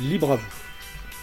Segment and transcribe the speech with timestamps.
[0.00, 0.52] Libre à vous.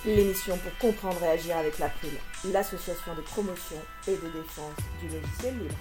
[0.05, 2.11] L'émission pour comprendre et agir avec l'April,
[2.51, 5.75] l'association de promotion et de défense du logiciel libre.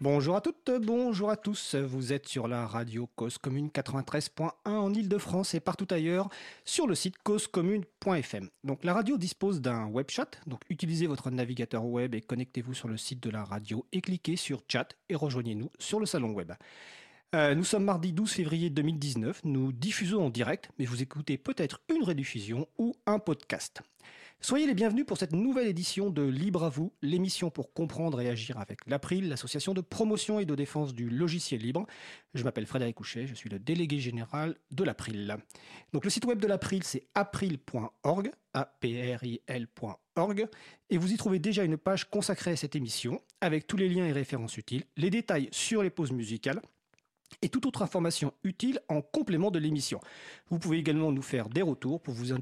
[0.00, 1.76] Bonjour à toutes, bonjour à tous.
[1.76, 6.28] Vous êtes sur la radio Cause Commune 93.1 en Ile-de-France et partout ailleurs
[6.64, 8.50] sur le site causecommune.fm.
[8.64, 12.88] Donc la radio dispose d'un web chat, donc utilisez votre navigateur web et connectez-vous sur
[12.88, 16.50] le site de la radio et cliquez sur chat et rejoignez-nous sur le salon web.
[17.34, 21.80] Euh, nous sommes mardi 12 février 2019, nous diffusons en direct, mais vous écoutez peut-être
[21.92, 23.82] une rediffusion ou un podcast.
[24.40, 28.28] Soyez les bienvenus pour cette nouvelle édition de Libre à vous, l'émission pour comprendre et
[28.28, 31.86] agir avec l'April, l'association de promotion et de défense du logiciel libre.
[32.34, 35.36] Je m'appelle Frédéric Couchet, je suis le délégué général de l'April.
[35.92, 40.46] Donc le site web de l'April c'est april.org, a p r i l.org
[40.90, 44.06] et vous y trouvez déjà une page consacrée à cette émission avec tous les liens
[44.06, 46.60] et références utiles, les détails sur les pauses musicales
[47.42, 50.00] et toute autre information utile en complément de l'émission.
[50.50, 52.32] Vous pouvez également nous faire des retours pour, nous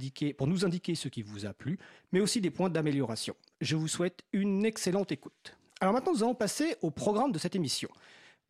[0.64, 1.78] indiquer ce qui vous a plu,
[2.12, 3.34] mais aussi des points d'amélioration.
[3.60, 5.56] Je vous souhaite une excellente écoute.
[5.80, 7.88] Alors maintenant, nous allons passer au programme de cette émission.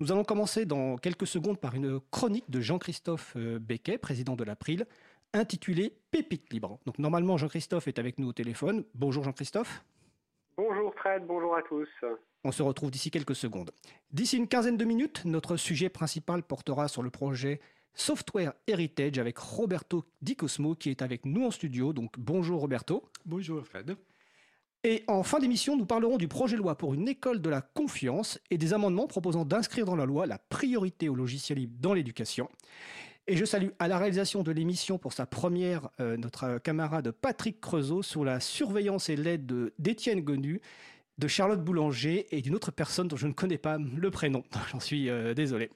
[0.00, 4.44] Nous allons commencer dans quelques secondes par une chronique de Jean-Christophe euh, Becquet, président de
[4.44, 4.86] l'April,
[5.32, 6.78] intitulée Pépite libre.
[6.84, 8.84] Donc normalement, Jean-Christophe est avec nous au téléphone.
[8.94, 9.84] Bonjour Jean-Christophe.
[10.56, 11.88] Bonjour Fred, bonjour à tous.
[12.44, 13.72] On se retrouve d'ici quelques secondes.
[14.12, 17.60] D'ici une quinzaine de minutes, notre sujet principal portera sur le projet
[17.92, 21.92] Software Heritage avec Roberto Di Cosmo qui est avec nous en studio.
[21.92, 23.02] Donc bonjour Roberto.
[23.24, 23.96] Bonjour Fred.
[24.84, 27.60] Et en fin d'émission, nous parlerons du projet de loi pour une école de la
[27.60, 31.94] confiance et des amendements proposant d'inscrire dans la loi la priorité au logiciel libre dans
[31.94, 32.48] l'éducation.
[33.26, 37.58] Et je salue à la réalisation de l'émission pour sa première euh, notre camarade Patrick
[37.58, 40.60] Creusot sur la surveillance et l'aide d'Étienne Gonu,
[41.16, 44.44] de Charlotte Boulanger et d'une autre personne dont je ne connais pas le prénom.
[44.70, 45.70] J'en suis euh, désolé.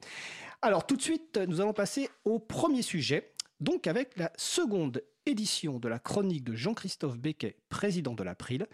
[0.60, 5.78] Alors tout de suite, nous allons passer au premier sujet, donc avec la seconde édition
[5.78, 8.66] de la chronique de Jean-Christophe Becquet, président de l'April,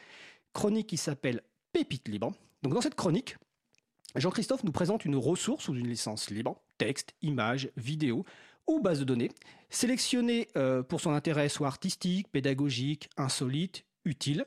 [0.53, 1.43] chronique qui s'appelle
[1.73, 2.33] Pépite libre.
[2.65, 3.37] Donc dans cette chronique,
[4.17, 8.25] Jean-Christophe nous présente une ressource ou une licence libre, texte, images, vidéo,
[8.67, 9.31] ou base de données,
[9.71, 14.47] sélectionnée euh, pour son intérêt soit artistique, pédagogique, insolite, utile,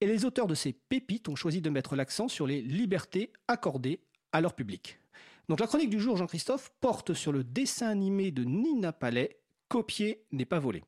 [0.00, 4.00] et les auteurs de ces pépites ont choisi de mettre l'accent sur les libertés accordées
[4.32, 5.00] à leur public.
[5.48, 10.22] Donc la chronique du jour, Jean-Christophe, porte sur le dessin animé de Nina Palais, Copier
[10.30, 10.82] n'est pas volé.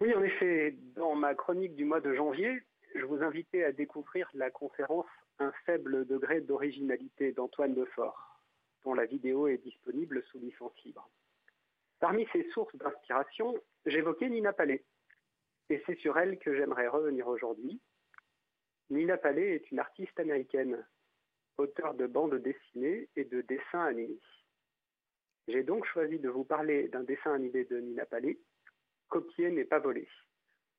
[0.00, 2.62] Oui, en effet, dans ma chronique du mois de janvier,
[2.94, 5.06] je vous invitais à découvrir la conférence
[5.38, 8.35] Un faible degré d'originalité d'Antoine Defort
[8.86, 11.10] dont la vidéo est disponible sous licence libre.
[11.98, 14.84] Parmi ces sources d'inspiration, j'évoquais Nina Palais,
[15.68, 17.80] et c'est sur elle que j'aimerais revenir aujourd'hui.
[18.90, 20.86] Nina Palais est une artiste américaine,
[21.58, 24.20] auteure de bandes dessinées et de dessins animés.
[25.48, 28.38] J'ai donc choisi de vous parler d'un dessin animé de Nina Palais,
[29.08, 30.08] Copier n'est pas volé,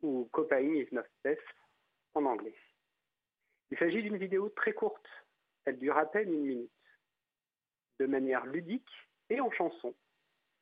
[0.02, 1.44] ou Copying is not theft
[2.14, 2.56] en anglais.
[3.70, 5.08] Il s'agit d'une vidéo très courte,
[5.66, 6.77] elle dure à peine une minute
[8.00, 8.90] de manière ludique
[9.30, 9.94] et en chanson.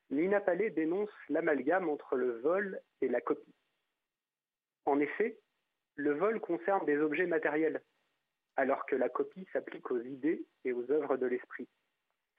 [0.10, 3.56] Nina Palais dénonce l'amalgame entre le vol et la copie.
[4.86, 5.40] En effet,
[5.96, 7.82] le vol concerne des objets matériels,
[8.56, 11.68] alors que la copie s'applique aux idées et aux œuvres de l'esprit,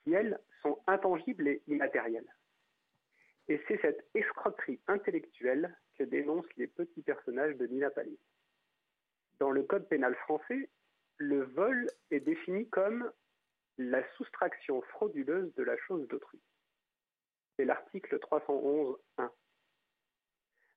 [0.04, 2.32] qui, elles, sont intangibles et immatérielles.
[3.48, 8.18] Et c'est cette escroquerie intellectuelle que dénoncent les petits personnages de Nina Palais.
[9.38, 10.70] Dans le Code pénal français,
[11.18, 13.10] le vol est défini comme
[13.78, 16.40] la soustraction frauduleuse de la chose d'autrui.
[17.56, 19.30] C'est l'article 311.1.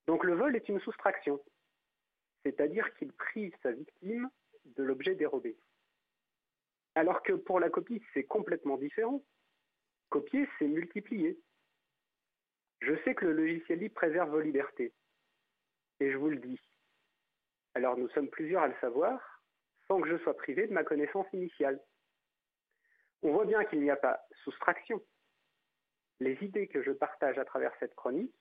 [0.07, 1.41] Donc le vol est une soustraction,
[2.43, 4.29] c'est-à-dire qu'il prive sa victime
[4.65, 5.57] de l'objet dérobé.
[6.95, 9.23] Alors que pour la copie, c'est complètement différent.
[10.09, 11.39] Copier, c'est multiplier.
[12.81, 14.93] Je sais que le logiciel libre préserve vos libertés.
[15.99, 16.59] Et je vous le dis.
[17.75, 19.43] Alors nous sommes plusieurs à le savoir,
[19.87, 21.79] sans que je sois privé de ma connaissance initiale.
[23.21, 25.01] On voit bien qu'il n'y a pas soustraction.
[26.19, 28.33] Les idées que je partage à travers cette chronique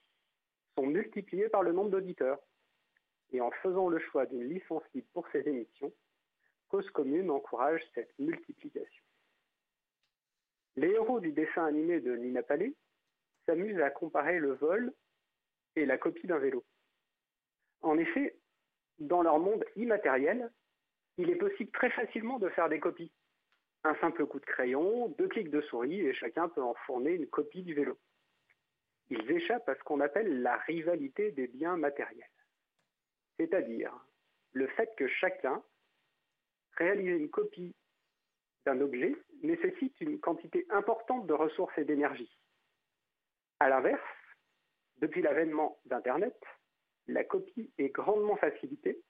[0.77, 2.41] sont multipliées par le nombre d'auditeurs.
[3.31, 5.93] Et en faisant le choix d'une licence libre pour ces émissions,
[6.69, 9.05] Cause Commune encourage cette multiplication.
[10.77, 12.75] Les héros du dessin animé de Nina Palais
[13.47, 14.93] s'amusent à comparer le vol
[15.77, 16.65] et la copie d'un vélo.
[17.83, 18.37] En effet,
[18.99, 20.51] dans leur monde immatériel,
[21.17, 23.13] il est possible très facilement de faire des copies
[23.85, 27.29] un simple coup de crayon, deux clics de souris et chacun peut en fournir une
[27.29, 27.99] copie du vélo.
[29.11, 32.31] Ils échappent à ce qu'on appelle la rivalité des biens matériels.
[33.39, 33.93] C'est-à-dire
[34.53, 35.63] le fait que chacun
[36.73, 37.75] réalise une copie
[38.67, 42.37] d'un objet nécessite une quantité importante de ressources et d'énergie.
[43.61, 44.01] À l'inverse,
[44.99, 46.37] depuis l'avènement d'Internet,
[47.07, 49.01] la copie est grandement facilitée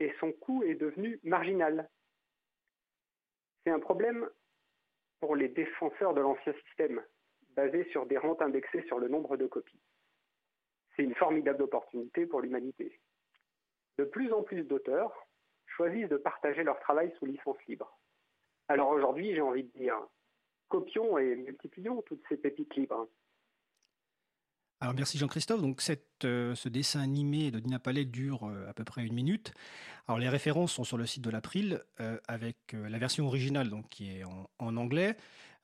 [0.00, 1.88] et son coût est devenu marginal.
[3.66, 4.30] C'est un problème
[5.18, 7.02] pour les défenseurs de l'ancien système,
[7.56, 9.80] basé sur des rentes indexées sur le nombre de copies.
[10.94, 13.00] C'est une formidable opportunité pour l'humanité.
[13.98, 15.26] De plus en plus d'auteurs
[15.66, 17.98] choisissent de partager leur travail sous licence libre.
[18.68, 19.98] Alors aujourd'hui, j'ai envie de dire,
[20.68, 23.08] copions et multiplions toutes ces pépites libres.
[24.80, 25.62] Alors merci Jean-Christophe.
[25.62, 25.82] Donc
[26.24, 29.52] euh, ce dessin animé de Dina Palais dure euh, à peu près une minute.
[30.06, 33.88] Alors les références sont sur le site de l'April euh, avec la version originale donc
[33.88, 34.24] qui est
[34.58, 35.16] en, anglais,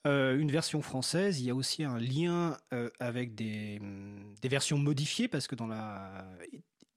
[0.05, 1.41] une version française.
[1.41, 2.56] Il y a aussi un lien
[2.99, 3.81] avec des,
[4.41, 6.26] des, versions modifiées parce que dans la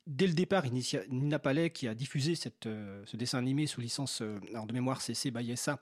[0.08, 0.64] dès le départ,
[1.10, 2.34] Nina Palais, qui a diffusé
[2.66, 5.80] euh, ce dessin animé sous licence euh, de mémoire CC by SA,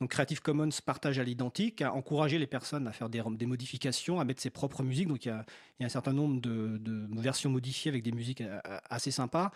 [0.00, 4.24] donc Creative Commons partage à l'identique, a encouragé les personnes à faire des, modifications, à
[4.24, 5.08] mettre ses propres musiques.
[5.08, 5.44] Donc il y a,
[5.80, 6.80] un certain nombre de,
[7.20, 8.58] versions modifiées avec des musiques euh,
[8.88, 9.52] assez sympas.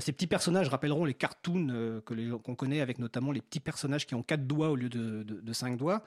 [0.00, 4.14] ces petits personnages rappelleront les cartoons que qu'on connaît, avec notamment les petits personnages qui
[4.14, 6.02] ont quatre doigts au lieu de, cinq doigts.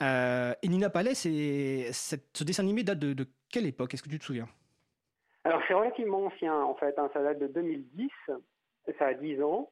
[0.00, 3.94] et Nina Palais, ce dessin animé date de quelle époque?
[3.94, 4.48] Est-ce que tu te souviens?
[5.44, 7.10] Alors c'est relativement ancien en fait, hein.
[7.12, 8.10] ça date de 2010,
[8.98, 9.70] ça a 10 ans.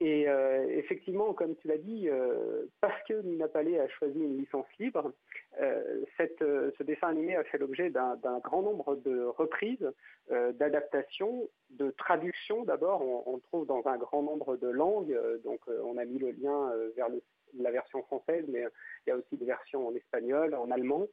[0.00, 4.36] Et euh, effectivement, comme tu l'as dit, euh, parce que Nina Palais a choisi une
[4.36, 5.12] licence libre,
[5.58, 9.90] euh, ce dessin animé a fait l'objet d'un grand nombre de reprises,
[10.28, 12.64] d'adaptations, de traductions.
[12.64, 16.32] D'abord, on, on, trouve dans un grand nombre de langues, donc on a mis le
[16.32, 17.22] lien vers le,
[17.58, 18.64] la version française, mais
[19.06, 21.06] il y a aussi des versions en espagnol, en allemand.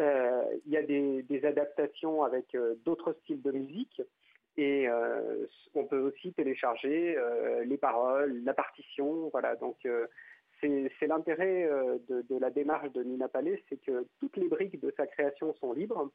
[0.00, 4.02] Euh, il y a des, adaptations avec euh, d'autres styles de musique.
[4.56, 7.16] Et euh, on peut aussi télécharger
[7.64, 9.28] les paroles, la partition.
[9.28, 9.76] Voilà, donc
[10.60, 11.70] c'est l'intérêt
[12.08, 15.72] de, la démarche de Nina Palais, c'est que toutes les briques de sa création sont
[15.72, 16.10] libres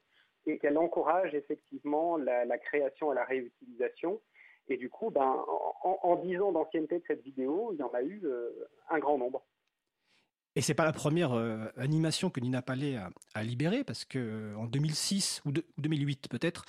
[0.45, 4.19] et qu'elle encourage effectivement la, création et la réutilisation.
[4.67, 5.45] Et du coup, ben,
[5.83, 8.21] en, dix ans d'ancienneté de cette vidéo, il y en a eu
[8.89, 9.41] un grand nombre.
[10.55, 12.99] Et c'est pas la première euh, animation que Nina Palais
[13.33, 16.65] a, libérée, parce que euh, en 2006 ou 2008 peut-être,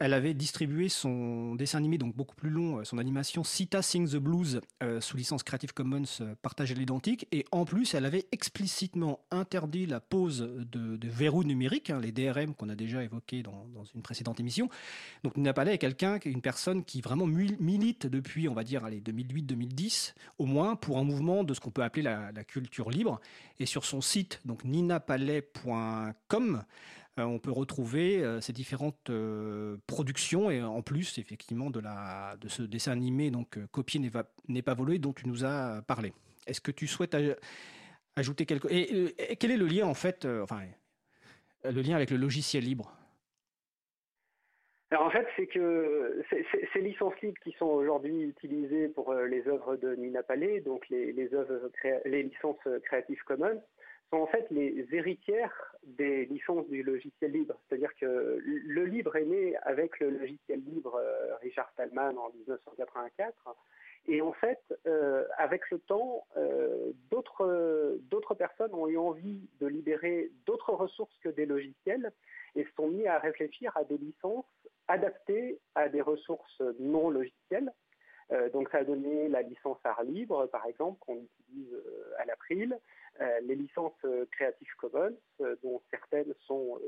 [0.00, 4.08] elle avait distribué son dessin animé, donc beaucoup plus long, euh, son animation Sita Sing
[4.08, 7.28] the Blues euh, sous licence Creative Commons euh, partagée l'identique.
[7.32, 12.54] Et en plus, elle avait explicitement interdit la pose de, verrous numériques, hein, les DRM
[12.54, 14.70] qu'on a déjà évoqués dans, une précédente émission.
[15.22, 20.14] Donc Nina Palais est quelqu'un, une personne qui vraiment milite depuis, on va dire, 2008-2010,
[20.38, 23.20] au moins, pour un mouvement de ce qu'on peut appeler la, la, culture libre.
[23.58, 26.62] Et sur son site, donc ninapalais.com,
[27.18, 32.48] on peut retrouver euh, ces différentes euh, productions et en plus effectivement de, la, de
[32.48, 34.00] ce dessin animé donc copié
[34.48, 36.12] n'est pas volé dont tu nous as parlé.
[36.46, 37.16] Est-ce que tu souhaites
[38.16, 40.62] ajouter quelque et, et, quel est le lien en fait, enfin
[41.64, 42.96] le lien avec le logiciel libre?
[44.92, 46.24] Alors en fait, c'est que
[46.72, 51.12] ces licences libres qui sont aujourd'hui utilisées pour les œuvres de Nina Palais, donc les,
[51.12, 51.70] les, œuvres,
[52.04, 53.62] les licences Creative Commons,
[54.10, 57.54] sont en fait les héritières des licences du logiciel libre.
[57.68, 63.56] C'est-à-dire que le libre est né avec le logiciel libre euh, Richard Stallman en 1984.
[64.08, 70.30] Et en fait, euh, avec le temps, euh, d'autres personnes ont eu envie de libérer
[70.46, 72.12] d'autres ressources que des logiciels
[72.56, 74.46] et se sont mis à réfléchir à des licences
[74.88, 77.72] adaptées à des ressources non logicielles.
[78.52, 81.76] donc ça a donné la licence art libre, par exemple, qu'on utilise
[82.18, 82.76] à l'April,
[83.42, 86.78] les licences euh, Creative Commons, euh, dont certaines sont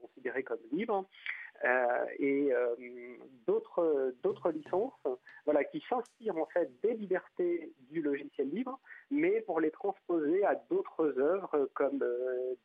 [0.00, 1.08] considérées comme libres,
[2.18, 2.50] et
[3.46, 4.92] d'autres licences
[5.46, 8.78] voilà, qui s'inspirent en fait des libertés du logiciel libre,
[9.10, 12.04] mais pour les transposer à d'autres œuvres comme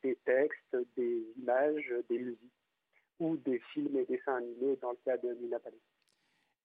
[0.02, 2.52] des textes, des images, des musiques
[3.18, 5.58] ou des films et dessins animés dans le cas de Mina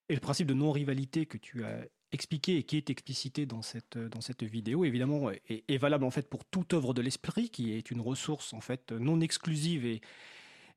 [0.09, 3.97] Et le principe de non-rivalité que tu as expliqué et qui est explicité dans cette,
[3.97, 7.91] dans cette vidéo, évidemment, est, valable en fait pour toute œuvre de l'esprit, qui est
[7.91, 10.01] une ressource en fait non exclusive et,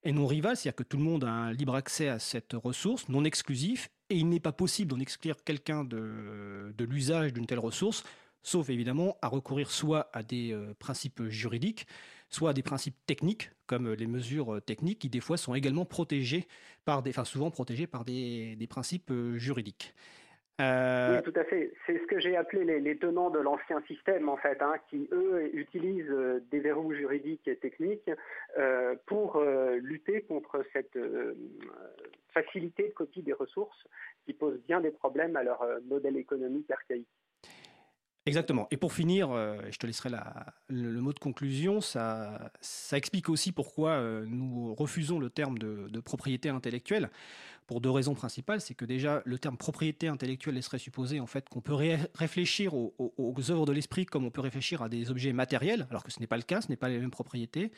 [0.03, 3.09] et non rivale, c'est-à-dire que tout le monde a un libre accès à cette ressource
[3.09, 7.61] non exclusive, et il n'est pas possible d'en exclure quelqu'un de, de l'usage d'une telle
[7.61, 8.03] ressource,
[8.43, 11.87] sauf évidemment à recourir soit à des euh, principes juridiques,
[12.29, 16.49] soit à des principes techniques, comme les mesures techniques, qui des fois sont également protégées
[16.85, 19.95] par des, enfin souvent protégées par des, des principes euh, juridiques.
[20.61, 21.73] Euh, oui, tout à fait.
[21.87, 25.49] C'est ce que j'ai appelé les, tenants de l'ancien système, en fait, hein, qui, eux,
[25.55, 28.11] utilisent euh, des verrous juridiques et techniques
[28.59, 29.41] euh, pour
[29.81, 30.99] lutter contre cette
[32.35, 33.87] facilité de copie des ressources
[34.27, 37.09] qui pose bien des problèmes à leur modèle économique archaïque.
[38.27, 38.69] Exactement.
[38.71, 39.31] Et pour finir,
[39.71, 40.11] je te laisserai
[40.69, 46.49] le, mot de conclusion, ça, ça explique aussi pourquoi nous refusons le terme de, propriété
[46.49, 47.11] intellectuelle,
[47.71, 48.61] pour deux raisons principales.
[48.61, 51.77] C'est que déjà, le terme propriété intellectuelle laisserait supposer en fait, qu'on peut
[52.15, 56.03] réfléchir aux, aux œuvres de l'esprit comme on peut réfléchir à des objets matériels, alors
[56.03, 57.71] que ce n'est pas le cas, ce n'est pas les mêmes propriétés.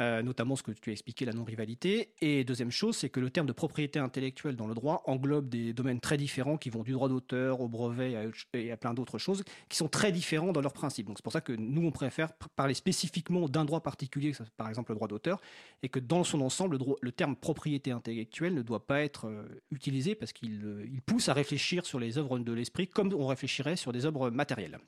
[0.00, 2.10] Euh, notamment ce que tu as expliqué, la non-rivalité.
[2.20, 5.72] Et deuxième chose, c'est que le terme de propriété intellectuelle dans le droit englobe des
[5.72, 8.14] domaines très différents qui vont du droit d'auteur au brevet
[8.52, 11.08] et à plein d'autres choses, qui sont très différents dans leurs principes.
[11.08, 14.92] Donc c'est pour ça que nous, on préfère parler spécifiquement d'un droit particulier, par exemple
[14.92, 15.40] le droit d'auteur,
[15.82, 20.14] et que dans son ensemble, le, terme propriété intellectuelle ne doit pas être euh, utilisé
[20.14, 23.92] parce qu'il euh, pousse à réfléchir sur les œuvres de l'esprit comme on réfléchirait sur
[23.92, 24.78] des œuvres matérielles.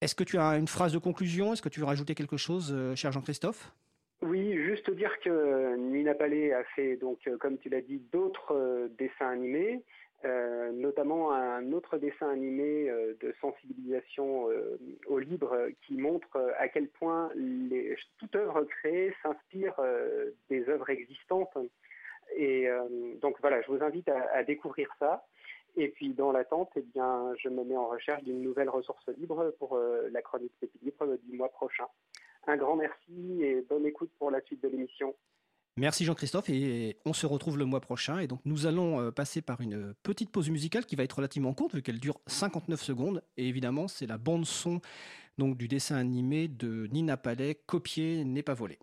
[0.00, 1.52] Est-ce que tu as une phrase de conclusion?
[1.52, 3.70] Est-ce que tu veux rajouter quelque chose, euh, cher Jean-Christophe?
[4.22, 8.54] Oui, juste dire que Nina Palais a fait, donc, euh, comme tu l'as dit, d'autres
[8.54, 9.82] euh, dessins animés,
[10.74, 12.90] notamment un autre dessin animé
[13.22, 14.48] de sensibilisation
[15.06, 17.30] au libre qui montre à quel point
[18.18, 19.80] toute œuvre créée s'inspire
[20.50, 21.56] des œuvres existantes.
[22.36, 22.68] Et
[23.22, 25.24] donc voilà, je vous invite à découvrir ça.
[25.76, 29.54] Et puis dans l'attente, eh bien, je me mets en recherche d'une nouvelle ressource libre
[29.58, 31.86] pour euh, la chronique libre du mois prochain.
[32.46, 35.14] Un grand merci et bonne écoute pour la suite de l'émission.
[35.76, 38.18] Merci Jean-Christophe et on se retrouve le mois prochain.
[38.18, 41.54] Et donc nous allons euh, passer par une petite pause musicale qui va être relativement
[41.54, 43.22] courte vu qu'elle dure 59 secondes.
[43.36, 44.80] Et évidemment, c'est la bande son
[45.38, 48.78] donc du dessin animé de Nina Palais, Copier n'est pas volé.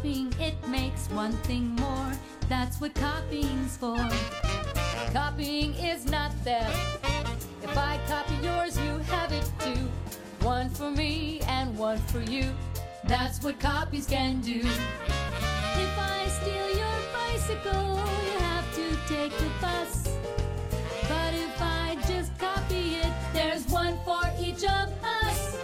[0.00, 2.12] Copying it makes one thing more.
[2.48, 3.98] That's what copying's for.
[5.12, 6.74] Copying is not theft.
[7.62, 9.90] If I copy yours, you have it too.
[10.40, 12.46] One for me and one for you.
[13.04, 14.60] That's what copies can do.
[14.60, 20.16] If I steal your bicycle, you have to take the bus.
[21.10, 25.58] But if I just copy it, there's one for each of us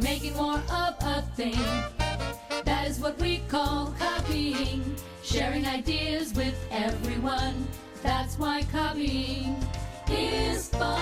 [0.00, 1.97] making more of a thing.
[3.00, 4.82] What we call copying,
[5.22, 7.68] sharing ideas with everyone.
[8.02, 9.56] That's why copying
[10.10, 10.98] is fun.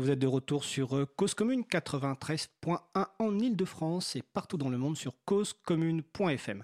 [0.00, 2.78] Vous êtes de retour sur euh, Cause Commune 93.1
[3.18, 6.62] en Ile-de-France et partout dans le monde sur causecommune.fm.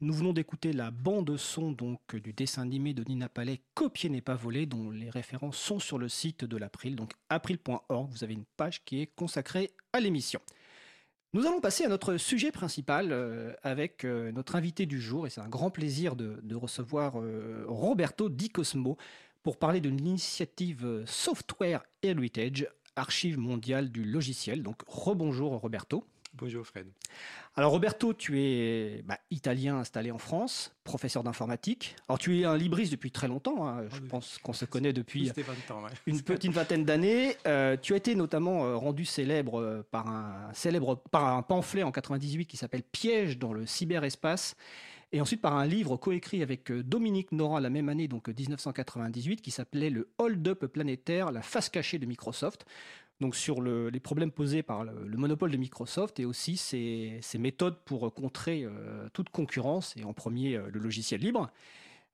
[0.00, 4.20] Nous venons d'écouter la bande son donc du dessin animé de Nina Palais, Copier n'est
[4.20, 8.10] pas volé, dont les références sont sur le site de l'April, donc april.org.
[8.10, 10.40] Vous avez une page qui est consacrée à l'émission.
[11.32, 15.30] Nous allons passer à notre sujet principal euh, avec euh, notre invité du jour, et
[15.30, 18.96] c'est un grand plaisir de, recevoir euh, Roberto Di Cosmo
[19.42, 24.62] pour parler de l'initiative Software Heritage, archive mondiale du logiciel.
[24.62, 26.04] Donc rebonjour Roberto.
[26.36, 26.88] Bonjour Fred.
[27.54, 31.94] Alors Roberto, tu es bah, italien installé en France, professeur d'informatique.
[32.08, 33.84] Alors tu es un libriste depuis très longtemps, hein.
[33.88, 35.30] je ah pense qu'on se connaît depuis
[36.06, 37.36] une petite vingtaine d'années.
[37.46, 41.84] Euh, tu as été notamment euh, rendu célèbre euh, par un, célèbre par un pamphlet
[41.84, 44.56] en 98 qui s'appelle Piège dans le cyberespace.
[45.12, 49.52] Et ensuite par un livre coécrit avec Dominique Nora la même année, donc 1998, qui
[49.52, 52.66] s'appelait Le Hold-up planétaire, la face cachée de Microsoft
[53.24, 58.12] donc sur les problèmes posés par le, monopole de Microsoft et aussi ses, méthodes pour
[58.12, 61.50] contrer euh, toute concurrence, et en premier euh, le logiciel libre.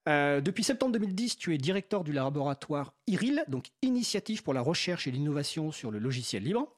[0.08, 5.08] Euh, depuis septembre 2010, tu es directeur du laboratoire IRIL, donc Initiative pour la recherche
[5.08, 6.68] et l'innovation sur le logiciel libre.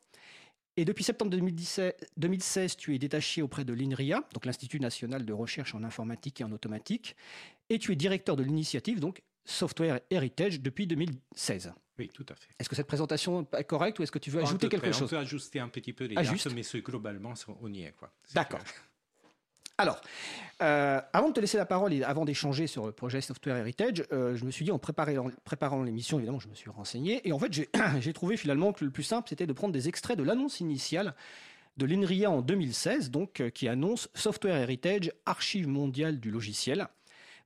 [0.79, 1.31] Et depuis septembre
[2.17, 6.45] 2016, tu es détaché auprès de l'INRIA, donc l'Institut national de recherche en informatique et
[6.45, 7.17] en automatique,
[7.69, 11.73] et tu es directeur de l'initiative, donc Software Heritage, depuis 2016.
[11.99, 12.49] Oui, tout à fait.
[12.59, 15.09] Est-ce que cette présentation est correcte ou est-ce que tu veux ajouter quelque chose On
[15.09, 17.95] peut ajuster un petit peu les dates, mais globalement, on y est.
[18.35, 18.61] D'accord.
[19.79, 20.01] Alors,
[20.63, 24.05] euh, avant de te laisser la parole et avant d'échanger sur le projet Software Heritage,
[24.13, 27.27] euh, je me suis dit, en préparant l'émission, évidemment, je me suis renseigné.
[27.27, 27.53] Et en fait,
[28.01, 31.15] j'ai trouvé finalement que le plus simple, c'était de prendre des extraits de l'annonce initiale
[31.79, 36.87] de l'INRIA en 2016, donc, euh, qui annonce Software Heritage, archive mondiale du logiciel.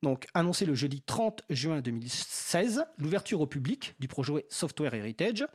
[0.03, 5.47] Donc, annoncé le jeudi 30 juin 2016, l'ouverture au public du projet Software Heritage.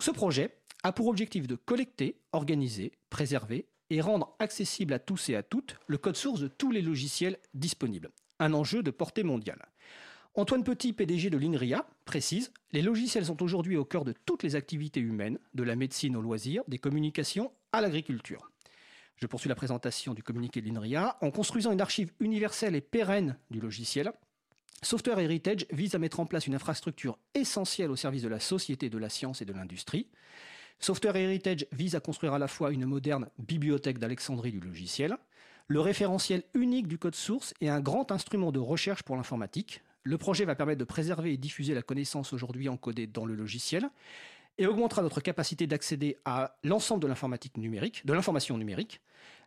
[0.00, 5.36] Ce projet a pour objectif de collecter, organiser, préserver et rendre accessible à tous et
[5.36, 8.10] à toutes le code source de tous les logiciels disponibles.
[8.38, 9.66] Un enjeu de portée mondiale.
[10.34, 14.54] Antoine Petit, PDG de l'INRIA, précise Les logiciels sont aujourd'hui au cœur de toutes les
[14.54, 18.50] activités humaines, de la médecine au loisir, des communications à l'agriculture.
[19.20, 21.16] Je poursuis la présentation du communiqué de l'INRIA.
[21.20, 24.12] En construisant une archive universelle et pérenne du logiciel,
[24.80, 28.88] Software Heritage vise à mettre en place une infrastructure essentielle au service de la société,
[28.88, 30.06] de la science et de l'industrie.
[30.78, 35.16] Software Heritage vise à construire à la fois une moderne bibliothèque d'Alexandrie du logiciel,
[35.66, 39.82] le référentiel unique du code source et un grand instrument de recherche pour l'informatique.
[40.04, 43.90] Le projet va permettre de préserver et diffuser la connaissance aujourd'hui encodée dans le logiciel
[44.58, 49.00] et augmentera notre capacité d'accéder à l'ensemble de l'informatique numérique, de l'information numérique.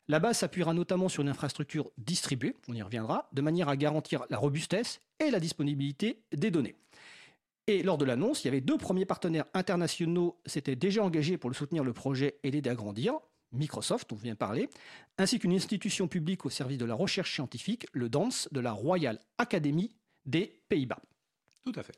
[0.08, 4.26] La base s'appuiera notamment sur une infrastructure distribuée, on y reviendra, de manière à garantir
[4.30, 6.76] la robustesse et la disponibilité des données.
[7.68, 11.50] Et lors de l'annonce, il y avait deux premiers partenaires internationaux s'étaient déjà engagés pour
[11.50, 13.14] le soutenir le projet et l'aider à grandir.
[13.52, 14.70] Microsoft, on vient parler,
[15.18, 19.20] ainsi qu'une institution publique au service de la recherche scientifique, le DANS de la Royal
[19.38, 19.92] Academy
[20.26, 21.00] des Pays-Bas.
[21.64, 21.96] Tout à fait.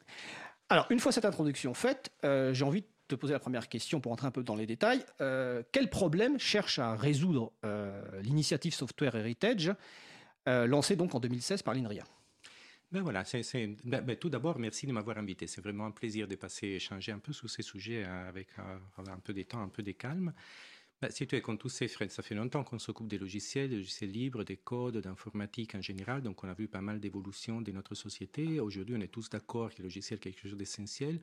[0.69, 3.99] Alors, une fois cette introduction faite, euh, j'ai envie de te poser la première question
[3.99, 5.05] pour entrer un peu dans les détails.
[5.21, 9.71] Euh, quel problème cherche à résoudre euh, l'initiative Software Heritage,
[10.45, 12.03] lancée donc en 2016 par l'INRIA?
[12.91, 13.23] Ben voilà,
[13.85, 15.47] ben, ben, tout d'abord, merci de m'avoir invité.
[15.47, 19.33] C'est vraiment un plaisir de passer échanger un peu sur ces sujets avec un peu
[19.33, 20.33] de temps, un peu de calme.
[21.03, 23.69] Ben, si tu es comme tous ces Fred, ça fait longtemps qu'on s'occupe des logiciels,
[23.69, 27.59] des logiciels libres, des codes, d'informatique en général, donc on a vu pas mal d'évolutions
[27.59, 28.61] de notre société.
[28.61, 31.19] Aujourd'hui, on est tous d'accord que le logiciel est quelque chose d'essentiel.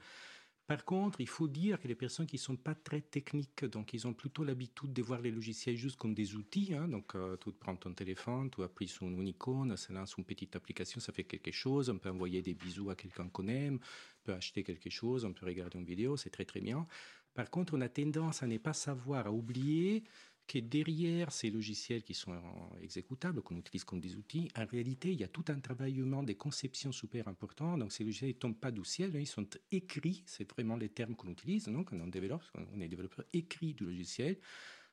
[0.71, 3.93] Par contre, il faut dire que les personnes qui ne sont pas très techniques, donc
[3.93, 6.75] ils ont plutôt l'habitude de voir les logiciels juste comme des outils.
[6.75, 10.25] Hein, donc, euh, tu prends ton téléphone, tu appuies sur une icône, ça lance une
[10.25, 11.91] petite application, ça fait quelque chose.
[11.91, 15.33] On peut envoyer des bisous à quelqu'un qu'on aime, on peut acheter quelque chose, on
[15.33, 16.87] peut regarder une vidéo, c'est très très bien.
[17.35, 20.05] Par contre, on a tendance à ne pas savoir, à oublier
[20.51, 22.37] que derrière ces logiciels qui sont
[22.83, 26.35] exécutables, qu'on utilise comme des outils, en réalité, il y a tout un travaillement des
[26.35, 27.79] conceptions super important.
[27.79, 30.89] Donc, ces logiciels ne tombent pas du ciel, hein, ils sont écrits, c'est vraiment les
[30.89, 31.67] termes qu'on utilise.
[31.67, 32.43] Donc, on développe,
[32.75, 34.39] on est développeur écrit du logiciel.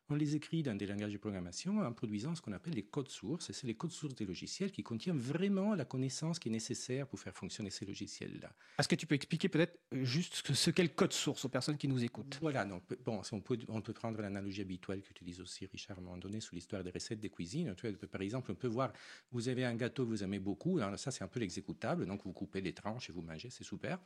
[0.10, 3.10] On les écrit dans des langages de programmation en produisant ce qu'on appelle les codes
[3.10, 3.50] sources.
[3.50, 7.08] Et c'est les codes sources des logiciels qui contiennent vraiment la connaissance qui est nécessaire
[7.08, 8.50] pour faire fonctionner ces logiciels-là.
[8.80, 11.78] Est-ce que tu peux expliquer peut-être euh, juste ce qu'est le code source aux personnes
[11.78, 12.38] qui nous écoutent?
[12.42, 16.04] Voilà, donc, bon, on peut, on peut prendre l'analogie habituelle qu'utilise aussi Richard à un
[16.04, 17.76] moment donné sur l'histoire des recettes de cuisine.
[18.10, 18.94] par exemple, on peut voir,
[19.32, 22.24] vous avez un gâteau que vous aimez beaucoup, alors ça c'est un peu l'exécutable, donc
[22.24, 24.00] vous coupez les tranches et vous mangez, c'est super.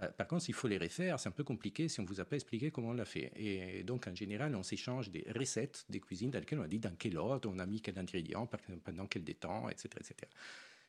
[0.00, 2.20] Euh, par contre, s'il faut les refaire, c'est un peu compliqué si on ne vous
[2.20, 3.32] a pas expliqué comment on l'a fait.
[3.36, 6.78] Et donc, en général, on s'échange des recettes des cuisines dans lesquelles on a dit
[6.78, 8.48] dans quel ordre, on a mis quel ingrédient,
[8.84, 9.88] pendant quel temps, etc.
[10.00, 10.14] etc.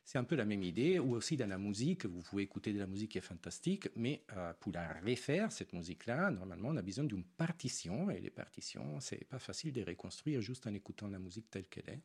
[0.04, 2.78] C'est un peu la même idée, ou aussi dans la musique, vous pouvez écouter de
[2.78, 6.82] la musique qui est fantastique, mais euh, pour la refaire, cette musique-là, normalement, on a
[6.82, 11.18] besoin d'une partition, et les partitions, c'est pas facile de reconstruire juste en écoutant la
[11.18, 12.02] musique telle qu'elle est.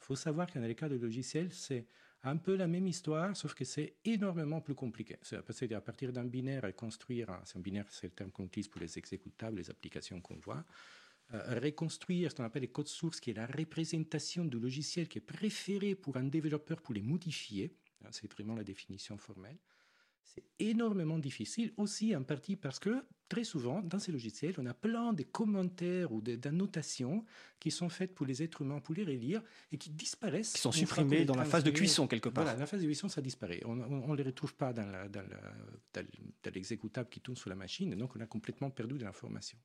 [0.00, 1.86] Il faut savoir qu'en les cas de logiciel, c'est
[2.26, 5.16] un peu la même histoire, sauf que c'est énormément plus compliqué.
[5.22, 5.36] C'est
[5.72, 8.80] à partir d'un binaire à construire, c'est un binaire, c'est le terme qu'on utilise pour
[8.80, 10.64] les exécutables, les applications qu'on voit,
[11.34, 15.18] euh, reconstruire ce qu'on appelle les codes sources, qui est la représentation du logiciel qui
[15.18, 17.76] est préféré pour un développeur pour les modifier.
[18.04, 19.58] Hein, c'est vraiment la définition formelle.
[20.26, 24.74] C'est énormément difficile aussi en partie parce que très souvent dans ces logiciels, on a
[24.74, 27.24] plein de commentaires ou d'annotations
[27.60, 29.40] qui sont faites pour les êtres humains pour les relire
[29.72, 30.52] et qui disparaissent.
[30.52, 32.44] Qui sont supprimés dans la phase de cuisson quelque part.
[32.44, 33.62] Voilà, la phase de cuisson, ça disparaît.
[33.64, 35.08] On ne les retrouve pas dans
[36.44, 39.58] l'exécutable qui tourne sur la machine, donc on a complètement perdu de l'information.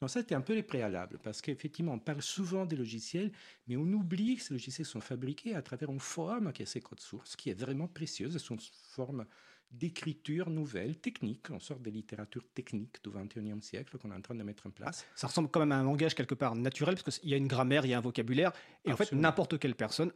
[0.00, 3.30] Donc ça, c'était un peu les préalables, parce qu'effectivement, on parle souvent des logiciels,
[3.68, 6.80] mais on oublie que ces logiciels sont fabriqués à travers une forme qui est ces
[6.80, 8.32] codes sources, qui est vraiment précieuse.
[8.32, 9.26] Ce sont une forme
[9.72, 11.50] d'écriture nouvelle, technique.
[11.50, 14.70] On sort des littératures techniques du XXIe siècle qu'on est en train de mettre en
[14.70, 15.06] place.
[15.14, 17.48] Ça ressemble quand même à un langage quelque part naturel, parce qu'il y a une
[17.48, 18.52] grammaire, il y a un vocabulaire.
[18.84, 20.12] Et en fait, n'importe quelle personne,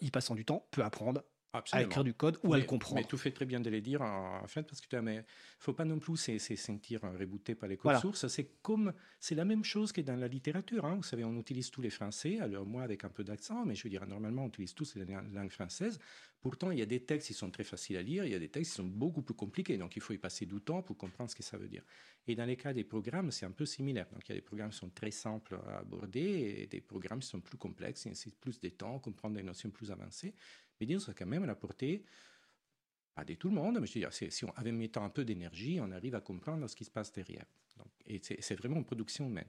[0.00, 2.96] y passant du temps, peut apprendre à écrire du code ou à le comprendre.
[2.96, 5.22] Mais tu fais très bien de les dire en fait parce que tu ne
[5.58, 8.26] faut pas non plus se sentir rebooté par les codes sources.
[8.28, 10.84] C'est comme c'est la même chose que dans la littérature.
[10.84, 10.96] Hein.
[10.96, 12.38] Vous savez, on utilise tous les français.
[12.40, 15.04] Alors moi avec un peu d'accent, mais je veux dire normalement on utilise tous les
[15.04, 15.98] langues françaises.
[16.40, 18.38] Pourtant, il y a des textes qui sont très faciles à lire, il y a
[18.38, 19.76] des textes qui sont beaucoup plus compliqués.
[19.76, 21.82] Donc il faut y passer du temps pour comprendre ce que ça veut dire.
[22.28, 24.06] Et dans les cas des programmes, c'est un peu similaire.
[24.12, 26.20] Donc il y a des programmes qui sont très simples à aborder
[26.60, 29.70] et des programmes qui sont plus complexes, et nécessitent plus de temps, comprendre des notions
[29.70, 30.34] plus avancées.
[30.80, 32.04] Mais disons, ça quand même la portée,
[33.14, 35.24] pas de tout le monde, mais je veux dire, si on avait mis un peu
[35.24, 37.44] d'énergie, on arrive à comprendre ce qui se passe derrière.
[37.76, 39.48] Donc, et c'est vraiment une production humaine.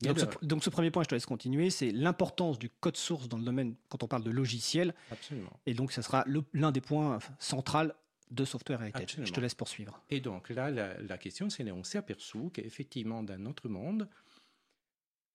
[0.00, 3.44] Donc, ce, premier point, je te laisse continuer, c'est l'importance du code source dans le
[3.44, 4.94] domaine, quand on parle de logiciel.
[5.10, 5.52] Absolument.
[5.66, 7.92] Et donc, ça sera l'un des points centraux
[8.30, 9.20] de Software Heritage.
[9.22, 10.02] Je te laisse poursuivre.
[10.10, 14.08] Et donc là, la, la question, c'est on s'est aperçu qu'effectivement, dans notre monde,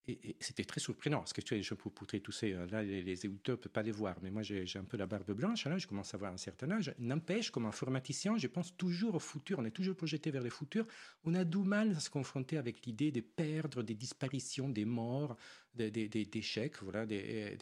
[0.10, 2.54] et, c'était très surprenant, parce que tu sais, je peux poutrer tous ces...
[2.54, 5.06] Euh, là, les, les ne peuvent pas les voir, mais moi, j'ai un peu la
[5.06, 6.94] barbe blanche, là, je commence à avoir un certain âge.
[7.00, 10.86] N'empêche, comme informaticien, je pense toujours au futur, on est toujours projeté vers le futur.
[11.24, 15.36] On a du mal à se confronter avec l'idée de perdre, des disparitions, des morts,
[15.74, 17.58] des, des, des échecs, voilà, des,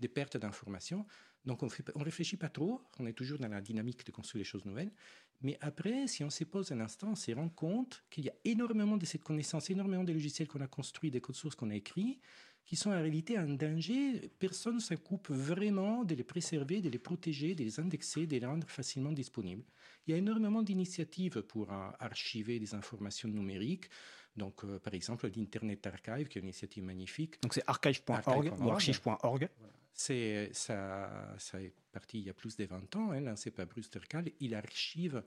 [0.00, 1.06] des pertes d'informations.
[1.44, 4.48] Donc on ne réfléchit pas trop, on est toujours dans la dynamique de construire des
[4.48, 4.92] choses nouvelles.
[5.40, 8.34] Mais après, si on se pose un instant, on se rend compte qu'il y a
[8.44, 11.74] énormément de cette connaissance, énormément de logiciels qu'on a construits, des codes sources qu'on a
[11.74, 12.20] écrits,
[12.66, 14.30] qui sont en réalité un danger.
[14.38, 18.44] Personne ne s'occupe vraiment de les préserver, de les protéger, de les indexer, de les
[18.44, 19.64] rendre facilement disponibles.
[20.06, 23.88] Il y a énormément d'initiatives pour archiver des informations numériques.
[24.36, 27.40] Donc, euh, par exemple, l'Internet Archive, qui est une initiative magnifique.
[27.42, 29.48] Donc, c'est archive.org ou archive.org.
[29.92, 33.66] C'est, ça, ça est parti il y a plus de 20 ans, hein, lancé par
[33.66, 34.30] Bruce Tercal.
[34.40, 35.22] Il archive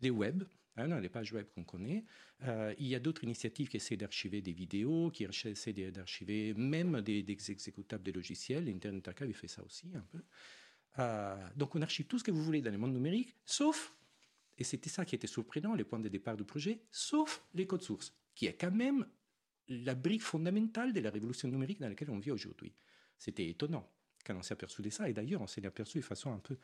[0.00, 0.44] les web,
[0.76, 2.04] hein, les pages web qu'on connaît.
[2.44, 7.00] Euh, il y a d'autres initiatives qui essaient d'archiver des vidéos, qui essaient d'archiver même
[7.02, 8.68] des, exécutables des logiciels.
[8.68, 10.22] Internet Archive fait ça aussi un peu.
[10.98, 13.94] Euh, donc on archive tout ce que vous voulez dans le monde numérique, sauf,
[14.58, 17.82] et c'était ça qui était surprenant, les points de départ du projet, sauf les codes
[17.82, 19.06] sources, qui est quand même
[19.68, 22.74] la brique fondamentale de la révolution numérique dans laquelle on vit aujourd'hui.
[23.18, 23.88] C'était étonnant
[24.24, 25.08] quand on s'est aperçu de ça.
[25.08, 26.56] Et d'ailleurs, on s'est aperçu de façon un peu.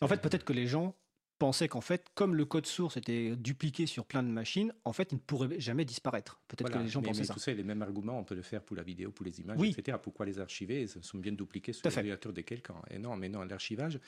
[0.00, 0.96] En fait, peut-être que les gens
[1.38, 5.10] pensaient qu'en fait, comme le code source était dupliqué sur plein de machines, en fait,
[5.12, 6.40] il ne pourrait jamais disparaître.
[6.48, 7.34] Peut-être que les gens pensaient ça.
[7.34, 9.60] Tout ça, les mêmes arguments, on peut le faire pour la vidéo, pour les images,
[9.60, 9.98] etc.
[10.00, 10.82] Pourquoi les archiver?
[10.82, 12.80] Ils sont bien dupliqués sur l'ordinateur de quelqu'un.
[12.88, 13.98] Et non, mais non, l'archivage,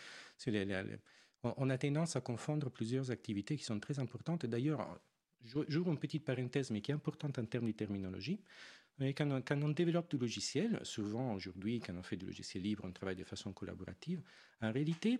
[1.42, 4.46] on a tendance à confondre plusieurs activités qui sont très importantes.
[4.46, 4.98] D'ailleurs,
[5.68, 8.40] j'ouvre une petite parenthèse, mais qui est importante en termes de terminologie.
[8.98, 12.84] Quand on, quand on, développe du logiciel, souvent aujourd'hui, quand on fait du logiciel libre,
[12.86, 14.22] on travaille de façon collaborative.
[14.62, 15.18] En réalité,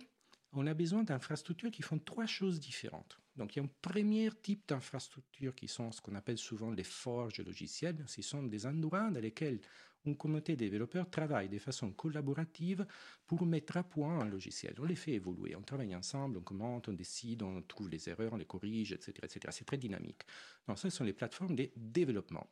[0.53, 3.19] on a besoin d'infrastructures qui font trois choses différentes.
[3.37, 6.83] Donc, il y a un premier type d'infrastructures qui sont ce qu'on appelle souvent les
[6.83, 8.03] forges logicielles.
[8.07, 9.61] Ce sont des endroits dans lesquels
[10.05, 12.85] une communauté de développeurs travaille de façon collaborative
[13.25, 14.73] pour mettre à point un logiciel.
[14.79, 18.33] On les fait évoluer, on travaille ensemble, on commente, on décide, on trouve les erreurs,
[18.33, 19.13] on les corrige, etc.
[19.23, 19.39] etc.
[19.51, 20.21] C'est très dynamique.
[20.67, 22.47] Donc, ce sont les plateformes de développement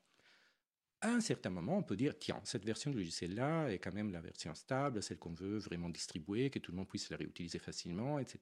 [1.01, 4.11] à un certain moment, on peut dire, tiens, cette version du logiciel-là est quand même
[4.11, 7.59] la version stable, celle qu'on veut vraiment distribuer, que tout le monde puisse la réutiliser
[7.59, 8.39] facilement, etc.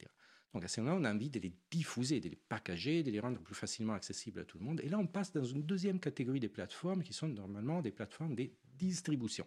[0.54, 3.20] Donc à ce moment-là, on a envie de les diffuser, de les packager, de les
[3.20, 4.82] rendre plus facilement accessibles à tout le monde.
[4.82, 8.36] Et là, on passe dans une deuxième catégorie des plateformes qui sont normalement des plateformes
[8.36, 9.46] de distribution.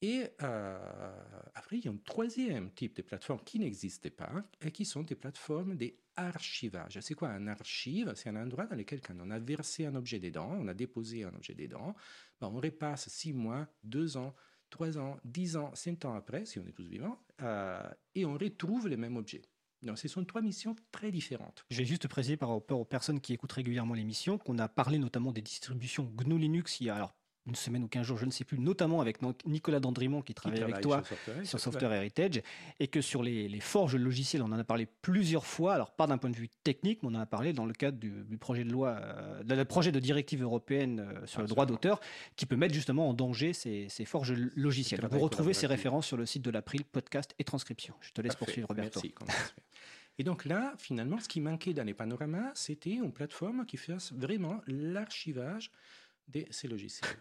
[0.00, 1.12] Et euh,
[1.54, 5.02] après, il y a un troisième type de plateforme qui n'existait pas et qui sont
[5.02, 7.00] des plateformes d'archivage.
[7.00, 8.12] C'est quoi un archive?
[8.14, 11.24] C'est un endroit dans lequel, quand on a versé un objet dedans, on a déposé
[11.24, 11.96] un objet dedans,
[12.40, 14.34] ben on repasse six mois, deux ans,
[14.70, 17.82] trois ans, dix ans, cinq ans après, si on est tous vivants, euh,
[18.14, 19.42] et on retrouve le même objet.
[19.82, 21.64] Donc, ce sont trois missions très différentes.
[21.70, 24.98] Je vais juste préciser par rapport aux personnes qui écoutent régulièrement l'émission qu'on a parlé
[24.98, 26.80] notamment des distributions GNU Linux
[27.48, 30.62] une semaine ou quinze jours, je ne sais plus, notamment avec Nicolas Dandrimont qui travaille,
[30.62, 31.02] avec toi
[31.44, 32.42] sur Software, Heritage,
[32.78, 36.18] et que sur les, forges logicielles, on en a parlé plusieurs fois, alors pas d'un
[36.18, 38.70] point de vue technique, mais on en a parlé dans le cadre du, projet de
[38.70, 42.00] loi, euh, de projet de directive européenne euh, sur le droit d'auteur,
[42.36, 45.00] qui peut mettre justement en danger ces, forges logicielles.
[45.10, 47.94] Vous retrouvez ces références sur le site de l'April, podcast et transcription.
[48.00, 49.00] Je te laisse poursuivre, Roberto.
[49.02, 49.14] Merci.
[50.18, 54.12] Et donc là, finalement, ce qui manquait dans les panoramas, c'était une plateforme qui fasse
[54.12, 55.70] vraiment l'archivage
[56.28, 57.16] de ces logiciels.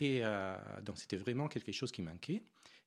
[0.00, 2.42] Et euh, donc c'était vraiment quelque chose qui manquait.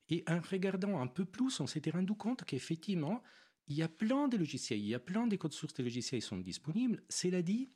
[0.08, 3.22] Et en regardant un peu plus, on s'était rendu compte qu'effectivement,
[3.68, 6.20] il y a plein de logiciels, il y a plein de codes sources de logiciels
[6.20, 7.02] qui sont disponibles.
[7.08, 7.70] Cela dit,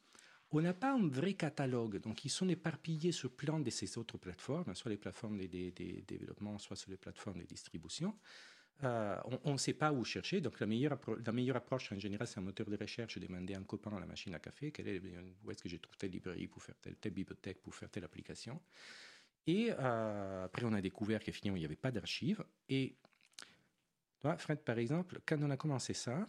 [0.52, 2.00] on n'a pas un vrai catalogue.
[2.00, 6.58] Donc, ils sont éparpillés sur plein de ces autres plateformes, soit les plateformes de, développement,
[6.58, 8.16] soit sur les plateformes de distribution.
[8.82, 10.40] Euh, on ne sait pas où chercher.
[10.40, 13.58] Donc, la meilleure, la meilleure approche, en général, c'est un moteur de recherche, demander à
[13.58, 15.02] un copain à la machine à café quel est,
[15.44, 18.60] où est-ce que je trouve telle librairie pour faire telle bibliothèque pour faire telle application.
[19.46, 22.44] Et euh, après, on a découvert qu'effectivement, il n'y avait pas d'archives.
[22.68, 22.96] Et
[24.20, 26.28] toi, Fred, par exemple, quand on a commencé ça,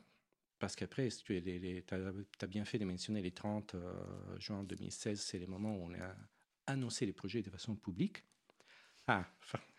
[0.59, 5.47] parce qu'après, tu as, bien fait de mentionner les 30 euh, juin 2016, c'est le
[5.47, 6.15] moment où on a
[6.67, 8.23] annoncé les projets de façon publique?
[9.07, 9.25] Ah,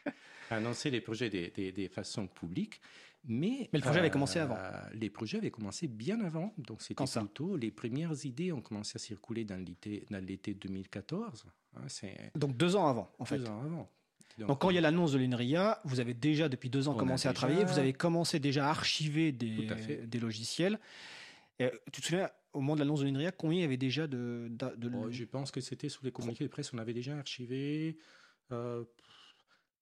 [0.51, 2.81] annoncé les projets de, de, façon publique.
[3.25, 4.57] Mais, mais le projet avait commencé avant.
[4.59, 6.53] Euh, les projets avaient commencé bien avant.
[6.59, 11.47] Donc, c'était plutôt les premières idées ont commencé à circuler dans l'été 2014.
[11.77, 11.87] Hein,
[12.35, 13.39] Donc deux ans avant, en fait.
[13.39, 13.91] Deux ans avant.
[14.39, 17.29] Donc, quand il y a l'annonce de l'INRIA, vous avez déjà depuis deux ans commencé
[17.29, 19.69] à travailler, vous avez commencé déjà à archiver des,
[20.07, 20.81] des logiciels.
[21.59, 24.07] Et, tu te souviens, au moment de l'annonce de l'INRIA, combien il y avait déjà
[24.07, 24.49] de...
[24.51, 27.99] de, oh, je pense que c'était sous les communiqués de presse, on avait déjà archivé
[28.53, 28.85] euh,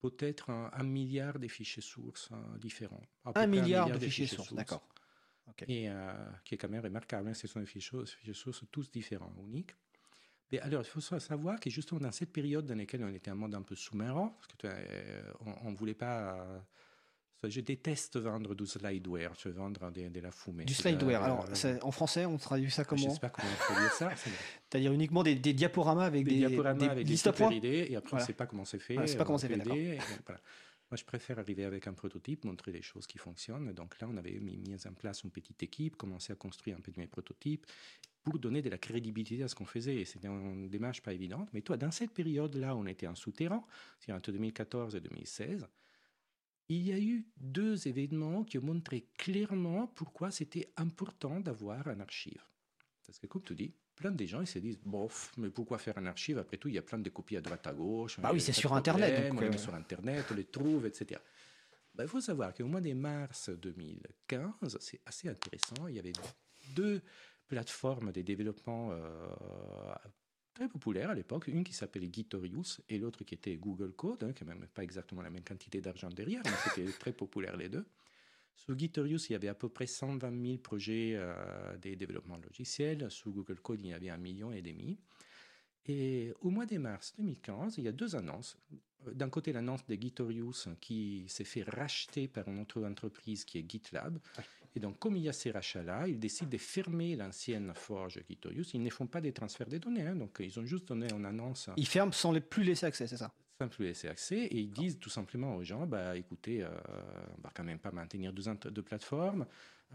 [0.01, 3.03] peut-être un, milliard de fichiers sources hein, différents.
[3.35, 4.87] Un milliard, de, fichiers, sources, d'accord.
[5.69, 6.13] Et euh,
[6.45, 9.75] qui est quand même remarquable, hein, ce sont des fichiers, fichiers sources tous différents, uniques.
[10.53, 13.35] Mais alors, il faut savoir que justement dans cette période dans laquelle on était un
[13.35, 15.33] monde un peu sous-marin, parce que euh,
[15.65, 16.65] on ne voulait pas.
[17.48, 20.64] Je déteste vendre du slideware, je vendre de, la fumée.
[20.64, 21.22] Du slideware.
[21.22, 21.46] alors,
[21.83, 24.11] en français, on traduit ça comment Je ne sais pas comment on traduit ça.
[24.70, 27.53] C'est-à-dire uniquement des, diaporamas avec des, des diaporamas avec des points.
[27.53, 28.98] Idées, et après, on ne sait pas comment c'est fait.
[28.98, 29.98] on ne sait pas comment c'est fait.
[30.90, 33.72] Moi, je préfère arriver avec un prototype, montrer les choses qui fonctionnent.
[33.72, 36.81] Donc là, on avait mis, mis en place une petite équipe, commencé à construire un
[36.81, 37.64] peu de mes prototypes
[38.24, 40.05] pour donner de la crédibilité à ce qu'on faisait.
[40.05, 41.48] C'était une démarche pas évidente.
[41.53, 43.64] Mais toi, dans cette période-là, on était en souterrain,
[44.00, 45.68] c'est entre 2014 et 2016.
[46.70, 51.98] Il y a eu deux événements qui ont montré clairement pourquoi c'était important d'avoir un
[51.98, 52.40] archive.
[53.04, 55.98] Parce que, comme tu dis, plein de gens ils se disent bof, mais pourquoi faire
[55.98, 56.38] un archive?
[56.38, 58.20] Après tout, il y a plein de copies à droite à gauche.
[58.20, 59.33] Bah oui, c'est sur Internet.
[59.33, 61.20] Donc, on sur Internet, on les trouve, etc.
[61.92, 66.12] Bah, il faut savoir qu'au mois de mars 2015, c'est assez intéressant, il y avait
[66.76, 67.02] deux
[67.48, 69.26] plateformes de développement euh,
[70.61, 74.33] très populaires à l'époque, une qui s'appelait Gitorius et l'autre qui était Google Code, hein,
[74.35, 77.70] qui n'a même pas exactement la même quantité d'argent derrière, mais c'était très populaire les
[77.70, 77.87] deux.
[78.57, 83.11] Sur Gitorius, il y avait à peu près 120 000 projets euh, de développement logiciel.
[83.11, 84.99] Sur Google Code, il y avait un million et demi.
[85.87, 88.59] Et au mois de mars 2015, il y a deux annonces.
[89.11, 93.64] D'un côté, l'annonce de Gitorius qui s'est fait racheter par une autre entreprise qui est
[93.66, 94.18] GitLab.
[94.76, 98.72] Et donc, comme il y a ces rachats-là, ils décident de fermer l'ancienne forge Gitorius.
[98.74, 100.14] Ils ne font pas des transferts de données, hein.
[100.14, 101.70] donc ils ont juste donné une annonce.
[101.76, 103.33] Ils ferment sans les plus laisser accès, c'est ça?
[103.59, 106.70] Sans plus laisser accès, et ils disent tout simplement aux gens, bah, écoutez, euh,
[107.37, 109.44] on va quand même pas maintenir deux, deux plateformes,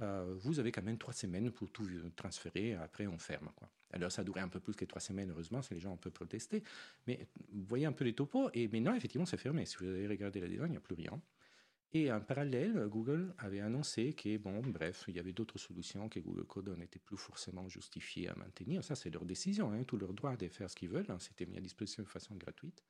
[0.01, 3.49] euh, vous avez quand même trois semaines pour tout transférer, après on ferme.
[3.55, 3.69] Quoi.
[3.93, 5.93] Alors ça a duré un peu plus que trois semaines, heureusement, si les gens ont
[5.93, 6.63] un peu protesté,
[7.07, 9.65] mais vous voyez un peu les topos, et maintenant, effectivement, c'est fermé.
[9.65, 11.19] Si vous avez regardé la design, il n'y a plus rien.
[11.93, 16.19] Et en parallèle, Google avait annoncé que, bon, bref, il y avait d'autres solutions que
[16.19, 18.83] Google Code n'était plus forcément justifié à maintenir.
[18.83, 21.09] Ça, c'est leur décision, hein, tout leur droit de faire ce qu'ils veulent.
[21.09, 21.19] Hein.
[21.19, 22.83] C'était mis à disposition de façon gratuite.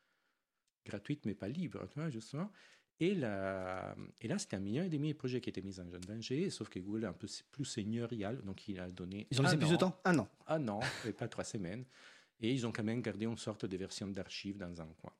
[0.85, 2.51] Gratuite, mais pas libre, tu vois, justement.
[2.99, 5.85] Et, là, et là, c'était un million et demi de projets qui étaient mis en
[5.85, 9.27] danger, sauf que Google est un peu plus seigneurial, donc il a donné.
[9.29, 9.99] Ils ont laissé plus de temps?
[10.05, 10.29] Un an.
[10.47, 11.85] Un an, et pas trois semaines.
[12.39, 15.13] Et ils ont quand même gardé une sorte de version d'archive dans un coin.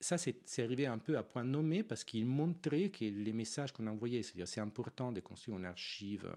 [0.00, 3.86] Ça, c'est arrivé un peu à point nommé parce qu'il montrait que les messages qu'on
[3.86, 6.30] envoyait, c'est-à-dire c'est important de construire une archive.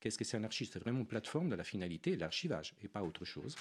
[0.00, 0.68] Qu'est-ce que c'est un archive?
[0.72, 3.54] C'est vraiment une plateforme de la finalité, l'archivage, et pas autre chose.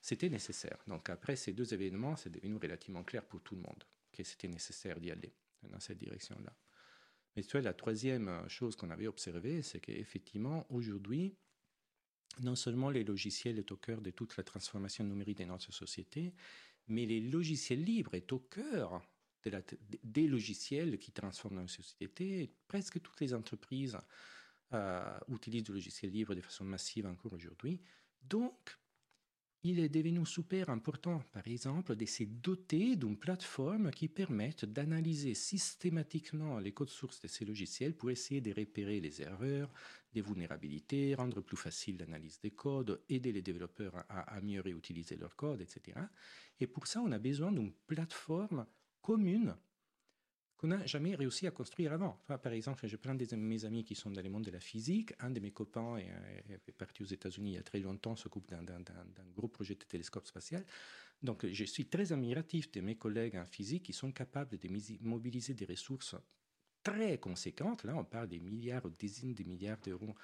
[0.00, 0.78] C'était nécessaire.
[0.86, 4.48] Donc après ces deux événements, c'est devenu relativement clair pour tout le monde que c'était
[4.48, 6.54] nécessaire d'y aller dans cette direction-là.
[7.34, 11.36] Mais tu vois, la troisième chose qu'on avait observée, c'est qu'effectivement, aujourd'hui,
[12.42, 16.32] non seulement les logiciels sont au cœur de toute la transformation numérique de notre société,
[16.88, 19.02] mais les logiciels libres est au cœur
[20.02, 22.52] des logiciels qui transforment notre société.
[22.66, 23.96] Presque toutes les entreprises
[24.74, 27.80] euh, utilisent du logiciel libre de façon massive encore aujourd'hui.
[28.22, 28.78] Donc,
[29.64, 35.34] il est devenu super important, par exemple, de se doter d'une plateforme qui permette d'analyser
[35.34, 39.72] systématiquement les codes sources de ces logiciels pour essayer de repérer les erreurs,
[40.14, 45.16] les vulnérabilités, rendre plus facile l'analyse des codes, aider les développeurs à, à mieux réutiliser
[45.16, 45.98] leurs codes, etc.
[46.60, 48.66] Et pour ça, on a besoin d'une plateforme
[49.02, 49.56] commune
[50.58, 52.20] qu'on n'a jamais réussi à construire avant.
[52.26, 55.14] par exemple, j'ai plein de mes amis qui sont dans le monde de la physique.
[55.20, 58.82] Un de mes copains est, parti aux États-Unis il y a très longtemps, s'occupe d'un
[59.36, 60.66] gros projet de télescope spatial.
[61.22, 64.68] Donc, je suis très admiratif de mes collègues en physique qui sont capables de
[65.00, 66.16] mobiliser des ressources
[66.82, 67.84] très conséquentes.
[67.84, 70.14] Là, on parle des milliards, des dizaines de milliards d'euros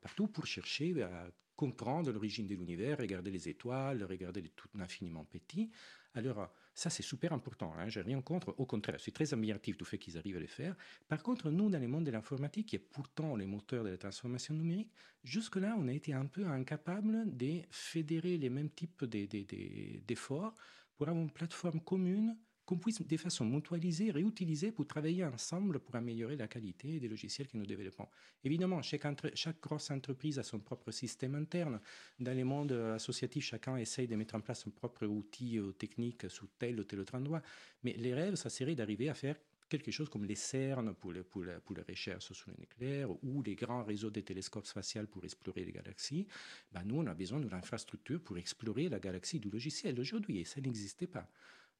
[0.00, 5.24] partout pour chercher à comprendre l'origine de l'univers, regarder les étoiles, regarder les tout infiniment
[5.24, 5.70] petits.
[6.14, 7.72] Alors, ça, c'est super important.
[7.78, 8.54] Hein, J'ai rien contre.
[8.58, 10.74] Au contraire, c'est très admiratif du fait qu'ils arrivent à le faire.
[11.08, 13.98] Par contre, nous, dans le monde de l'informatique, qui est pourtant les moteurs de la
[13.98, 14.92] transformation numérique,
[15.24, 20.54] jusque-là, on a été un peu incapable de fédérer les mêmes types d'efforts
[20.96, 25.96] pour avoir une plateforme commune qu'on puisse de façon mutualisée, réutiliser pour travailler ensemble pour
[25.96, 28.06] améliorer la qualité des logiciels que nous développons.
[28.44, 31.80] Évidemment, chaque, grosse entreprise a son propre système interne.
[32.20, 36.30] Dans les mondes associatifs, chacun essaye de mettre en place son propre outil ou technique
[36.30, 37.42] sous tel ou tel autre endroit.
[37.82, 39.36] Mais les rêves, ça serait d'arriver à faire
[39.68, 43.42] quelque chose comme les CERN pour, les, pour, pour les recherches sur le nucléaire ou
[43.42, 46.26] les grands réseaux de télescopes spatials pour explorer les galaxies,
[46.72, 50.44] ben nous, on a besoin d'une infrastructure pour explorer la galaxie du logiciel aujourd'hui et
[50.44, 51.26] ça n'existait pas.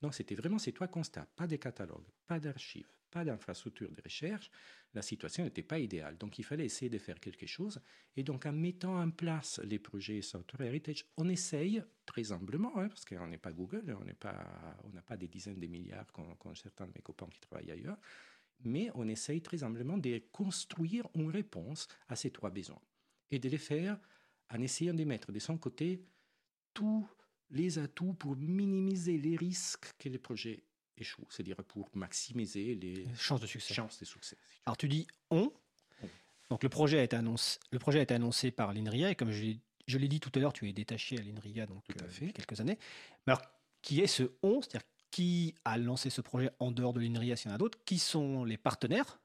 [0.02, 4.50] Donc c'était vraiment ces trois constats, pas de catalogue, pas d'archives, pas d'infrastructure de recherche.
[4.94, 7.80] La situation n'était pas idéale, donc il fallait essayer de faire quelque chose.
[8.16, 12.88] Et donc en mettant en place les projets Software Heritage, on essaye très humblement, hein,
[12.88, 14.44] parce qu'on n'est pas Google, on n'a pas,
[15.06, 17.98] pas des dizaines de milliards comme, certains de mes copains qui travaillent ailleurs,
[18.64, 22.82] mais on essaye très humblement de construire une réponse à ces trois besoins
[23.30, 23.98] et de les faire
[24.50, 26.04] en essayant de mettre de son côté
[26.74, 27.08] tout
[27.52, 30.62] les atouts pour minimiser les risques que les projets
[30.96, 33.74] échouent, c'est-à-dire pour maximiser les chances de succès.
[33.74, 34.36] Chances de succès
[34.66, 35.52] Alors tu dis on.
[36.50, 39.30] Donc le projet a été annoncé, le projet a été annoncé par l'INRIA et comme
[39.30, 42.60] je, l'ai dit tout à l'heure, tu es détaché à l'INRIA donc euh, depuis quelques
[42.60, 42.78] années.
[43.26, 43.42] Mais alors
[43.80, 47.48] qui est ce on C'est-à-dire qui a lancé ce projet en dehors de l'INRIA s'il
[47.48, 47.78] y en a d'autres?
[47.84, 49.18] Qui sont les partenaires?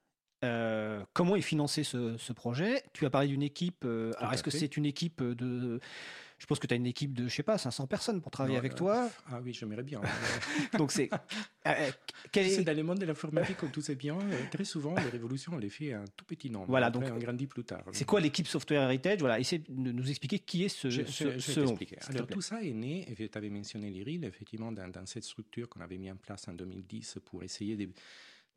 [0.45, 2.83] Euh, comment est financé ce, projet?
[2.93, 3.83] Tu as parlé d'une équipe.
[3.85, 5.79] Euh, alors, est-ce que c'est une équipe de.
[6.37, 8.57] Je pense que tu as une équipe de, je sais pas, 500 personnes pour travailler
[8.57, 9.09] avec toi.
[9.27, 10.01] Ah oui, j'aimerais bien.
[10.77, 11.09] Donc, c'est.
[12.31, 14.17] c'est dans le monde de l'informatique, comme tout sait bien,
[14.51, 16.67] très souvent, les révolutions, on les fait un tout petit nombre.
[16.67, 17.05] Voilà, donc.
[17.11, 17.83] On grandit plus tard.
[17.91, 19.19] C'est quoi l'équipe Software Heritage?
[19.19, 20.89] Voilà, essaie de nous expliquer qui est ce.
[20.89, 25.05] Je, ce, Alors, tout ça est né, et tu avais mentionné l'IRIL, effectivement, dans, dans
[25.05, 27.89] cette structure qu'on avait mis en place en 2010 pour essayer de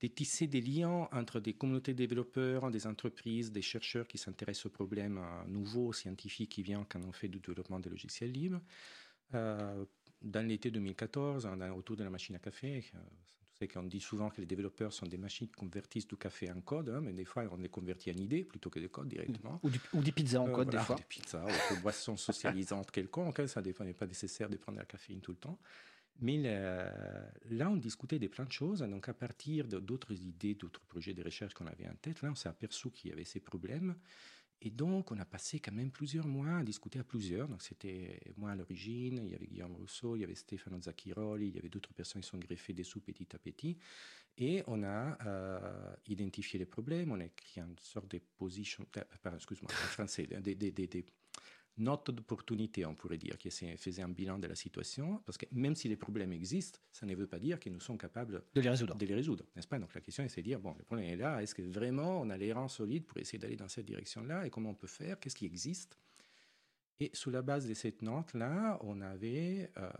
[0.01, 4.67] de tisser des liens entre des communautés de développeurs, des entreprises, des chercheurs qui s'intéressent
[4.67, 8.61] aux problèmes euh, nouveaux, scientifiques qui viennent quand on fait du développement de logiciels libres.
[9.35, 9.85] Euh,
[10.23, 12.99] dans l'été 2014, autour de la machine à café, euh,
[13.53, 16.63] c'est qu'on dit souvent que les développeurs sont des machines qui convertissent du café en
[16.63, 19.61] code, hein, mais des fois on les convertit en idées plutôt que des codes directement.
[19.63, 20.97] Ou, des pizzas en code des fois.
[20.97, 24.87] Des pizzas ou des boissons socialisantes quelconques, hein, ça n'est pas nécessaire de prendre la
[24.87, 25.59] caféine tout le temps.
[26.21, 26.39] Mais
[27.51, 28.81] là, on discutait de plein de choses.
[28.81, 32.35] Donc, à partir d'autres idées, d'autres projets de recherche qu'on avait en tête, là, on
[32.35, 33.95] s'est aperçu qu'il y avait ces problèmes.
[34.63, 37.49] Et donc, on a passé quand même plusieurs mois à discuter à plusieurs.
[37.49, 41.49] Donc, c'était moi à l'origine, il y avait Guillaume Rousseau, il y avait Stefano Zacchiroli,
[41.49, 43.79] il y avait d'autres personnes qui sont greffées dessous petit à petit.
[44.37, 49.35] Et on a euh, identifié les problèmes, on a écrit une sorte de position, euh,
[49.35, 51.05] excuse-moi, en français, des,
[51.81, 55.75] note d'opportunité, on pourrait dire, qui faisait un bilan de la situation, parce que même
[55.75, 58.71] si les problèmes existent, ça ne veut pas dire que nous sommes capables de les
[58.71, 58.95] résoudre.
[58.97, 59.79] De les résoudre, n'est-ce pas?
[59.79, 62.31] Donc la question est de dire, bon, le problème est là, est-ce que vraiment on
[62.31, 65.19] a les rangs solides pour essayer d'aller dans cette direction-là, et comment on peut faire,
[65.19, 65.99] qu'est-ce qui existe?
[67.01, 69.91] Et sous la base de cette note-là, on avait euh,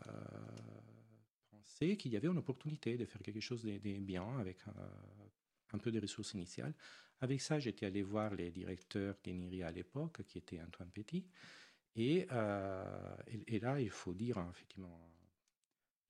[1.51, 4.73] pensé qu'il y avait une opportunité de faire quelque chose de, bien avec euh,
[5.73, 6.75] un peu de ressources initiales.
[7.23, 11.25] Avec ça, j'étais allé voir les directeurs d'Eniria à l'époque, qui était Antoine Petit,
[11.99, 14.99] euh, et, là, il faut dire, hein, effectivement,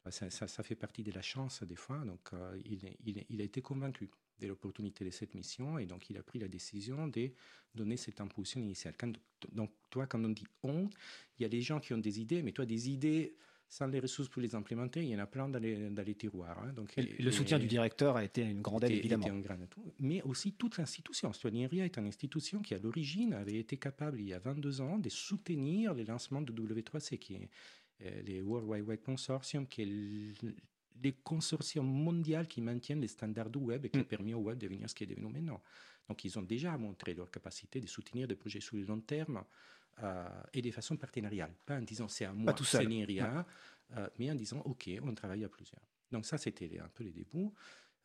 [0.08, 1.98] ça, ça, fait partie de la chance des fois.
[2.04, 6.22] Donc, euh, il, a été convaincu de l'opportunité de cette mission et donc il a
[6.22, 7.30] pris la décision de
[7.74, 8.94] donner cette impulsion initiale.
[8.98, 9.12] Quand,
[9.52, 10.88] donc, toi, quand on dit on,
[11.38, 13.36] il y a des gens qui ont des idées, mais toi, des idées
[13.70, 16.16] sans les ressources pour les implémenter, il y en a plein dans les, dans les
[16.16, 16.58] tiroirs.
[16.58, 16.72] Hein.
[16.72, 19.28] Donc, le soutien du directeur a été une grande aide, évidemment.
[19.28, 19.56] un grand
[20.00, 21.32] mais aussi toute l'institution.
[21.32, 24.98] Stoigneria est une institution qui, à l'origine, avait été capable, il y a 22 ans,
[24.98, 27.48] de soutenir le lancement de W3C, qui est
[28.02, 30.42] euh, le World Wide Web Consortium, qui est
[31.02, 34.06] le consortium mondial qui maintient les standards du web et qui a mm.
[34.06, 35.62] permis au web de devenir ce qui est devenu maintenant.
[36.08, 39.44] Donc, ils ont déjà montré leur capacité de soutenir des projets sur le long terme
[40.52, 41.52] et de façon partenariale.
[41.66, 43.44] Pas en disant c'est à moi, c'est rien,
[43.96, 45.82] euh, mais en disant OK, on travaille à plusieurs.
[46.10, 47.50] Donc ça, c'était un peu les débuts.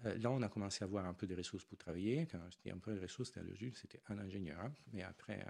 [0.05, 2.27] Euh, là, on a commencé à avoir un peu de ressources pour travailler.
[2.29, 3.31] Quand je dis un peu de ressources,
[3.73, 4.60] c'était un ingénieur.
[4.60, 4.73] Hein.
[4.93, 5.45] Mais après,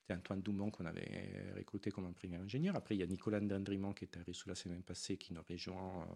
[0.00, 2.76] c'était Antoine Dumont qu'on avait recruté comme un premier ingénieur.
[2.76, 5.42] Après, il y a Nicolas Dandrimont qui est arrivé sous la semaine passée, qui nous
[5.48, 6.06] rejoint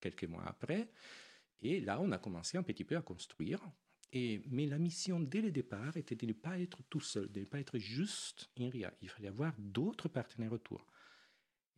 [0.00, 0.90] quelques mois après.
[1.62, 3.60] Et là, on a commencé un petit peu à construire
[4.12, 7.44] mais la mission dès le départ était de ne pas être tout seul, de ne
[7.44, 8.92] pas être juste INRIA.
[9.02, 10.84] Il fallait avoir d'autres partenaires autour.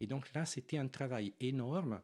[0.00, 2.00] Et donc là, c'était un travail énorme.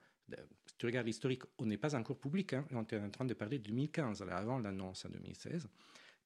[0.67, 2.53] Si tu regardes l'historique, on n'est pas encore public.
[2.53, 5.67] Hein, on est en train de parler de 2015, avant l'annonce en 2016.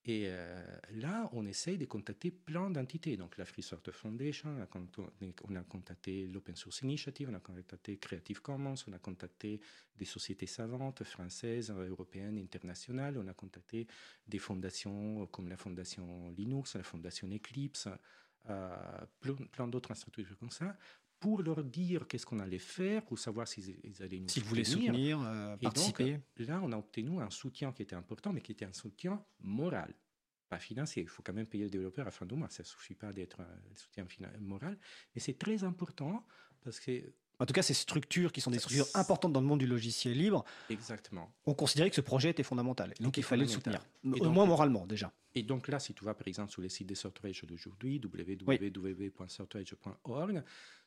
[0.04, 0.60] Et euh,
[0.94, 3.16] là, on essaye de contacter plein d'entités.
[3.16, 4.56] Donc, la Free Software Foundation,
[5.48, 9.60] on a, contacté l'Open Source Initiative, on a contacté Creative Commons, on a contacté
[9.96, 13.86] des sociétés savantes françaises, européennes, internationales, on a contacté
[14.26, 17.88] des fondations comme la Fondation Linux, la Fondation Eclipse,
[18.50, 19.06] euh,
[19.52, 20.76] plein, d'autres structures comme ça,
[21.22, 25.22] pour leur dire qu'est-ce qu'on allait faire, pour savoir s'ils allaient nous S'ils voulaient soutenir,
[25.22, 26.18] euh, participer.
[26.38, 29.94] là, on a obtenu un soutien qui était important, mais qui était un soutien moral,
[30.48, 31.04] pas financier.
[31.04, 32.48] Il faut quand même payer le développeur à fin du mois.
[32.50, 34.04] Ça ne suffit pas d'être un soutien
[34.40, 34.76] moral.
[35.14, 36.26] Mais c'est très important
[36.64, 39.58] parce que en tout cas, ces structures qui sont des structures importantes dans le monde
[39.58, 41.34] du logiciel libre, Exactement.
[41.44, 42.94] ont considéré que ce projet était fondamental.
[43.00, 45.12] Donc, il fallait le soutenir, au moins moralement déjà.
[45.34, 50.44] Et donc là, si tu vas par exemple sur les sites des Sortwage d'aujourd'hui, www.sortwage.org,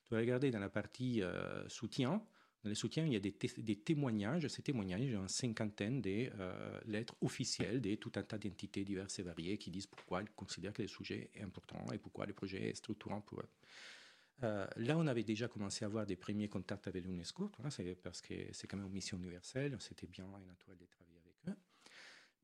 [0.08, 2.24] tu vas regarder dans la partie euh, soutien.
[2.63, 4.48] Dans les soutiens, il y a des, témoignages.
[4.48, 8.39] Ces témoignages, il y a une cinquantaine de euh, lettres officielles de tout un tas
[8.39, 12.00] d'entités diverses et variées qui disent pourquoi ils considèrent que le sujet est important et
[12.00, 13.50] pourquoi le projet est structurant pour eux.
[14.44, 17.52] Euh, là, on avait déjà commencé à avoir des premiers contacts avec l'UNESCO,
[18.04, 21.04] parce que c'est quand même une mission universelle, c'était bien naturel de travailler.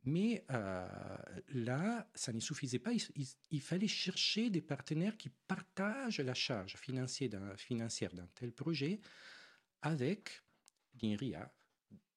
[0.03, 0.87] Mais euh,
[1.49, 2.91] là, ça ne suffisait pas.
[3.51, 8.99] Il, fallait chercher des partenaires qui partagent la charge financière d'un tel projet
[9.83, 10.41] avec
[11.01, 11.53] l'INRIA,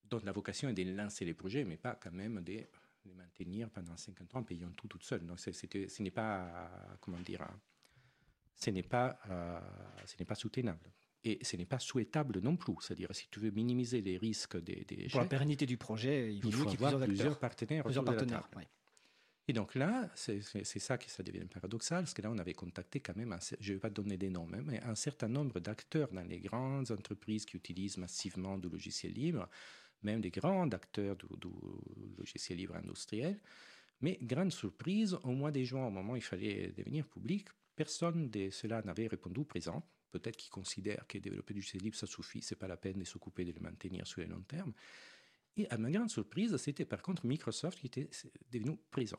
[0.04, 2.64] dont la vocation est de lancer les projets, mais pas quand même de
[3.04, 5.26] les maintenir pendant 50 ans en payant tout toute seule.
[5.26, 7.46] Donc, ce n'est pas, comment dire,
[8.88, 9.60] pas, euh,
[10.06, 10.90] ce n'est pas soutenable.
[11.24, 12.74] Et ce n'est pas souhaitable non plus.
[12.80, 16.44] C'est-à-dire, si tu veux minimiser les risques des, des Pour la pérennité du projet, il,
[16.44, 17.82] il faut avoir plusieurs, partenaires.
[17.84, 18.48] Plusieurs partenaires
[19.48, 23.00] Et donc là, c'est ça qui ça devient paradoxal, parce que là, on avait contacté
[23.00, 26.26] quand même, je ne vais pas donner des noms, mais un certain nombre d'acteurs dans
[26.26, 29.48] les grandes entreprises qui utilisent massivement du logiciel libre,
[30.02, 31.48] même des grands acteurs du, du
[32.18, 33.40] logiciel libre industriel.
[34.02, 38.28] Mais grande surprise, au mois de juin, au moment où il fallait devenir public, personne
[38.28, 39.82] de cela n'avait répondu présent.
[40.14, 43.04] Peut-être qu'ils considèrent que développer du logiciel libre, ça suffit, c'est pas la peine de
[43.04, 44.72] s'occuper de le maintenir sur le long terme.
[45.56, 48.08] Et à ma grande surprise, c'était par contre Microsoft qui était
[48.52, 49.18] devenu présent.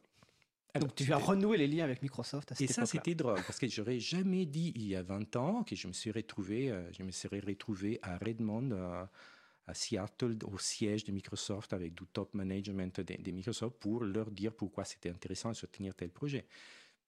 [0.79, 3.59] Donc tu as renoué les liens avec Microsoft à cette Et ça, c'était drôle, parce
[3.59, 6.89] que j'aurais jamais dit il y a 20 ans que je me serais retrouvé, euh,
[6.93, 9.05] je me serais retrouvé à Redmond, euh,
[9.67, 14.53] à Seattle, au siège de Microsoft, avec du top management de, Microsoft, pour leur dire
[14.53, 16.45] pourquoi c'était intéressant de soutenir tel projet.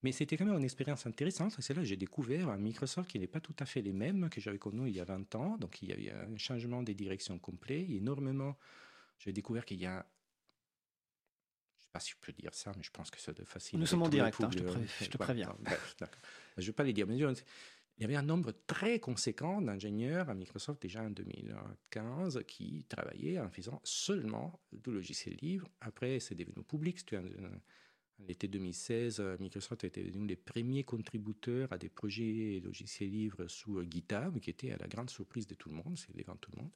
[0.08, 1.58] Mais c'était quand même une expérience intéressante.
[1.60, 4.30] C'est là que j'ai découvert un Microsoft qui n'est pas tout à fait les mêmes
[4.30, 5.58] que j'avais connu il y a 20 ans.
[5.58, 7.86] Donc il y a eu un changement des directions complet.
[7.90, 8.56] énormément.
[9.20, 10.06] J'ai découvert qu'il y a
[11.82, 13.80] sais pas si je peux dire ça, mais je pense que c'est facile.
[13.80, 15.54] Nous sommes en direct, hein, je, te préviens.
[16.56, 20.30] je ne vais pas les dire, mais il y avait un nombre très conséquent d'ingénieurs
[20.30, 25.68] à Microsoft déjà en 2015 qui travaillaient en faisant seulement du logiciel libre.
[25.82, 27.06] Après, c'est devenu public.
[28.20, 34.40] L'été 2016, Microsoft était devenu les premiers contributeurs à des projets logiciels libres sous GitHub,
[34.40, 36.72] qui était à la grande surprise de tout le monde, c'est tout le monde.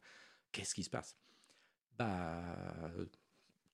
[0.51, 1.15] Qu'est-ce qui se passe?
[1.97, 2.91] Bah,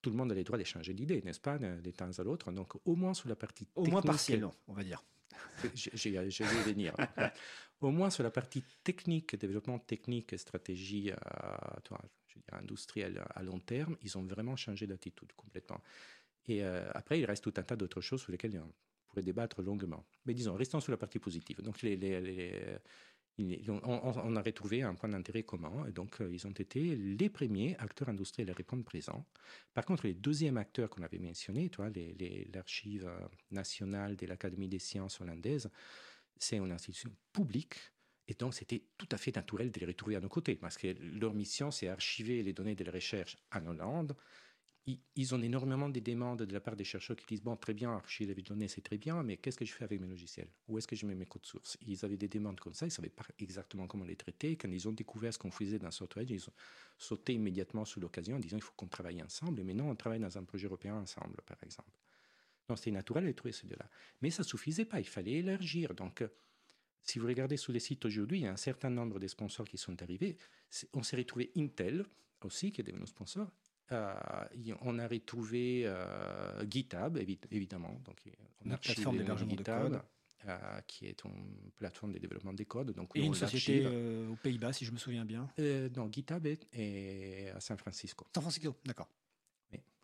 [0.01, 2.51] tout le monde a le droit d'échanger d'idées, n'est-ce pas, de temps à l'autre.
[2.51, 3.87] Donc, au moins sur la partie technique.
[3.87, 5.03] Au moins partiellement, on va dire.
[5.73, 6.95] J'ai vais venir.
[7.81, 11.11] au moins sur la partie technique, développement technique et stratégie
[12.27, 15.81] je industrielle à long terme, ils ont vraiment changé d'attitude complètement.
[16.47, 18.71] Et euh, après, il reste tout un tas d'autres choses sur lesquelles on
[19.09, 20.05] pourrait débattre longuement.
[20.25, 21.61] Mais disons, restons sur la partie positive.
[21.61, 21.97] Donc, les,
[23.39, 27.75] on, a retrouvé un point d'intérêt commun et donc euh, ils ont été les premiers
[27.77, 29.25] acteurs industriels à répondre présent.
[29.73, 31.69] Par contre, les deuxièmes acteurs qu'on avait mentionnés,
[32.53, 33.19] l'archive euh,
[33.51, 35.69] nationale de l'Académie des sciences hollandaise,
[36.37, 37.75] c'est une institution publique
[38.27, 40.95] et donc c'était tout à fait naturel de les retrouver à nos côtés parce que
[41.19, 44.15] leur mission, c'est archiver les données de la recherche en Hollande
[45.15, 47.91] ils ont énormément de demandes de la part des chercheurs qui disent Bon, très bien,
[47.91, 50.47] archiver les données, c'est très bien, mais qu'est-ce que je fais avec mes logiciels?
[50.67, 51.77] Où est-ce que je mets mes codes sources?
[51.85, 54.55] Ils avaient des demandes comme ça, ils ne savaient pas exactement comment les traiter.
[54.55, 56.53] Quand ils ont découvert ce qu'on faisait dans SoftWedge, ils ont
[56.97, 59.61] sauté immédiatement sur l'occasion en disant Il faut qu'on travaille ensemble.
[59.63, 61.91] Mais non, on travaille dans un projet européen ensemble, par exemple.
[62.69, 63.89] Donc, c'était naturel de trouver ces deux-là.
[64.21, 65.93] Mais ça ne suffisait pas, il fallait élargir.
[65.95, 66.23] Donc,
[67.01, 69.67] si vous regardez sur les sites aujourd'hui, il y a un certain nombre de sponsors
[69.67, 70.37] qui sont arrivés.
[70.93, 72.05] On s'est retrouvé Intel
[72.43, 77.17] aussi, qui est devenu sponsor, euh, on a retrouvé euh, GitHub,
[77.51, 77.99] évidemment.
[78.05, 78.21] Donc,
[78.65, 80.01] on a plateforme d'hébergement de code.
[80.47, 82.91] Euh, qui est une plateforme de développement des codes.
[82.91, 85.49] Donc, Et une société aux Pays-Bas, si je me souviens bien.
[85.95, 88.25] non, GitHub est, à San Francisco.
[88.33, 89.09] San Francisco, d'accord.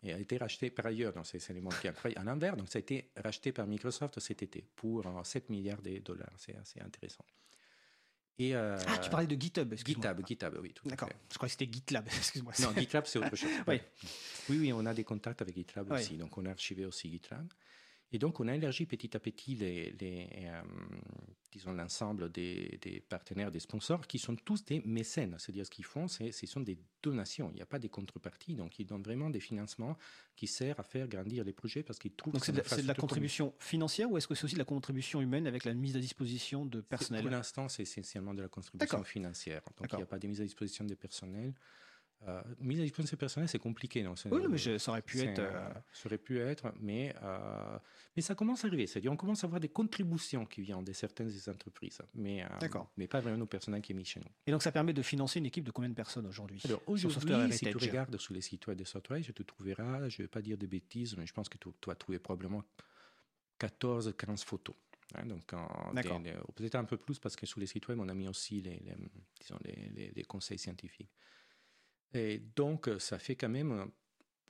[0.02, 2.78] Et a été racheté par ailleurs, donc c'est l'élément qui a à l'envers, donc ça
[2.78, 6.34] a été racheté par Microsoft cet été pour 7 milliards de dollars.
[6.36, 7.24] C'est assez intéressant.
[8.40, 9.74] Euh, ah, tu parlais de GitHub.
[9.74, 10.74] GitHub, GitHub, oui.
[10.84, 11.08] D'accord.
[11.30, 12.06] Je crois que c'était GitLab.
[12.16, 12.52] Excuse-moi.
[12.60, 13.48] Non, GitLab, c'est autre chose.
[13.68, 13.80] oui.
[14.48, 16.16] oui, oui, on a des contacts avec GitLab aussi.
[16.16, 17.46] Donc, on a archivé aussi GitLab.
[18.14, 20.62] Et donc, on a élargi petit à petit les, les euh,
[21.50, 25.34] disons, l'ensemble des, des, partenaires, des sponsors, qui sont tous des mécènes.
[25.40, 27.50] C'est-à-dire, ce qu'ils font, c'est, ce sont des donations.
[27.50, 28.54] Il n'y a pas de contrepartie.
[28.54, 29.98] Donc, ils donnent vraiment des financements
[30.36, 32.34] qui servent à faire grandir les projets parce qu'ils trouvent.
[32.34, 35.48] Donc, c'est de, la contribution financière ou est-ce que c'est aussi de la contribution humaine
[35.48, 39.62] avec la mise à disposition de personnel Pour l'instant, c'est essentiellement de la contribution financière.
[39.76, 41.52] Donc, il n'y a pas de mise à disposition de personnel.
[42.26, 44.02] Euh, mise à disposition personnelle, c'est compliqué.
[44.02, 45.40] Non oui, mais ça aurait pu être.
[45.40, 47.78] Euh, ça aurait pu être, mais, euh,
[48.16, 48.86] mais ça commence à arriver.
[48.86, 52.44] C'est-à-dire, on commence à avoir des contributions qui viennent de certaines entreprises, mais,
[52.96, 54.30] mais pas vraiment au personnel qui est mis chez nous.
[54.46, 56.62] Et donc, ça permet de financer une équipe de combien de personnes aujourd'hui?
[56.64, 60.22] Alors, aujourd'hui, si tu regardes sur les sites web de Software, je te trouveras, je
[60.22, 62.62] ne vais pas dire de bêtises, mais je pense que tu, tu vas trouver probablement
[63.58, 64.76] 14, 15 photos.
[65.14, 65.44] Hein, donc,
[66.54, 68.80] peut-être un peu plus parce que sur les sites web, on a mis aussi les,
[69.40, 71.10] disons, les, les conseils scientifiques.
[72.14, 73.90] Et donc, ça fait quand même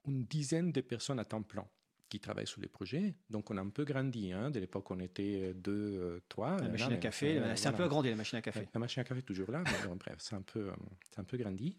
[0.07, 1.67] une dizaine de personnes à temps plein
[2.09, 3.15] qui travaillent sur les projets.
[3.31, 4.33] Donc, on a un peu grandi.
[4.33, 4.51] Hein.
[4.51, 6.61] De l'époque, on était deux, euh, trois.
[6.61, 8.69] La machine à café, c'est un peu agrandi, la machine à café.
[8.73, 10.71] La machine à café est toujours là, mais bref, c'est un, peu,
[11.17, 11.75] un peu grandi.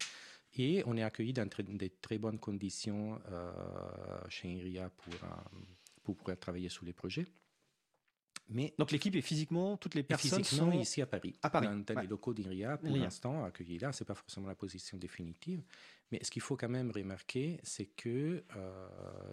[0.58, 3.52] Et on est accueilli dans de très bonnes conditions euh,
[4.28, 5.26] chez IRIA pour, euh,
[6.02, 7.26] pour pouvoir travailler sur les projets.
[8.48, 11.34] Mais Donc l'équipe est physiquement, toutes les personnes sont ici à Paris.
[11.42, 11.66] À Paris.
[11.66, 13.92] Dans, les locaux d'IRIA, pour l'instant, accueillis là.
[13.92, 15.62] Ce n'est pas forcément la position définitive.
[16.12, 18.88] Mais ce qu'il faut quand même remarquer, c'est que euh,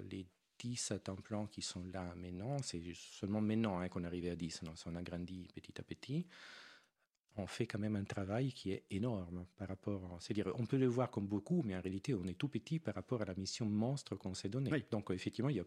[0.09, 0.25] les
[0.59, 4.63] 10 temps qui sont là maintenant, c'est seulement maintenant hein, qu'on est arrivé à 10.
[4.63, 6.25] Non, on a grandi petit à petit.
[7.35, 10.17] on fait quand même un travail qui est énorme par rapport.
[10.19, 12.95] C'est-à-dire, on peut le voir comme beaucoup, mais en réalité, on est tout petit par
[12.95, 14.71] rapport à la mission monstre qu'on s'est donnée.
[14.89, 15.65] Donc, effectivement, il y a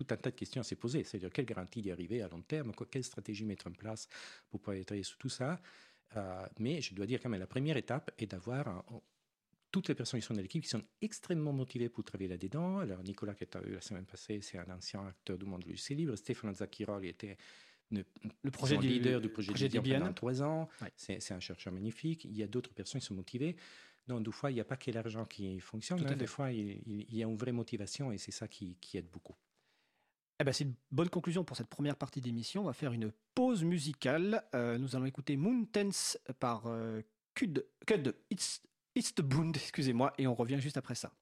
[0.00, 1.04] tout un tas de questions à se poser.
[1.04, 2.72] C'est-à-dire, quelle garantie d'y arriver à long terme?
[2.90, 4.08] Quelle stratégie mettre en place
[4.48, 5.60] pour pouvoir travailler sur tout ça?
[6.16, 8.84] Euh, Mais je dois dire quand même, la première étape est d'avoir
[9.70, 12.78] toutes les personnes qui sont dans l'équipe qui sont extrêmement motivées pour travailler là-dedans.
[12.78, 15.74] Alors, Nicolas, qui est eu la semaine passée, c'est un ancien acteur du monde du
[15.94, 16.16] libre.
[16.16, 17.36] Stéphane Zakkirol était
[17.90, 20.68] le projet du, leader du projet, projet pendant trois ans.
[20.96, 22.24] C'est un chercheur magnifique.
[22.24, 23.56] Il y a d'autres personnes qui sont motivées.
[24.06, 26.04] Donc, des fois, il n'y a pas que l'argent qui fonctionne.
[26.06, 26.16] Hein.
[26.16, 29.36] Des fois, il, y a une vraie motivation et c'est ça qui, aide beaucoup.
[30.40, 32.62] Eh ben, c'est une bonne conclusion pour cette première partie d'émission.
[32.62, 34.42] On va faire une pause musicale.
[34.54, 37.02] Euh, nous allons écouter Moon Tense par euh,
[37.34, 37.66] Kud,
[38.30, 38.62] It's,
[38.94, 41.12] It's the Bund, excusez-moi, et on revient juste après ça.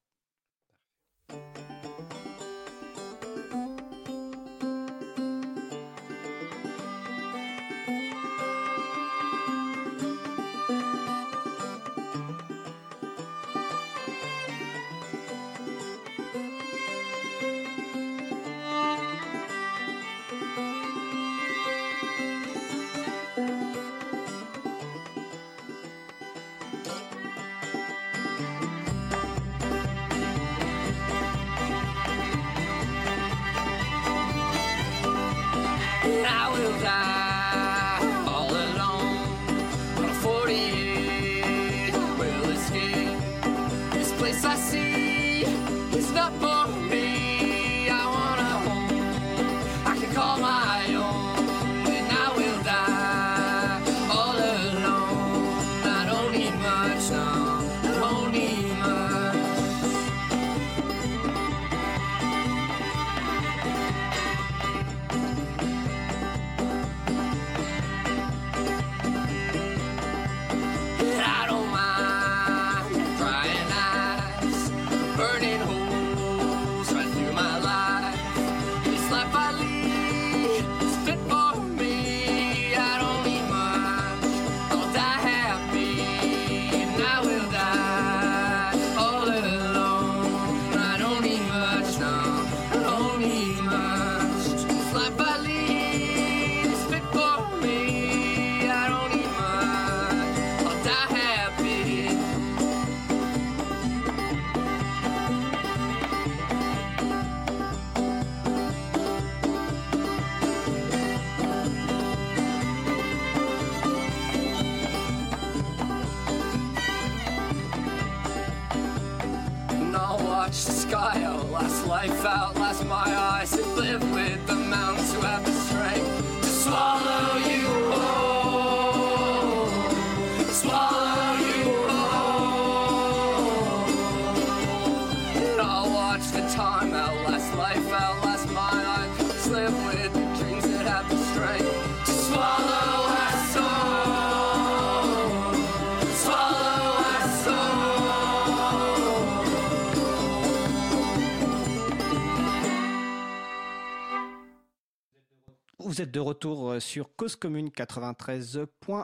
[155.99, 159.03] Vous êtes de retour euh, sur Cause Commune 93.1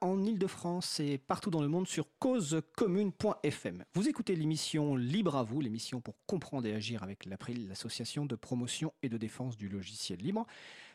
[0.00, 3.84] en Ile-de-France et partout dans le monde sur causecommune.fm.
[3.94, 8.36] Vous écoutez l'émission Libre à vous, l'émission pour comprendre et agir avec l'April, l'association de
[8.36, 10.46] promotion et de défense du logiciel libre.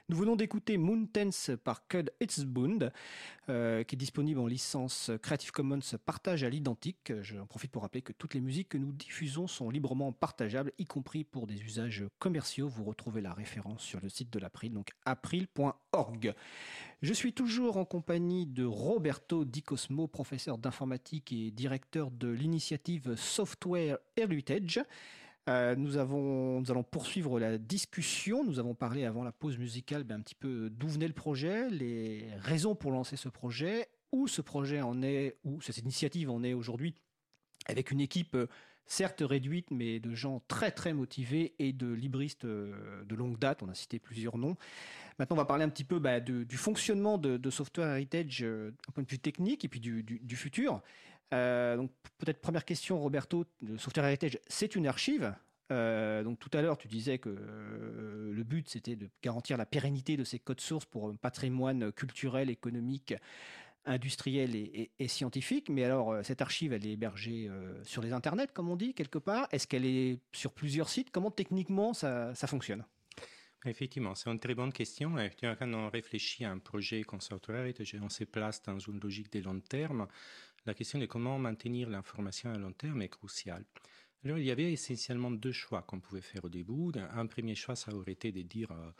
[0.09, 2.91] Nous venons d'écouter Moontense par Cud Itzbund,
[3.49, 7.13] euh, qui est disponible en licence Creative Commons partage à l'identique.
[7.21, 10.85] J'en profite pour rappeler que toutes les musiques que nous diffusons sont librement partageables, y
[10.85, 12.67] compris pour des usages commerciaux.
[12.67, 16.33] Vous retrouvez la référence sur le site de l'April, donc april.org.
[17.01, 23.15] Je suis toujours en compagnie de Roberto Di Cosmo, professeur d'informatique et directeur de l'initiative
[23.15, 24.81] Software Heritage.
[25.51, 28.43] Euh, nous, allons poursuivre la discussion.
[28.43, 31.69] Nous avons parlé avant la pause musicale ben, un petit peu d'où venait le projet,
[31.69, 36.43] les raisons pour lancer ce projet, où ce projet en est, où cette initiative en
[36.43, 36.95] est aujourd'hui,
[37.65, 38.47] avec une équipe euh,
[38.85, 43.61] certes réduite, mais de gens très très motivés et de libristes euh, de longue date.
[43.63, 44.55] On a cité plusieurs noms.
[45.19, 49.03] Maintenant, on va parler un petit peu bah, du fonctionnement de, Software Heritage d'un point
[49.03, 50.81] de vue technique et puis du futur.
[51.33, 55.33] Euh, donc peut-être première question, Roberto, le Software Heritage, c'est une archive.
[55.71, 59.65] Euh, donc tout à l'heure, tu disais que euh, le but c'était de garantir la
[59.65, 63.13] pérennité de ces codes sources pour un patrimoine culturel, économique,
[63.85, 65.69] industriel et, scientifique.
[65.69, 67.49] Mais alors, cette archive, elle est hébergée
[67.81, 69.47] sur les internets, comme on dit, quelque part.
[69.51, 71.09] Est-ce qu'elle est sur plusieurs sites?
[71.09, 72.85] Comment techniquement ça, fonctionne?
[73.65, 75.15] Effectivement, c'est une très bonne question.
[75.39, 79.59] Quand on réfléchit à un projet comme on se place dans une logique de long
[79.61, 80.07] terme.
[80.65, 83.65] La question de comment maintenir l'information à long terme est cruciale.
[84.23, 86.91] Alors, il y avait essentiellement deux choix qu'on pouvait faire au début.
[87.13, 88.91] Un premier choix, ça aurait été de dire euh,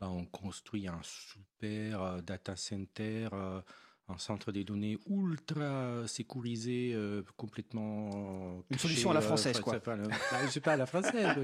[0.00, 3.60] ben, on construit un super euh, data center, euh,
[4.08, 6.96] un centre de données ultra sécurisé,
[7.36, 8.64] complètement.
[8.70, 9.80] Une solution à la française, quoi.
[9.84, 11.36] Je ne sais pas à la française,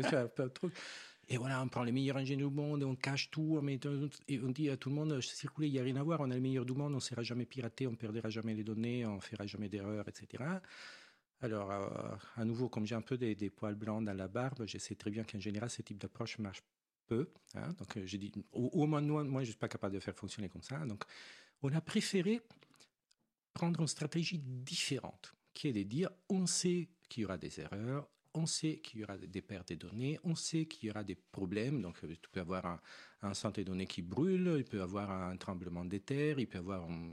[1.28, 3.60] Et voilà, on prend les meilleurs ingénieurs du monde, on cache tout,
[4.28, 6.30] et on dit à tout le monde, circuler, il n'y a rien à voir, on
[6.30, 8.62] a les meilleurs du monde, on ne sera jamais piraté, on ne perdra jamais les
[8.62, 10.44] données, on ne fera jamais d'erreurs, etc.
[11.40, 14.78] Alors, euh, à nouveau, comme j'ai un peu des, poils blancs dans la barbe, je
[14.78, 16.62] sais très bien qu'en général, ce type d'approche marche
[17.06, 17.28] peu.
[17.54, 17.72] Hein.
[17.78, 20.14] donc, euh, j'ai dit, au, moins, moi, moi je ne suis pas capable de faire
[20.14, 20.78] fonctionner comme ça.
[20.86, 21.04] Donc,
[21.62, 22.40] on a préféré
[23.52, 28.08] prendre une stratégie différente, qui est de dire, on sait qu'il y aura des erreurs,
[28.36, 31.14] on sait qu'il y aura des pertes de données, on sait qu'il y aura des
[31.14, 31.82] problèmes.
[31.82, 32.80] Donc, euh, tu peux avoir
[33.22, 36.58] un, centre de données qui brûle, il peut avoir un tremblement de terre, il peut
[36.58, 37.12] avoir un,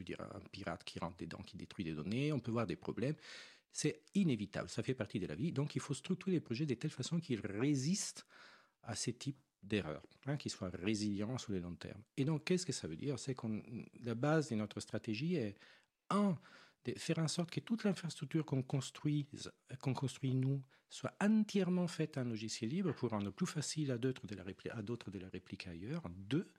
[0.00, 3.16] dire, un pirate qui rentre dedans, qui détruit des données, on peut voir des problèmes.
[3.72, 5.52] C'est inévitable, ça fait partie de la vie.
[5.52, 8.26] Donc il faut structurer les projets de telle façon qu'ils résistent
[8.82, 12.02] à ces types d'erreurs, hein, qu'ils soient résilients sur le long terme.
[12.16, 13.18] Et donc qu'est-ce que ça veut dire?
[13.18, 13.46] C'est que
[14.02, 15.56] la base de notre stratégie est,
[16.10, 16.38] un,
[16.84, 19.26] de faire en sorte que toute l'infrastructure qu'on construit,
[19.80, 24.26] qu'on construit nous, soit entièrement faite en logiciel libre pour rendre plus facile à d'autres
[24.26, 26.08] de la, à d'autres de la répliquer ailleurs.
[26.10, 26.50] Deux,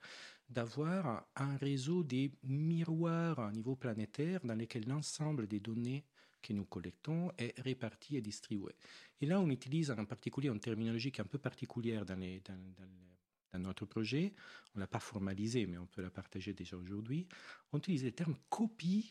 [0.48, 6.04] d'avoir un réseau des miroirs à niveau planétaire dans lesquels l'ensemble des données
[6.42, 8.72] que nous collectons est réparti et distribué.
[9.20, 13.58] Et là, on utilise en particulier une terminologie qui est un peu particulière dans, dans,
[13.58, 14.32] notre projet.
[14.74, 17.26] On ne l'a pas formalisé, mais on peut la partager déjà aujourd'hui.
[17.72, 19.10] On utilise le terme copie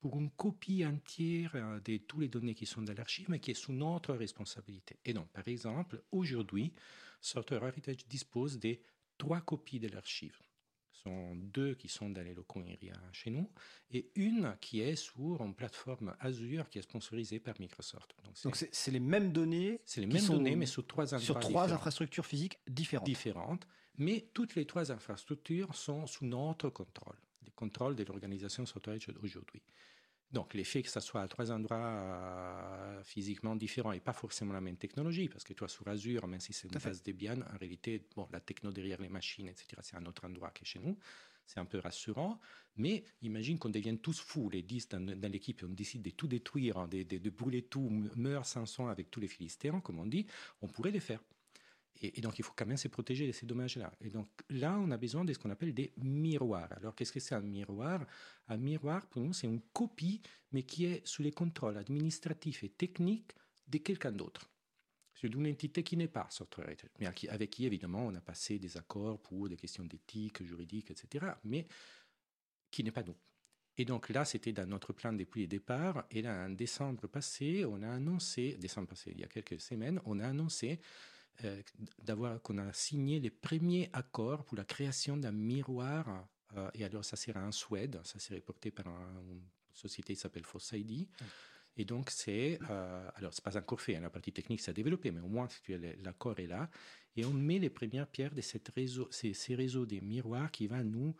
[0.00, 3.50] pour une copie entière euh, de toutes les données qui sont dans l'archive, mais qui
[3.50, 4.98] est sous notre responsabilité.
[5.04, 6.72] Et donc, par exemple, aujourd'hui,
[7.20, 8.82] Software Heritage dispose des
[9.16, 10.38] trois copies de l'archive
[11.02, 13.50] sont deux qui sont dans les locaux IRIA chez nous
[13.90, 18.14] et une qui est sur une plateforme Azure qui est sponsorisée par Microsoft.
[18.42, 19.80] Donc c'est les mêmes données.
[19.84, 23.06] C'est les mêmes données, mais sur trois sur trois infrastructures physiques différentes.
[23.06, 27.16] Différentes, mais toutes les trois infrastructures sont sous notre contrôle,
[27.48, 29.62] le contrôle de l'organisation Software aujourd'hui.
[30.30, 34.60] Donc, l'effet que ça soit à trois endroits euh, physiquement différents et pas forcément la
[34.60, 38.06] même technologie, parce que toi, sur Azure, même si c'est une base Debian, en réalité,
[38.14, 40.98] bon, la techno derrière les machines, etc., c'est un autre endroit que chez nous.
[41.46, 42.38] C'est un peu rassurant,
[42.76, 46.28] mais imagine qu'on devienne tous fous, les 10 dans, l'équipe, et on décide de tout
[46.28, 50.04] détruire, hein, de, de, brûler tout, meurt sans son avec tous les Philistins, comme on
[50.04, 50.26] dit,
[50.60, 51.22] on pourrait les faire.
[52.00, 53.92] Et, donc, il faut quand même se protéger de ces dommages-là.
[54.00, 56.72] Et donc, là, on a besoin de ce qu'on appelle des miroirs.
[56.72, 58.06] Alors, qu'est-ce que c'est un miroir?
[58.46, 60.20] Un miroir, pour nous, c'est une copie,
[60.52, 63.32] mais qui est sous les contrôles administratifs et techniques
[63.66, 64.48] de quelqu'un d'autre.
[65.20, 68.76] C'est d'une entité qui n'est pas software mais avec qui, évidemment, on a passé des
[68.76, 71.66] accords pour des questions d'éthique, juridique, etc., mais
[72.70, 73.16] qui n'est pas nous.
[73.76, 76.04] Et donc là, c'était dans notre plan depuis le départ.
[76.10, 80.00] Et là, en décembre passé, on a annoncé, décembre passé, il y a quelques semaines,
[80.04, 80.80] on a annoncé
[81.44, 81.62] euh,
[82.02, 86.26] d'avoir qu'on a signé les premiers accords pour la création d'un miroir.
[86.56, 90.44] Euh, et alors, ça sera en Suède, ça serait porté par une société qui s'appelle
[90.44, 91.08] FOSS-ID.
[91.76, 92.58] Et donc, c'est.
[92.70, 95.48] Euh, alors, c'est pas encore fait, hein, la partie technique s'est développée, mais au moins,
[96.02, 96.68] l'accord est là.
[97.14, 100.66] Et on met les premières pierres de cette réseau, ces, ces réseaux des miroirs qui
[100.66, 101.14] va nous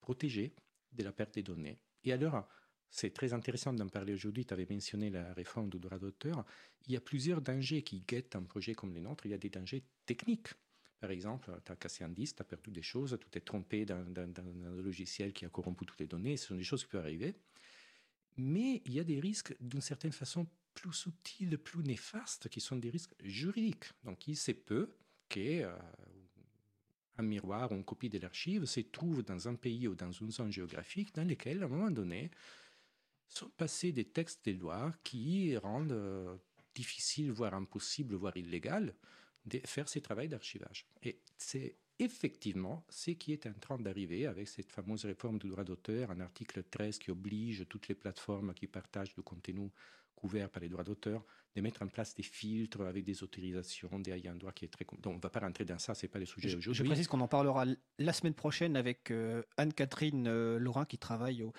[0.00, 0.54] protéger
[0.92, 1.80] de la perte des données.
[2.04, 2.46] Et alors,
[2.90, 4.44] c'est très intéressant d'en parler aujourd'hui.
[4.44, 6.44] Tu avais mentionné la réforme du droit d'auteur.
[6.86, 9.26] Il y a plusieurs dangers qui guettent un projet comme les nôtres.
[9.26, 10.48] Il y a des dangers techniques.
[11.00, 13.84] Par exemple, tu as cassé un disque, tu as perdu des choses, tu t'es trompé
[13.84, 16.36] dans, un logiciel qui a corrompu toutes les données.
[16.36, 17.34] Ce sont des choses qui peuvent arriver.
[18.38, 22.76] Mais il y a des risques d'une certaine façon plus subtils, plus néfastes, qui sont
[22.76, 23.92] des risques juridiques.
[24.04, 24.90] Donc il se peut
[25.28, 25.68] qu'un
[27.18, 30.30] euh, miroir ou une copie de l'archive se trouve dans un pays ou dans une
[30.30, 32.30] zone géographique dans lequel, à un moment donné,
[33.28, 36.36] sont passés des textes des lois qui rendent euh,
[36.74, 38.94] difficile, voire impossible, voire illégal,
[39.44, 40.86] de faire ces travaux d'archivage.
[41.02, 45.64] Et c'est effectivement ce qui est en train d'arriver avec cette fameuse réforme du droit
[45.64, 49.70] d'auteur, un article 13 qui oblige toutes les plateformes qui partagent du contenu
[50.14, 51.24] couvert par les droits d'auteur
[51.54, 54.84] de mettre en place des filtres avec des autorisations, des ayants droit qui est très...
[54.84, 56.74] Donc on ne va pas rentrer dans ça, ce n'est pas le sujet aujourd'hui.
[56.74, 57.64] Je précise qu'on en parlera
[57.98, 61.52] la semaine prochaine avec euh, Anne-Catherine euh, Laurent qui travaille au,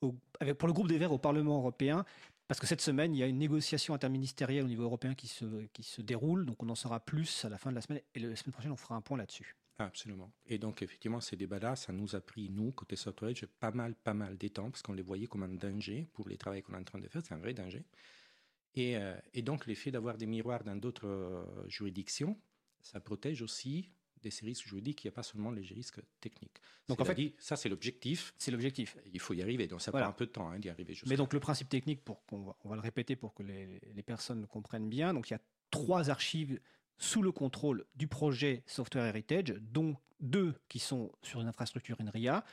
[0.00, 2.04] pour le groupe des Verts au Parlement européen,
[2.48, 6.00] parce que cette semaine, il y a une négociation interministérielle au niveau européen qui se,
[6.00, 8.52] déroule, donc on en saura plus à la fin de la semaine, et la semaine
[8.52, 9.54] prochaine, on fera un point là-dessus.
[9.78, 10.32] Absolument.
[10.46, 14.14] Et donc, effectivement, ces débats-là, ça nous a pris, nous, côté software, pas mal, pas
[14.14, 16.78] mal de temps, parce qu'on les voyait comme un danger pour les travaux qu'on est
[16.78, 17.84] en train de faire, c'est un vrai danger.
[18.74, 22.36] Et, euh, donc, l'effet d'avoir des miroirs dans d'autres euh, juridictions,
[22.80, 23.92] ça protège aussi
[24.22, 26.60] des risques juridiques, il n'y a pas seulement les risques techniques.
[26.88, 28.34] Donc en fait, dit, ça c'est l'objectif.
[28.38, 28.96] C'est l'objectif.
[29.12, 30.96] Il faut y arriver, donc ça prend un peu de temps hein, d'y arriver.
[31.06, 33.80] Mais donc le principe technique, pour qu'on va, on va le répéter pour que les,
[33.94, 35.40] les personnes le comprennent bien, donc il y a
[35.70, 36.60] trois archives
[36.98, 42.44] sous le contrôle du projet Software Heritage, dont deux qui sont sur une infrastructure INRIA,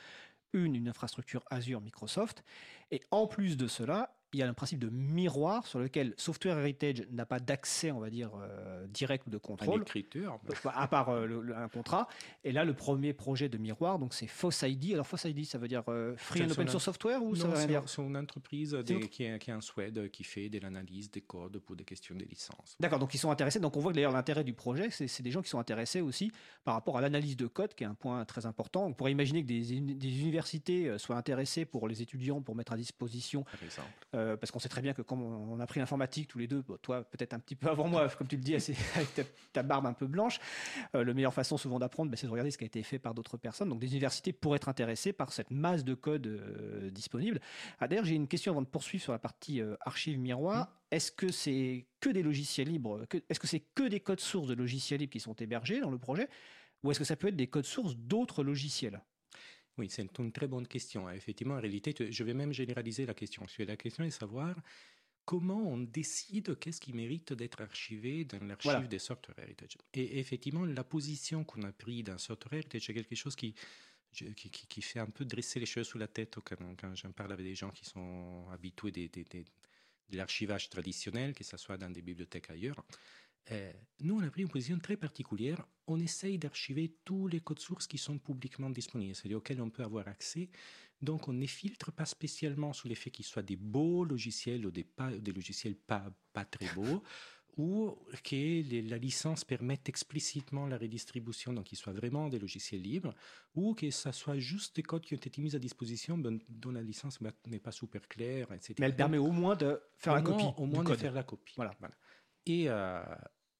[0.52, 2.44] une, une infrastructure Azure Microsoft.
[2.90, 6.58] Et en plus de cela, il y a un principe de miroir sur lequel Software
[6.58, 9.80] Heritage n'a pas d'accès, on va dire, euh, direct de contrôle.
[9.80, 10.38] L'écriture.
[10.64, 12.08] À part euh, un contrat.
[12.44, 14.94] Et là, le premier projet de miroir, donc c'est FOSS-ID.
[14.94, 17.66] Alors FOSS-ID, ça veut dire euh, Free and Open Source Software ou ça veut rien
[17.66, 18.76] dire C'est une entreprise
[19.10, 22.14] qui, est, qui est en Suède qui fait de l'analyse des codes pour des questions
[22.14, 22.76] de licence.
[22.80, 23.60] D'accord, donc ils sont intéressés.
[23.60, 26.32] Donc on voit d'ailleurs l'intérêt du projet, c'est des gens qui sont intéressés aussi
[26.64, 28.86] par rapport à l'analyse de code, qui est un point très important.
[28.86, 32.76] On pourrait imaginer que des, des universités soient intéressées pour les étudiants pour mettre à
[32.76, 33.44] disposition.
[33.44, 33.90] Par exemple.
[34.40, 37.02] Parce qu'on sait très bien que quand on a pris l'informatique tous les deux, toi
[37.04, 38.54] peut-être un petit peu avant moi, comme tu le dis,
[38.94, 39.08] avec
[39.52, 40.38] ta, barbe un peu blanche,
[40.94, 42.98] euh, la meilleure façon souvent d'apprendre, ben, c'est de regarder ce qui a été fait
[42.98, 43.68] par d'autres personnes.
[43.68, 47.40] Donc des universités pourraient être intéressées par cette masse de code euh, disponible.
[47.78, 50.72] Ah, D'ailleurs, j'ai une question avant de poursuivre sur la partie euh, archive miroir.
[50.90, 54.54] Est-ce que c'est que des logiciels libres Est-ce que c'est que des codes sources de
[54.54, 56.28] logiciels libres qui sont hébergés dans le projet
[56.82, 59.00] Ou est-ce que ça peut être des codes sources d'autres logiciels?
[59.78, 61.08] Oui, c'est une très bonne question.
[61.10, 63.44] Effectivement, en réalité, je vais même généraliser la question.
[63.58, 64.54] La question est de savoir
[65.26, 69.76] comment on décide qu'est-ce qui mérite d'être archivé dans l'archive des Software Heritage.
[69.92, 73.54] Et effectivement, la position qu'on a prise dans Software Heritage est quelque chose qui,
[74.12, 77.32] qui, qui, fait un peu dresser les cheveux sous la tête quand, quand j'en parle
[77.32, 82.48] avec des gens qui sont habitués de l'archivage traditionnel, que ce soit dans des bibliothèques
[82.48, 82.82] ailleurs.
[83.52, 85.66] Euh, nous, on a pris une position très particulière.
[85.86, 89.84] On essaye d'archiver tous les codes sources qui sont publiquement disponibles, c'est-à-dire auxquels on peut
[89.84, 90.50] avoir accès.
[91.00, 94.84] Donc, on ne filtre pas spécialement sous l'effet qu'ils soient des beaux logiciels ou des,
[94.84, 97.02] pas, des logiciels pas, pas très beaux,
[97.56, 103.14] ou que la licence permette explicitement la redistribution, donc qu'ils soient vraiment des logiciels libres,
[103.54, 106.72] ou que ce soit juste des codes qui ont été mis à disposition ben, dont
[106.72, 108.74] la licence n'est pas super claire, etc.
[108.78, 110.44] Mais elle permet au moins de faire la copie.
[110.56, 111.54] Au moins de faire la copie.
[111.56, 111.74] Voilà.
[111.78, 111.94] voilà.
[112.46, 113.02] Et, euh,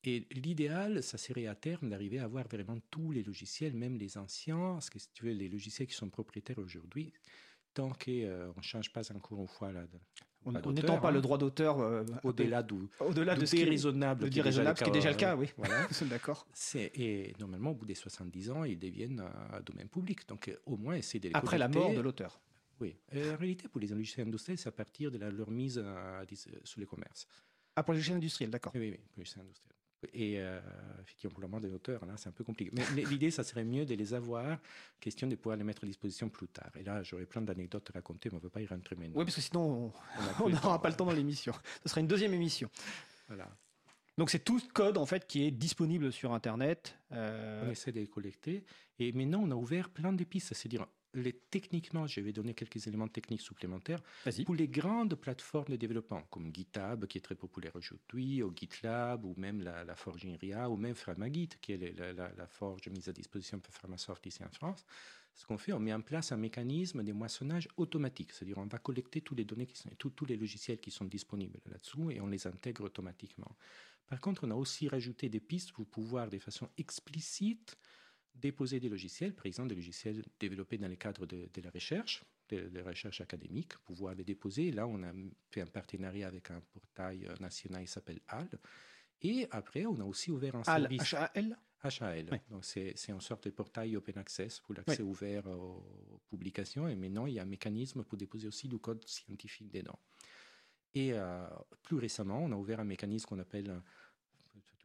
[0.06, 4.16] et l'idéal, ça serait à terme d'arriver à avoir vraiment tous les logiciels, même les
[4.16, 7.12] anciens, parce que si tu veux, les logiciels qui sont propriétaires aujourd'hui,
[7.74, 9.84] tant qu'on euh, ne change pas encore une fois là.
[10.44, 11.22] On n'étend pas le hein.
[11.22, 12.64] droit d'auteur euh, au-delà
[13.00, 15.34] au-delà de ce qui est raisonnable, qui est déjà, ce qui est déjà le cas,
[15.34, 15.48] oui.
[15.56, 15.88] Voilà.
[16.02, 16.46] D'accord.
[16.74, 20.28] Et normalement, au bout des 70 ans, ils deviennent un domaine public.
[20.28, 22.40] Donc, au moins, essayer de les Après la mort de l'auteur.
[22.78, 22.94] Oui.
[23.12, 25.84] en réalité, pour les logiciels industriels, c'est à partir de leur mise
[26.62, 27.26] sous les commerces.
[27.74, 28.72] Ah, pour les logiciels industriels, d'accord.
[28.76, 29.75] Oui, oui, pour les logiciels industriels.
[30.12, 30.60] Et euh,
[31.00, 32.70] effectivement, pour le moment des auteurs, là, c'est un peu compliqué.
[32.74, 34.58] Mais l'idée, ça serait mieux de les avoir,
[35.00, 36.70] question de pouvoir les mettre à disposition plus tard.
[36.78, 39.18] Et là, j'aurais plein d'anecdotes à raconter, mais on ne veut pas y rentrer maintenant.
[39.18, 39.92] Oui, parce que sinon,
[40.40, 41.52] on n'aura pas le temps dans l'émission.
[41.82, 42.70] Ce sera une deuxième émission.
[43.28, 43.48] Voilà.
[44.18, 46.98] Donc c'est tout ce code en fait qui est disponible sur Internet.
[47.12, 48.64] Euh, on essaie de les collecter.
[48.98, 50.54] Et maintenant, on a ouvert plein de pistes.
[50.54, 50.86] C'est-à-dire,
[51.20, 54.02] les, techniquement, je vais donner quelques éléments techniques supplémentaires.
[54.44, 59.24] Pour les grandes plateformes de développement, comme GitHub, qui est très populaire aujourd'hui, ou GitLab,
[59.24, 63.58] ou même la, Forge INRIA, ou même Framagit, qui est la, Forge mise à disposition
[63.58, 64.84] par Framasoft ici en France,
[65.34, 68.32] ce qu'on fait, on met en place un mécanisme de moissonnage automatique.
[68.32, 71.60] C'est-à-dire, on va collecter toutes les données, qui sont, tous les logiciels qui sont disponibles
[71.66, 73.54] là-dessous, et on les intègre automatiquement.
[74.06, 77.76] Par contre, on a aussi rajouté des pistes pour pouvoir, de façon explicite,
[78.40, 82.70] déposer des logiciels, par exemple des logiciels développés dans le cadre de, la recherche, de,
[82.72, 84.70] la recherche académique, pouvoir les déposer.
[84.70, 85.12] Là, on a
[85.50, 88.48] fait un partenariat avec un portail national qui s'appelle HAL.
[89.22, 91.14] Et après, on a aussi ouvert un service.
[91.14, 92.40] HAL HAL.
[92.50, 96.88] Donc, c'est une sorte de portail open access pour l'accès ouvert aux publications.
[96.88, 99.98] Et maintenant, il y a un mécanisme pour déposer aussi du code scientifique dedans.
[100.94, 101.46] Et euh,
[101.82, 103.82] plus récemment, on a ouvert un mécanisme qu'on appelle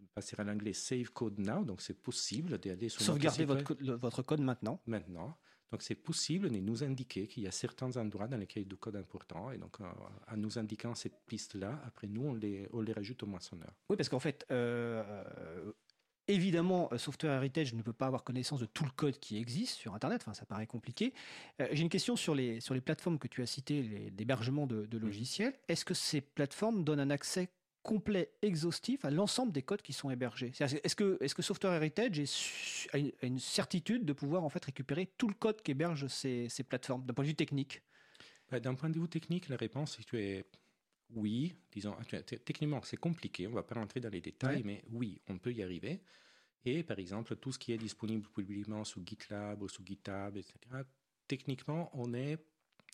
[0.08, 4.42] passer à l'anglais Save Code Now, donc c'est possible d'aller sur Sauvegarder votre, votre code
[4.42, 4.82] maintenant.
[4.86, 5.38] Maintenant.
[5.72, 8.70] Donc c'est possible de nous indiquer qu'il y a certains endroits dans lesquels il y
[8.70, 9.52] a du code important.
[9.52, 9.86] Et donc euh,
[10.30, 13.72] en nous indiquant cette piste-là, après nous, on les, on les rajoute au moissonneur.
[13.90, 15.04] Oui, parce qu'en fait, euh,
[15.38, 15.72] euh,
[16.28, 19.96] Évidemment, Software Heritage ne peut pas avoir connaissance de tout le code qui existe sur
[19.96, 21.14] Internet, enfin, ça paraît compliqué.
[21.60, 24.98] J'ai une question sur les, sur les plateformes que tu as citées, l'hébergement de, de
[25.00, 25.54] logiciels.
[25.68, 27.50] Est-ce que ces plateformes donnent un accès
[27.84, 30.52] complet, exhaustif à l'ensemble des codes qui sont hébergés.
[30.60, 32.22] Est-ce que, est que Software Heritage
[32.94, 37.06] a une, certitude de pouvoir en fait récupérer tout le code qu'hébergent ces, ces plateformes
[37.06, 37.82] d'un point de vue technique?
[38.52, 40.46] Bah, D'un point de vue technique, la réponse est
[41.16, 41.54] oui.
[41.72, 41.96] Disons,
[42.46, 45.52] techniquement, c'est compliqué, on ne va pas rentrer dans les détails, mais oui, on peut
[45.52, 46.02] y arriver.
[46.64, 50.58] Et par exemple, tout ce qui est disponible publiquement sous GitLab ou sous GitHub, etc.,
[51.28, 52.38] techniquement, on est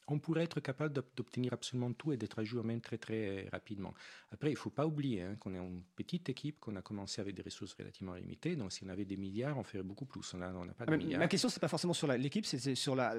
[0.07, 3.93] on pourrait être capable d'obtenir absolument tout et d'être à jour même très très rapidement.
[4.31, 7.21] Après, il ne faut pas oublier hein, qu'on est une petite équipe, qu'on a commencé
[7.21, 8.55] avec des ressources relativement limitées.
[8.55, 10.33] Donc, si on avait des milliards, on ferait beaucoup plus.
[10.33, 11.19] On n'a pas de milliards.
[11.19, 13.15] Ma question, c'est pas forcément sur l'équipe, c'est sur la.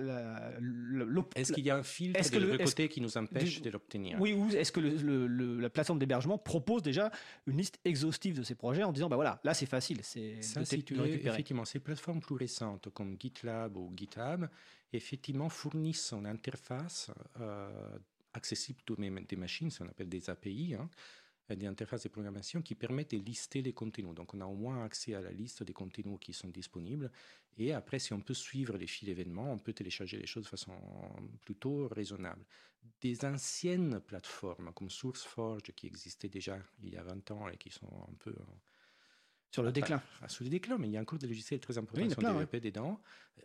[1.34, 4.20] est-ce qu'il y a un filtre de côté qui nous empêche de l'obtenir?
[4.20, 7.10] Oui, ou est-ce que la plateforme d'hébergement propose déjà
[7.46, 10.64] une liste exhaustive de ces projets en disant, bah voilà, là c'est facile, c'est ça,
[10.64, 14.46] si tu effectivement, ces plateformes plus récentes comme GitLab ou GitHub,
[14.92, 17.10] effectivement fournissent une interface
[17.40, 17.98] euh,
[18.32, 20.88] accessible pour des machines, ce qu'on appelle des API, hein,
[21.54, 24.14] des interfaces de programmation qui permettent de lister les contenus.
[24.14, 27.10] Donc on a au moins accès à la liste des contenus qui sont disponibles.
[27.56, 30.48] Et après, si on peut suivre les fils d'événements, on peut télécharger les choses de
[30.48, 30.72] façon
[31.44, 32.44] plutôt raisonnable.
[33.00, 37.70] Des anciennes plateformes comme SourceForge qui existaient déjà il y a 20 ans et qui
[37.70, 38.34] sont un peu
[39.50, 40.02] sur le déclin.
[40.26, 42.60] sur le déclin, mais il y a encore des logiciels très importants qui sont développés
[42.60, 43.00] dedans.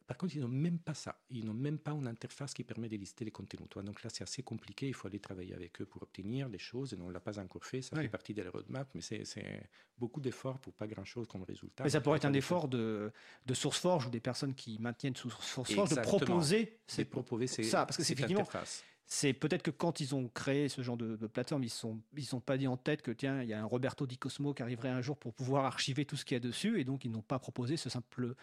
[0.07, 1.21] Par contre, ils n'ont même pas ça.
[1.29, 3.67] Ils n'ont même pas une interface qui permet de lister les contenus.
[3.75, 4.87] Donc là, c'est assez compliqué.
[4.87, 6.93] Il faut aller travailler avec eux pour obtenir des choses.
[6.93, 7.81] Et on ne l'a pas encore fait.
[7.81, 11.83] Ça fait partie de la roadmap, mais c'est beaucoup d'efforts pour pas grand-chose comme résultat.
[11.83, 13.11] Mais ça pourrait être un effort de,
[13.45, 17.85] de SourceForge ou des personnes qui maintiennent SourceForge de proposer, c'est proposer ça.
[17.85, 18.41] Parce que c'est effectivement.
[18.41, 21.99] Interface c'est peut-être que quand ils ont créé ce genre de, plateforme, ils ne sont,
[22.15, 24.53] ils sont pas dit en tête que tiens, il y a un Roberto Di Cosmo
[24.53, 27.05] qui arriverait un jour pour pouvoir archiver tout ce qu'il y a dessus, et donc
[27.05, 28.35] ils n'ont pas proposé ce simple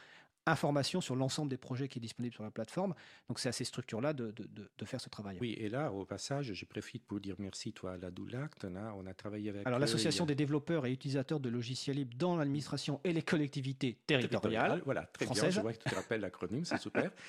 [0.47, 2.95] information sur l'ensemble des projets qui est disponible sur la plateforme.
[3.29, 5.39] Donc c'est à ces structures-là de, de, faire ce travail.
[5.41, 8.67] Oui, et là, au passage, je profite pour dire merci toi à la Doulact.
[8.97, 9.67] On a travaillé avec...
[9.67, 14.83] Alors l'association des développeurs et utilisateurs de logiciels libres dans l'administration et les collectivités territoriales.
[14.85, 17.11] Voilà, très bien, je vois que tu te rappelles l'acronyme, c'est super.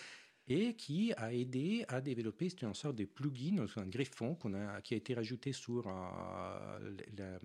[0.52, 4.98] et qui a aidé à développer une sorte de plugin, un greffon a, qui a
[4.98, 7.40] été rajouté sur euh,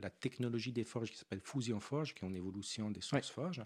[0.00, 3.62] la, technologie des forges qui s'appelle Fusion Forge, qui est une évolution des sources forges,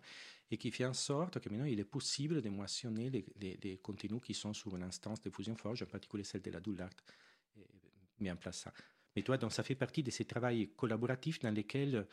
[0.51, 4.35] et qui fait en sorte que maintenant il est possible de moissonner les, contenus qui
[4.35, 6.91] sont sur une instance de Fusion Forge, en particulier celle de la Doulart,
[8.19, 8.73] mis en place ça.
[9.15, 12.07] Mais toi, donc, ça fait partie de ces travaux collaboratifs dans lesquels,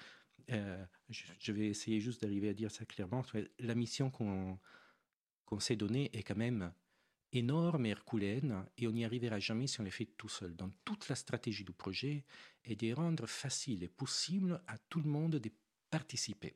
[0.51, 3.23] euh, je, vais essayer juste d'arriver à dire ça clairement,
[3.59, 4.59] la mission qu'on
[5.45, 6.73] qu'on s'est donné est quand même
[7.31, 10.55] énorme et herculéenne et on n'y arrivera jamais si on les fait tout seul.
[10.55, 12.23] Donc toute la stratégie du projet
[12.63, 15.51] est de rendre facile et possible à tout le monde de
[15.89, 16.55] participer.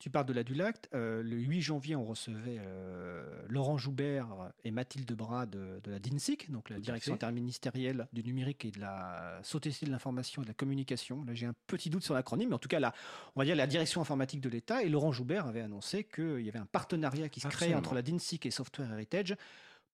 [0.00, 0.88] Tu parles de la Dulact.
[0.94, 6.50] Euh, le 8 janvier, on recevait euh, Laurent Joubert et Mathilde Bras de, la DINSIC,
[6.50, 10.54] donc la direction interministérielle du numérique et de la société de l'information et de la
[10.54, 11.22] communication.
[11.24, 12.94] Là, j'ai un petit doute sur l'acronyme, mais en tout cas, là,
[13.36, 14.82] on va dire la direction informatique de l'État.
[14.82, 18.00] Et Laurent Joubert avait annoncé qu'il y avait un partenariat qui se créait entre la
[18.00, 19.36] DINSIC et Software Heritage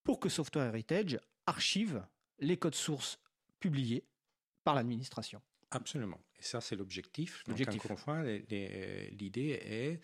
[0.04, 2.00] pour que Software Heritage archive
[2.38, 3.18] les codes sources
[3.58, 4.04] publiés
[4.62, 5.42] par l'administration.
[5.72, 6.20] Absolument.
[6.38, 7.44] Et ça, c'est l'objectif.
[7.46, 10.00] Donc, encore une fois, l'idée est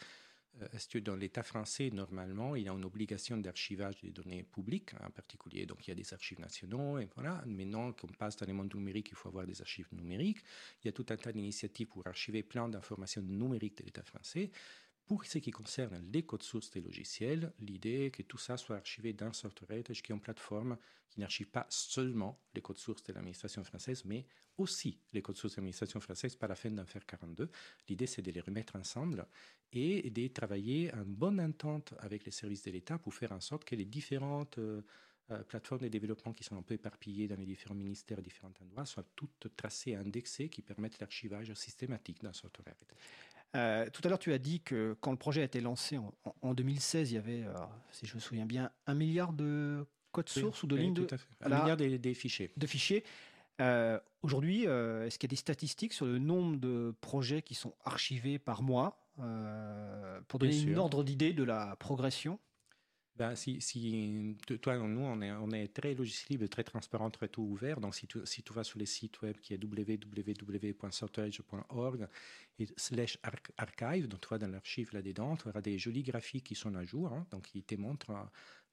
[0.61, 4.43] euh, est-ce que dans l'État français, normalement, il y a une obligation d'archivage des données
[4.43, 7.43] publiques, en particulier, donc il y a des archives nationaux, et voilà.
[7.47, 10.43] Maintenant qu'on passe dans le monde numérique, il faut avoir des archives numériques.
[10.83, 14.51] Il y a tout un tas d'initiatives pour archiver plein d'informations numériques de l'État français.
[15.07, 18.77] Pour ce qui concerne les codes sources des logiciels, l'idée est que tout ça soit
[18.77, 20.79] archivé dans Software qui est une plateforme
[21.11, 24.27] qui n'archive pas seulement les codes sources de l'administration française, mais
[24.57, 27.51] aussi les codes sources de l'administration française par la fin d'en faire 42.
[27.89, 29.27] L'idée, c'est de les remettre ensemble
[29.73, 33.65] et de travailler en bonne entente avec les services de l'État pour faire en sorte
[33.65, 34.83] que les différentes euh,
[35.31, 38.53] euh, plateformes de développement qui sont un peu éparpillées dans les différents ministères et différents
[38.61, 42.75] endroits soient toutes tracées et indexées qui permettent l'archivage systématique dans Software
[43.55, 45.99] euh, tout à l'heure, tu as dit que quand le projet a été lancé
[46.43, 47.45] en, 2016, il y avait,
[47.91, 51.07] si je me souviens bien, un milliard de codes sources ou de lignes de.
[51.41, 52.53] Un milliard des, fichiers.
[52.57, 53.05] De fichiers.
[53.61, 57.55] Euh, aujourd'hui, euh, est-ce qu'il y a des statistiques sur le nombre de projets qui
[57.55, 58.99] sont archivés par mois
[60.29, 62.39] pour donner une ordre d'idée de la progression?
[63.15, 67.29] Ben, si, si, toi, nous, on est, on est très logiciel libre, très transparent, très
[67.29, 67.79] tout ouvert.
[67.79, 72.09] Donc, si tu, si tu vas sur le site web qui est www.sortage.org
[72.59, 73.19] et slash
[73.59, 76.85] archive, donc tu vas dans l'archive là-dedans, tu auras des jolis graphiques qui sont à
[76.85, 77.13] jour.
[77.13, 78.25] Hein, donc, ils te montrent, euh,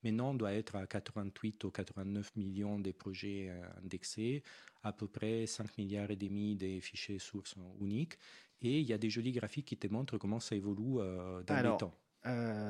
[0.02, 4.42] maintenant, on doit être à 88 ou 89 millions de projets euh, indexés,
[4.82, 8.14] à peu près 5 milliards et demi de fichiers sources uniques.
[8.62, 11.62] Et il y a des jolis graphiques qui te montrent comment ça évolue euh, dans
[11.62, 11.94] le temps.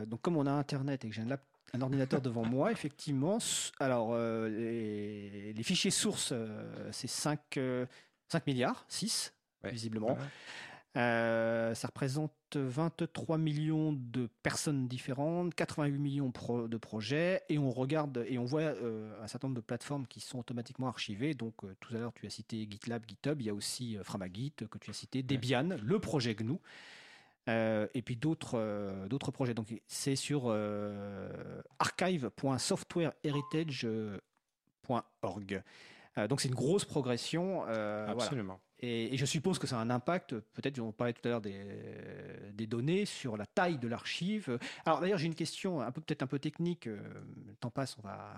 [0.07, 3.39] donc, comme on a Internet et que j'ai un laptop un ordinateur devant moi, effectivement.
[3.79, 7.87] Alors, euh, les, fichiers sources, euh, c'est 5, 5, euh,
[8.47, 9.33] milliards, 6,
[9.65, 10.17] visiblement.
[10.95, 16.33] ça représente 23 millions de personnes différentes, 88 millions
[16.69, 18.75] de projets, et on regarde et on voit
[19.23, 21.35] un certain nombre de plateformes qui sont automatiquement archivées.
[21.35, 24.79] Donc, tout à l'heure, tu as cité GitLab, GitHub, il y a aussi Framagit que
[24.79, 26.59] tu as cité, Debian, le projet GNU.
[27.49, 29.55] Euh, et puis d'autres euh, d'autres projets.
[29.55, 34.20] Donc c'est sur euh, archive.softwareheritage.org.
[35.22, 35.62] .org.
[36.28, 37.62] Donc c'est une grosse progression.
[37.62, 38.59] Absolument.
[38.80, 41.64] Et, je suppose que ça a un impact, peut-être, on parlait tout à l'heure des,
[42.55, 44.59] des, données, sur la taille de l'archive.
[44.84, 48.03] Alors d'ailleurs, j'ai une question un peu peut-être un peu technique, le temps passe, on
[48.03, 48.34] va...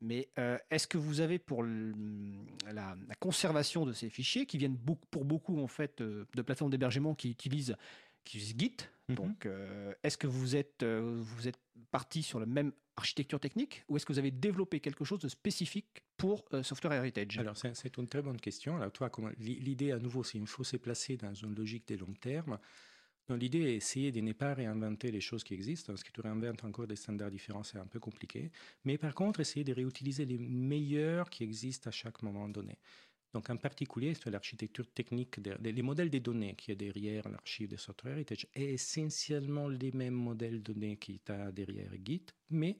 [0.00, 0.30] Mais
[0.70, 5.60] est-ce que vous avez pour la, conservation de ces fichiers, qui viennent beaucoup, pour beaucoup
[5.60, 7.76] en fait de plateformes d'hébergement qui utilisent,
[8.24, 8.76] qui utilisent Git,
[9.10, 9.16] Mhm.
[9.16, 11.58] Donc, euh, est-ce que vous êtes, euh, vous êtes
[11.90, 15.28] parti sur la même architecture technique ou est-ce que vous avez développé quelque chose de
[15.28, 17.38] spécifique pour euh, Software Heritage?
[17.38, 18.76] Alors, c'est une très bonne question.
[18.76, 22.14] Alors, toi, l'idée à nouveau, c'est qu'il faut se placer dans une logique de long
[22.20, 22.58] terme.
[23.28, 26.64] L'idée est d'essayer de ne pas réinventer les choses qui existent, parce que tu réinventes
[26.64, 28.50] encore des standards différents, c'est un peu compliqué.
[28.84, 32.78] Mais par contre, essayer de réutiliser les meilleurs qui existent à chaque moment donné.
[33.32, 37.76] Donc en particulier, c'est l'architecture technique, les modèles de données qui est derrière l'archive de
[37.76, 42.78] Software Heritage est essentiellement les mêmes modèles de données qui sont derrière Git, mais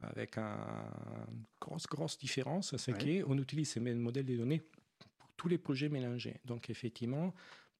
[0.00, 4.62] avec une grosse, grosse différence, c'est qu'on utilise ces mêmes modèles de données
[4.98, 6.40] pour tous les projets mélangés.
[6.44, 7.32] Donc effectivement,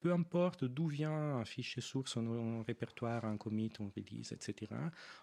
[0.07, 4.71] peu importe d'où vient un fichier source, un, répertoire, un commit, un release, etc.,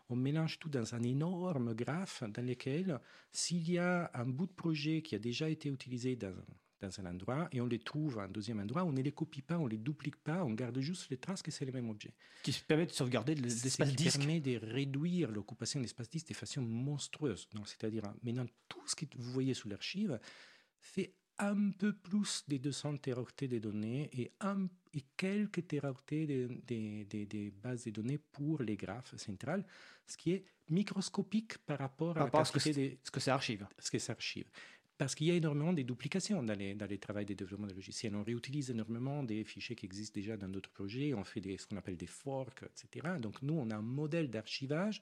[0.10, 3.00] on mélange tout dans un énorme graphe dans lequel,
[3.32, 6.36] s'il y a un bout de projet qui a déjà été utilisé dans,
[6.82, 9.42] dans un endroit et on les trouve à un deuxième endroit, on ne les copie
[9.42, 11.90] pas, on ne les duplique pas, on garde juste les traces que c'est le même
[11.90, 12.14] objet.
[12.44, 14.20] Qui permet de sauvegarder l'espace disque.
[14.20, 17.48] Qui permet de réduire l'occupation de l'espace disque de façon monstrueuse.
[17.64, 20.20] C'est-à-dire, maintenant, tout ce que vous voyez sous l'archive
[20.82, 21.14] fait
[21.50, 27.26] un peu plus des 200 téraoctets de données et, un, et quelques téraoctets des de,
[27.26, 29.66] de, bases de données pour les graphes centrales,
[30.08, 33.68] ce qui est microscopique par rapport, à, ce que c'est archive.
[33.80, 34.50] Ce que c'est archive.
[34.98, 37.74] Parce qu'il y a énormément de duplications dans les, dans les travaux de développement de
[37.74, 38.16] logiciels.
[38.16, 41.66] On réutilise énormément des fichiers qui existent déjà dans d'autres projets, on fait des, ce
[41.68, 43.16] qu'on appelle des forks, etc.
[43.20, 45.02] Donc nous, on a un modèle d'archivage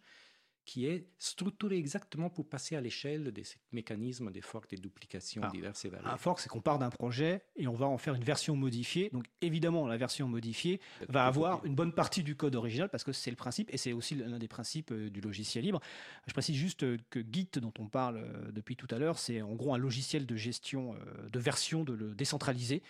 [0.66, 5.42] qui est structuré exactement pour passer à l'échelle de ces mécanismes des forks, des duplications
[5.50, 6.08] diverses et variées.
[6.08, 9.10] Un fork, c'est qu'on part d'un projet et on va en faire une version modifiée.
[9.12, 13.12] Donc évidemment, la version modifiée va avoir une bonne partie du code original parce que
[13.12, 15.80] c'est le principe et c'est aussi l'un des principes euh, du logiciel libre.
[16.28, 19.42] Je précise juste euh, que Git, dont on parle euh, depuis tout à l'heure, c'est
[19.42, 20.96] en gros un logiciel de gestion
[21.32, 22.82] de version de le décentralisé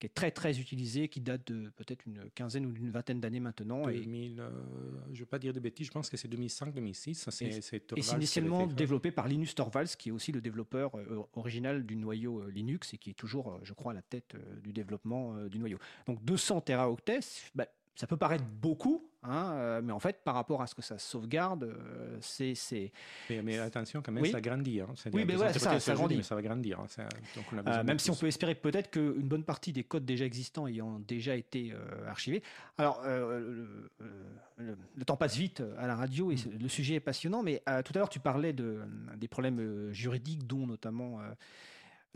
[0.00, 3.38] qui est très très utilisé, qui date de peut-être une quinzaine ou une vingtaine d'années
[3.38, 3.86] maintenant.
[3.86, 4.50] 2000, et, euh,
[5.08, 7.28] je ne veux pas dire de bêtises, je pense que c'est 2005-2006.
[7.44, 11.96] Et c'est initialement développé par Linus Torvalds, qui est aussi le développeur euh, original du
[11.96, 15.58] noyau euh, Linux et qui est toujours, je crois, à la tête du développement du
[15.58, 15.78] noyau.
[16.06, 17.20] Donc 200 teraoctets,
[17.54, 20.82] bah, ça peut paraître beaucoup, hein, euh, mais en fait, par rapport à ce que
[20.82, 22.92] ça sauvegarde, euh, c'est.
[23.30, 24.80] Mais, attention, quand même, ça grandit.
[24.80, 24.88] Hein.
[25.12, 26.16] Oui, mais voilà, ça, ça grandit.
[26.16, 26.80] Mais ça va grandir.
[26.80, 26.86] Hein.
[27.66, 30.98] Euh, même si on peut espérer peut-être qu'une bonne partie des codes déjà existants ayant
[31.00, 31.72] déjà été
[32.06, 32.42] archivés.
[32.78, 36.58] Alors, le, temps passe vite à la radio et mm.
[36.60, 38.80] le sujet est passionnant, mais tout à l'heure, tu parlais de,
[39.16, 41.20] des problèmes juridiques, dont notamment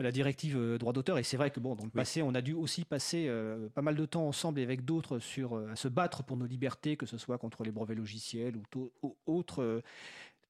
[0.03, 1.17] la directive euh, droit d'auteur.
[1.17, 3.81] Et c'est vrai que bon, dans le passé, on a dû aussi passer euh, pas
[3.81, 6.97] mal de temps ensemble et avec d'autres sur euh, à se battre pour nos libertés,
[6.97, 8.91] que ce soit contre les brevets logiciels ou,
[9.25, 9.81] autres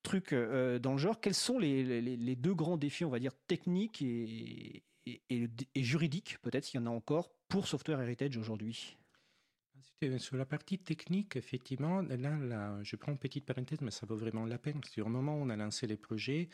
[0.04, 1.20] trucs dans le genre.
[1.20, 4.84] Quels sont les, deux grands défis, on va dire, techniques et,
[5.76, 8.98] juridiques, peut-être s'il y en a encore, pour Software Heritage aujourd'hui?
[10.18, 14.18] Sur la partie technique, effectivement, là, là, je prends une petite parenthèse, mais ça vaut
[14.18, 14.82] vraiment la peine.
[14.84, 16.50] Sur le moment où on a lancé les projets,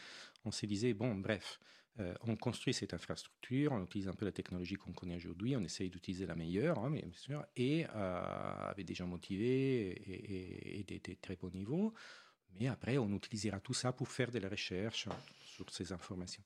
[0.46, 1.60] on s'est dit, bon, bref,
[2.00, 5.64] euh, on construit cette infrastructure, on utilise un peu la technologie qu'on connaît aujourd'hui, on
[5.64, 11.00] essaye d'utiliser la meilleure, hein, bien sûr, et euh, avec des gens motivés et, des,
[11.18, 11.94] très bons niveaux.
[12.60, 15.08] Mais après, on utilisera tout ça pour faire de la recherche
[15.46, 16.44] sur ces informations.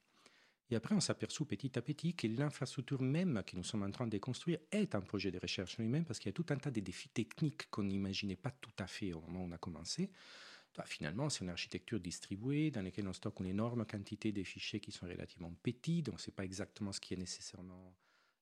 [0.72, 4.08] Et après, on s'aperçoit petit à petit que l'infrastructure même que nous sommes en train
[4.08, 6.72] de construire est un projet de recherche lui-même parce qu'il y a tout un tas
[6.72, 10.10] de défis techniques qu'on n'imaginait pas tout à fait au moment où on a commencé.
[10.78, 14.80] Bah, finalement, c'est une architecture distribuée dans laquelle on stocke une énorme quantité de fichiers
[14.80, 17.96] qui sont relativement petits, donc ce n'est pas exactement ce qui est nécessairement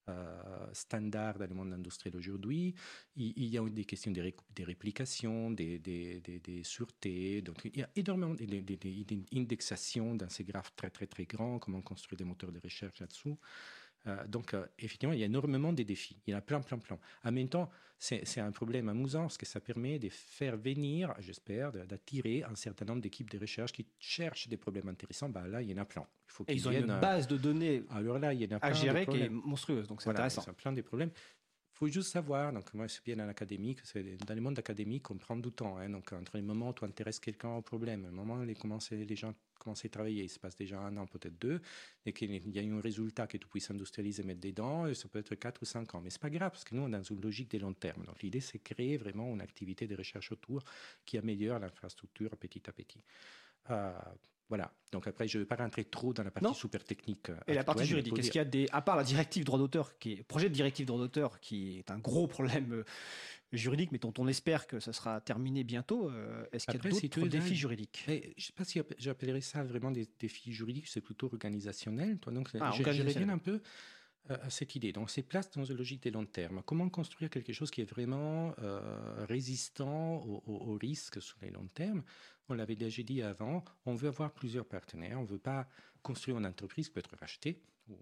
[0.09, 2.73] euh, standard dans le monde industriel aujourd'hui.
[3.15, 4.21] Il, y a des questions de,
[4.63, 11.07] réplication, des, des, sûretés, donc il y a énormément d'indexation dans ces graphes très très
[11.07, 13.37] très grands, comment construire des moteurs de recherche là-dessous.
[14.07, 16.17] Euh, donc, euh, effectivement, il y a énormément de défis.
[16.25, 16.97] Il y en a plein, plein, plein.
[17.23, 21.71] En même temps, c'est un problème amusant parce que ça permet de faire venir, j'espère,
[21.71, 25.29] d'attirer un certain nombre d'équipes de recherche qui cherchent des problèmes intéressants.
[25.29, 26.05] Bah, là, il y en a plein.
[26.27, 28.73] Il faut ils ont une base de données Alors là, il y en a à
[28.73, 29.87] gérer qui est monstrueuse.
[29.87, 30.41] Donc, c'est intéressant.
[30.41, 31.11] Il y a plein de problèmes
[31.73, 33.79] faut juste savoir, donc moi c'est bien dans l'académique,
[34.25, 36.85] dans le monde académique on prend du temps, hein, donc entre les moments où tu
[36.85, 38.55] intéresses quelqu'un au problème, le moment où les,
[39.05, 41.61] les gens commencent à travailler, il se passe déjà un an, peut-être deux,
[42.05, 45.19] et qu'il y a un résultat que tu puisses industrialiser et mettre dedans, ça peut
[45.19, 47.03] être quatre ou cinq ans, mais c'est pas grave, parce que nous on est dans
[47.03, 50.63] une logique de long terme, l'idée c'est créer vraiment une activité de recherche autour
[51.05, 53.03] qui améliore l'infrastructure petit à petit.
[53.69, 53.93] Euh,
[54.53, 54.71] Voilà.
[54.91, 57.31] Donc après, je ne vais pas rentrer trop dans la partie super technique.
[57.31, 59.57] Euh, Et la partie juridique, est-ce qu'il y a des, à part la directive droit
[59.57, 62.83] d'auteur, qui est projet de directive droit d'auteur, qui est un gros problème euh,
[63.51, 66.91] juridique, mais dont on espère que ça sera terminé bientôt, euh, est-ce qu'il y a
[66.91, 68.03] d'autres défis juridiques?
[68.07, 72.19] Je ne sais pas si j'appellerais ça vraiment des défis juridiques, c'est plutôt organisationnel.
[72.19, 73.59] Toi, donc, ah, je, je un peu
[74.29, 74.93] à cette idée.
[74.93, 76.61] Donc, c'est place dans une logique de long terme.
[76.65, 78.55] Comment construire quelque chose qui est vraiment
[79.27, 82.03] résistant aux, risques sur les longs termes
[82.49, 85.19] On l'avait déjà dit avant, on veut avoir plusieurs partenaires.
[85.19, 85.67] On ne veut pas
[86.01, 87.95] construire une entreprise qui peut être rachetée ou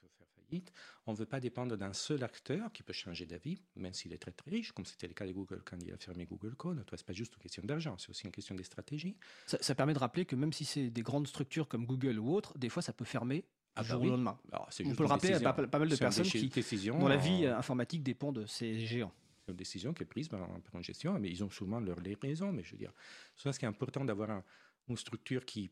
[0.00, 0.72] peut faire faillite.
[1.06, 4.18] On ne veut pas dépendre d'un seul acteur qui peut changer d'avis, même s'il est
[4.18, 6.84] très très riche, comme c'était le cas de Google quand il a fermé Google Code.
[6.90, 9.16] Ce n'est pas juste une question d'argent, c'est aussi une question de stratégie.
[9.46, 12.34] Ça, ça permet de rappeler que même si c'est des grandes structures comme Google ou
[12.34, 14.38] autres, des fois ça peut fermer ah bah lendemain.
[14.84, 16.48] On peut le rappeler à pas, mal de personnes qui,
[16.88, 19.12] dont la vie informatique dépend de ces géants.
[19.44, 20.46] C'est une décision qui est prise par,
[20.82, 22.52] gestion, mais ils ont souvent leurs raisons.
[22.52, 22.92] Mais je veux dire,
[23.36, 24.42] c'est ce qui est important d'avoir
[24.88, 25.70] une structure qui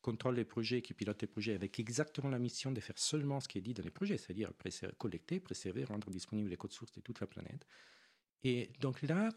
[0.00, 3.48] contrôle les projets, qui pilote les projets avec exactement la mission de faire seulement ce
[3.48, 4.50] qui est dit dans les projets, c'est-à-dire
[4.98, 7.66] collecter, préserver, rendre disponibles les codes sources de toute la planète.
[8.44, 9.28] Et donc là,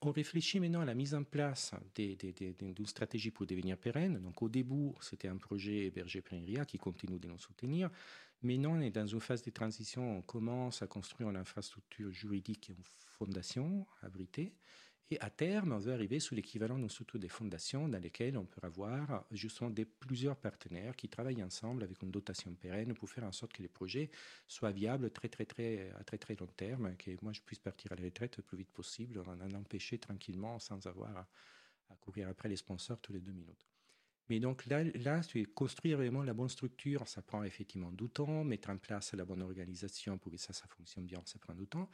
[0.00, 4.20] on réfléchit maintenant à la mise en place d'une stratégie pour devenir pérenne.
[4.22, 7.90] Donc au début, c'était un projet hébergé par INRIA qui continue de nous soutenir.
[8.42, 10.18] Maintenant, on est dans une phase de transition.
[10.18, 12.84] On commence à construire une infrastructure juridique et une
[13.18, 14.52] fondation abritée.
[15.10, 18.44] Et à terme, on veut arriver sous l'équivalent d'une structure des fondations dans lesquelles on
[18.44, 23.24] peut avoir justement des, plusieurs partenaires qui travaillent ensemble avec une dotation pérenne pour faire
[23.24, 24.10] en sorte que les projets
[24.46, 27.92] soient viables très, très, très, à très, très long terme, que moi je puisse partir
[27.92, 31.26] à la retraite le plus vite possible, en en empêcher tranquillement sans avoir à,
[32.00, 33.66] courir après les sponsors tous les deux minutes.
[34.28, 35.22] Mais donc là, là,
[35.54, 38.44] construire vraiment la bonne structure, ça prend effectivement du temps.
[38.44, 41.66] Mettre en place la bonne organisation pour que ça, ça fonctionne bien, ça prend du
[41.66, 41.88] temps.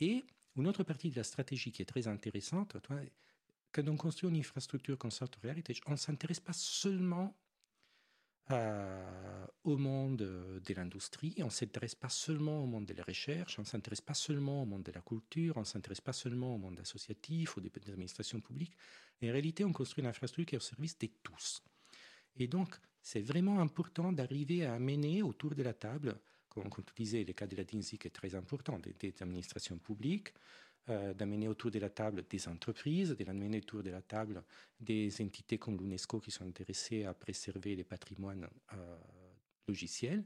[0.00, 2.76] Et une autre partie de la stratégie qui est très intéressante,
[3.72, 7.36] quand on construit une infrastructure comme Software Heritage, on ne s'intéresse pas seulement
[8.52, 13.58] euh, au monde de l'industrie, on ne s'intéresse pas seulement au monde de la recherche,
[13.58, 16.54] on ne s'intéresse pas seulement au monde de la culture, on ne s'intéresse pas seulement
[16.54, 18.76] au monde associatif ou des administrations publiques.
[19.22, 21.60] En réalité, on construit une infrastructure au service de tous.
[22.36, 26.16] Et donc, c'est vraiment important d'arriver à amener autour de la table
[26.62, 30.32] comme, tu disais, le cas de la DINSIC est très important, des, administrations publiques,
[30.88, 34.42] euh, d'amener autour de la table des entreprises, d'amener autour de la table
[34.78, 38.96] des entités comme l'UNESCO qui sont intéressées à préserver les patrimoines euh,
[39.66, 40.24] logiciels,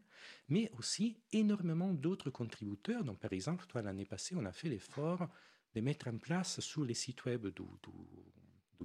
[0.48, 3.04] mais aussi énormément d'autres contributeurs.
[3.04, 5.28] Donc, par exemple, toi, l'année passée, on a fait l'effort
[5.74, 7.62] de mettre en place sur les sites web du,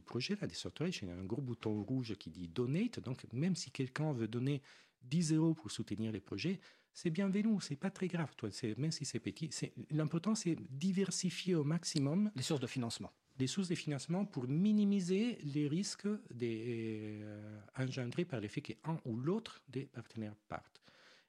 [0.01, 2.99] projet, des software, il y a un gros bouton rouge qui dit Donate.
[2.99, 4.61] Donc, même si quelqu'un veut donner
[5.01, 6.59] 10 euros pour soutenir les projets,
[6.95, 9.49] c'est bienvenu, c'est pas très grave, toi, même si c'est petit.
[9.91, 13.11] L'important, c'est diversifier au maximum les sources de financement.
[13.37, 19.17] Les sources de financement pour minimiser les risques des, euh, engendrés par l'effet qu'un ou
[19.17, 20.81] l'autre des partenaires partent.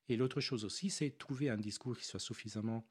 [0.09, 2.87] Et l'autre chose aussi, c'est trouver un discours qui soit suffisamment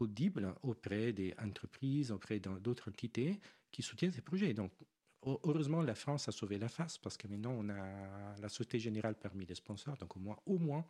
[0.00, 3.38] audible auprès des entreprises, auprès d'autres entités
[3.70, 4.54] qui soutiennent ces projets.
[4.54, 4.72] Donc,
[5.22, 9.14] heureusement, la France a sauvé la face parce que maintenant, on a la Société Générale
[9.14, 9.96] parmi les sponsors.
[9.98, 10.84] Donc, au moins, au moins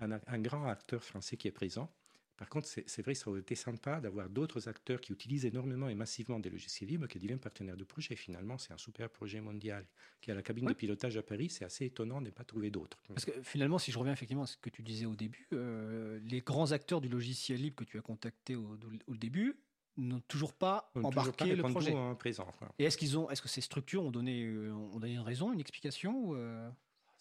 [0.00, 1.90] un, grand acteur français qui est présent.
[2.36, 5.94] Par contre, c'est vrai, ça aurait été sympa d'avoir d'autres acteurs qui utilisent énormément et
[5.94, 8.16] massivement des logiciels libres qui deviennent partenaires de projet.
[8.16, 9.86] Finalement, c'est un super projet mondial
[10.20, 11.48] qui a la cabine de pilotage à Paris.
[11.48, 12.98] C'est assez étonnant de ne pas trouver d'autres.
[13.06, 16.18] Parce que finalement, si je reviens effectivement à ce que tu disais au début, euh,
[16.24, 18.76] les grands acteurs du logiciel libre que tu as contactés au,
[19.14, 19.56] début
[19.96, 21.94] n'ont toujours pas embarqué le projet.
[22.18, 22.48] Présent,
[22.80, 25.52] Et est-ce qu'ils ont, est-ce que ces structures ont donné, euh, ont donné une raison,
[25.52, 26.68] une explication euh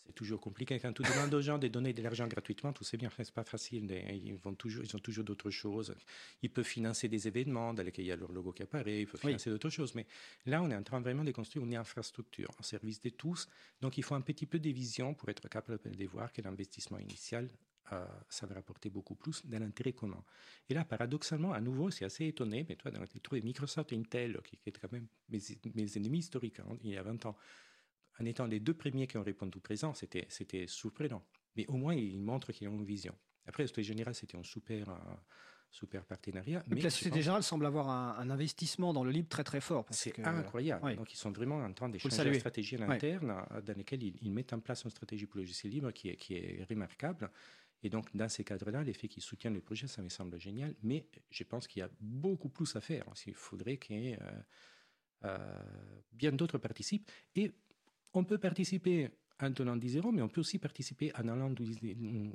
[0.06, 0.80] c'est toujours compliqué.
[0.80, 3.44] Quand tu demandes aux gens de donner de l'argent gratuitement, tout c'est bien, c'est pas
[3.44, 3.90] facile.
[4.12, 5.96] Ils, vont toujours, ils ont toujours d'autres choses.
[6.42, 9.08] Ils peuvent financer des événements dans lesquels il y a leur logo qui apparaît, ils
[9.08, 9.96] peuvent financer d'autres choses.
[9.96, 10.06] Mais
[10.46, 13.48] là, on est en train vraiment de construire une infrastructure en service de tous.
[13.82, 17.00] Donc, il faut un petit peu de vision pour être capable de voir que l'investissement
[17.00, 17.50] initial,
[17.92, 20.24] euh, ça va rapporter beaucoup plus dans l'intérêt commun.
[20.70, 23.02] Et là, paradoxalement, à nouveau, c'est assez étonné, mais toi, dans
[23.32, 25.40] les Microsoft et Intel, qui étaient quand même mes,
[25.76, 27.36] mes ennemis historiques hein, il y a 20 ans,
[28.20, 31.24] en étant les deux premiers qui ont répondu présent, c'était, c'était surprenant.
[31.56, 33.16] Mais au moins, ils montrent qu'ils ont une vision.
[33.46, 34.96] Après, la Société Générale, c'était un super, euh,
[35.70, 36.64] super partenariat.
[36.68, 39.86] Mais la Société Générale semble avoir un, investissement dans le libre très très fort.
[39.90, 40.96] C'est incroyable.
[40.96, 44.54] Donc, ils sont vraiment en train d'échanger la stratégie interne euh, dans laquelle ils, mettent
[44.54, 47.30] en place une stratégie pour le logiciel libre qui est, qui est remarquable.
[47.84, 50.74] Et donc, dans ces cadres-là, l'effet qu'ils soutiennent le projet, ça me semble génial.
[50.84, 53.06] Mais je pense qu'il y a beaucoup plus à faire.
[53.26, 54.16] Il faudrait que
[55.26, 55.38] euh,
[56.12, 57.12] bien d'autres participent.
[57.36, 57.52] Et
[58.14, 59.10] on peut participer
[59.42, 61.54] en tenant 10 euros, mais on peut aussi participer en allant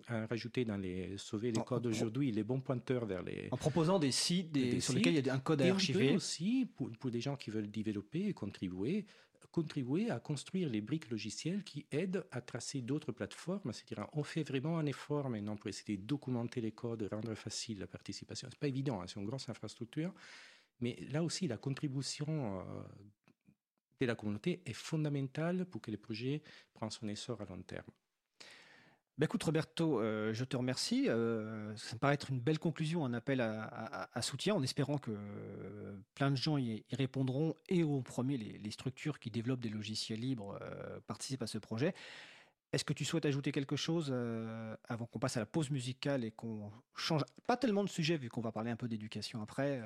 [0.08, 3.98] à rajouter dans les sauver les codes aujourd'hui les bons pointeurs vers les en proposant
[3.98, 6.14] des sites sur lesquels il y a un code à archiver.
[6.14, 9.06] aussi pour, des gens qui veulent développer et contribuer
[9.50, 13.72] contribuer à construire les briques logicielles qui aident à tracer d'autres plateformes.
[13.72, 17.78] C'est-à-dire, on fait vraiment un effort maintenant pour essayer de documenter les codes, rendre facile
[17.78, 18.48] la participation.
[18.50, 20.12] C'est pas évident, hein, c'est une grosse infrastructure,
[20.80, 22.62] mais là aussi, la contribution euh,
[24.00, 26.42] de la communauté est fondamentale pour que le projet
[26.74, 27.90] prenne son essor à long terme.
[29.18, 31.08] Ben écoute Roberto, euh, je te remercie.
[31.08, 35.10] Euh, ça me paraît être une belle conclusion, un appel à, soutien, en espérant que
[36.14, 40.56] plein de gens y, répondront et au premier les, structures qui développent des logiciels libres
[40.62, 41.94] euh, participent à ce projet.
[42.72, 44.14] Est-ce que tu souhaites ajouter quelque chose
[44.84, 48.28] avant qu'on passe à la pause musicale et qu'on change pas tellement de sujet vu
[48.28, 49.82] qu'on va parler un peu d'éducation après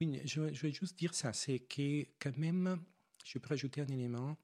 [0.00, 2.82] Oui, je, je, vais juste dire ça, c'est que quand même,
[3.26, 4.36] je peux rajouter un élément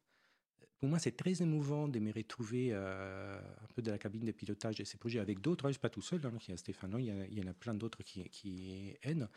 [0.82, 4.32] pour moi, c'est très émouvant de me retrouver euh, un peu de la cabine de
[4.32, 5.62] pilotage de ces projets avec d'autres.
[5.62, 7.54] Je ne suis pas tout seul, hein, il y a Stéphano, il y, en a
[7.54, 9.28] plein d'autres qui, qui aident.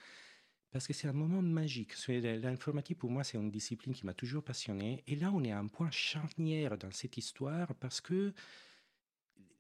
[0.71, 1.93] Parce que c'est un moment magique.
[2.07, 5.03] L'informatique, pour moi, c'est une discipline qui m'a toujours passionné.
[5.05, 8.33] Et là, on est à un point charnière dans cette histoire parce que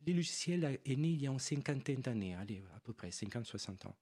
[0.07, 3.85] le logiciel est né il y a une cinquantaine d'années, allez, à peu près 50-60
[3.85, 3.95] ans.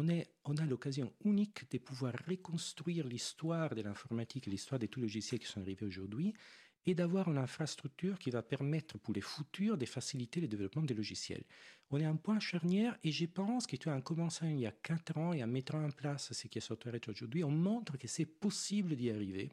[0.00, 5.40] On, a l'occasion unique de pouvoir reconstruire l'histoire de l'informatique l'histoire de tous les logiciels
[5.40, 6.34] qui sont arrivés aujourd'hui
[6.86, 10.94] et d'avoir une infrastructure qui va permettre pour les futurs de faciliter le développement des
[10.94, 11.42] logiciels.
[11.90, 14.70] On est un point charnière et je pense que tu en commençant il y a
[14.70, 18.06] 4 ans et en mettant en place ce qui est Software aujourd'hui, on montre que
[18.06, 19.50] c'est possible d'y arriver.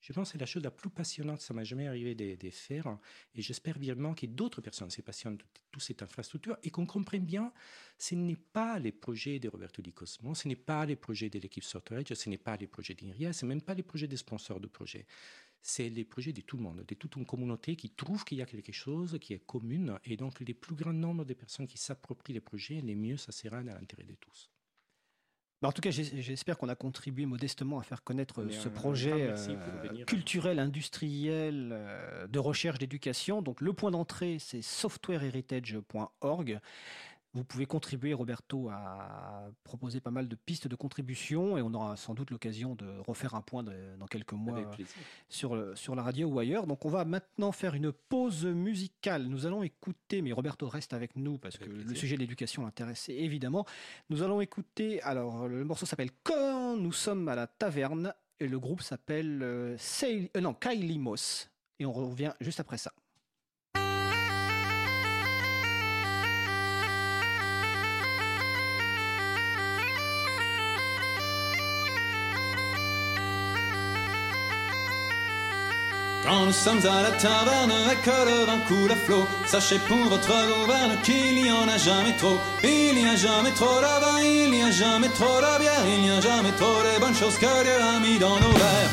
[0.00, 2.98] Je pense que c'est la chose la plus passionnante, ça m'a jamais arrivé de, faire,
[3.34, 7.24] et j'espère vivement que d'autres personnes se passionnent de toute cette infrastructure et qu'on comprenne
[7.24, 7.52] bien,
[7.98, 11.38] ce n'est pas les projets de Roberto Di Cosmo, ce n'est pas les projets de
[11.38, 14.16] l'équipe Software, ce n'est pas les projets d'INRIA, ce n'est même pas les projets des
[14.16, 15.06] sponsors de projets
[15.62, 18.42] c'est les projets de tout le monde, de toute une communauté qui trouve qu'il y
[18.42, 19.98] a quelque chose qui est commune.
[20.04, 23.32] Et donc, les plus grand nombre de personnes qui s'approprient les projets, les mieux ça
[23.32, 24.50] sera dans l'intérêt de tous.
[25.62, 30.04] Bah, en tout cas, j'espère qu'on a contribué modestement à faire connaître ce projet euh,
[30.06, 33.42] culturel, industriel, euh, de recherche, d'éducation.
[33.42, 36.60] Donc, le point d'entrée, c'est softwareheritage.org.
[37.32, 41.96] Vous pouvez contribuer, Roberto, à proposer pas mal de pistes de contribution et on aura
[41.96, 44.68] sans doute l'occasion de refaire un point dans quelques mois
[45.28, 46.66] sur, sur la radio ou ailleurs.
[46.66, 49.26] Donc on va maintenant faire une pause musicale.
[49.26, 53.08] Nous allons écouter, mais Roberto reste avec nous parce que le sujet de l'éducation l'intéresse
[53.08, 53.64] évidemment.
[54.08, 58.58] Nous allons écouter, alors le morceau s'appelle Quand nous sommes à la taverne et le
[58.58, 61.50] groupe s'appelle euh, euh, non, Kylie Moss.
[61.78, 62.92] Et on revient juste après ça.
[76.30, 80.08] Quand nous sommes à la taverne et que le vent coule à flot, sachez pour
[80.08, 82.38] votre gouverne qu'il n'y en a jamais trop.
[82.62, 86.02] Il n'y a jamais trop de vin, il n'y a jamais trop de bière, il
[86.02, 88.92] n'y a jamais trop de bonnes choses que Dieu a mis dans nos verres.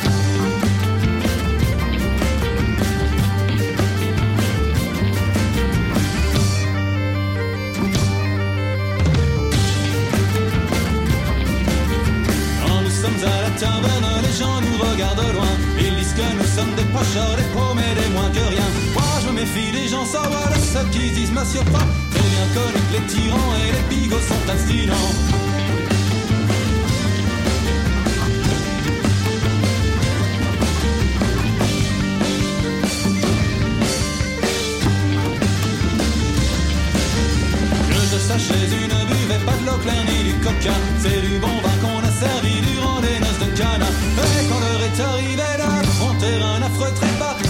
[12.65, 15.47] Quand nous sommes à la taverne, les gens nous regardent loin
[16.17, 18.69] que nous sommes des des paumés, des moins que rien.
[18.93, 21.87] Moi je méfie des gens savoir de ceux qui disent monsieur pas.
[22.13, 25.11] Très bien connu que les tyrans et les pigots sont abstinents.
[38.27, 39.79] Sache, une buvette, pas de l'eau
[40.09, 40.75] ni du coca.
[40.99, 42.06] C'est du bon vin qu'on a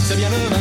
[0.07, 0.56] C'est bien le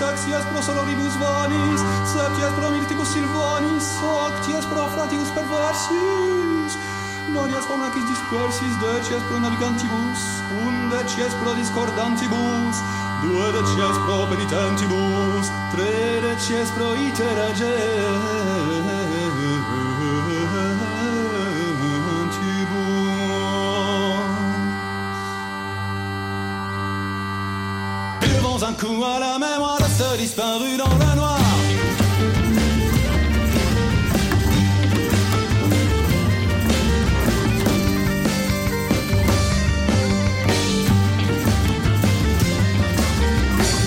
[0.00, 1.80] exias pro sororibus vanis,
[2.12, 6.78] septies pro miltibus silvanis, octies pro fratius perversis,
[7.28, 10.20] nonias pro nacis dispersis, decies pro navigantibus,
[10.66, 12.76] undecies pro discordantibus,
[13.22, 17.48] duodecies pro penitentibus, tredecies pro itera
[28.68, 29.77] un coup à la mémoire
[30.16, 31.40] disparu dans le noir.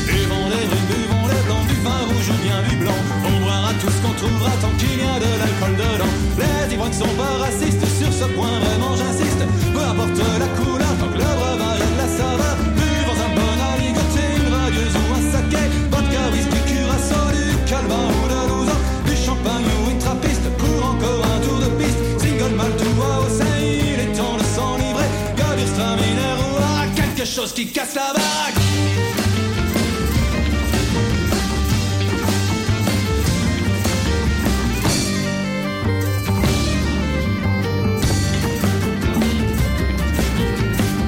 [0.06, 2.92] Buvons les rues, buvons les blancs, du vin rouge ou bien du blanc.
[3.26, 6.14] On boira tout ce qu'on trouvera tant qu'il y a de l'alcool dedans.
[6.38, 9.44] Les ivrognes sont pas racistes, sur ce point vraiment j'insiste.
[9.74, 10.91] Peu importe la couleur.
[27.42, 28.56] Chose qui casse la baraque.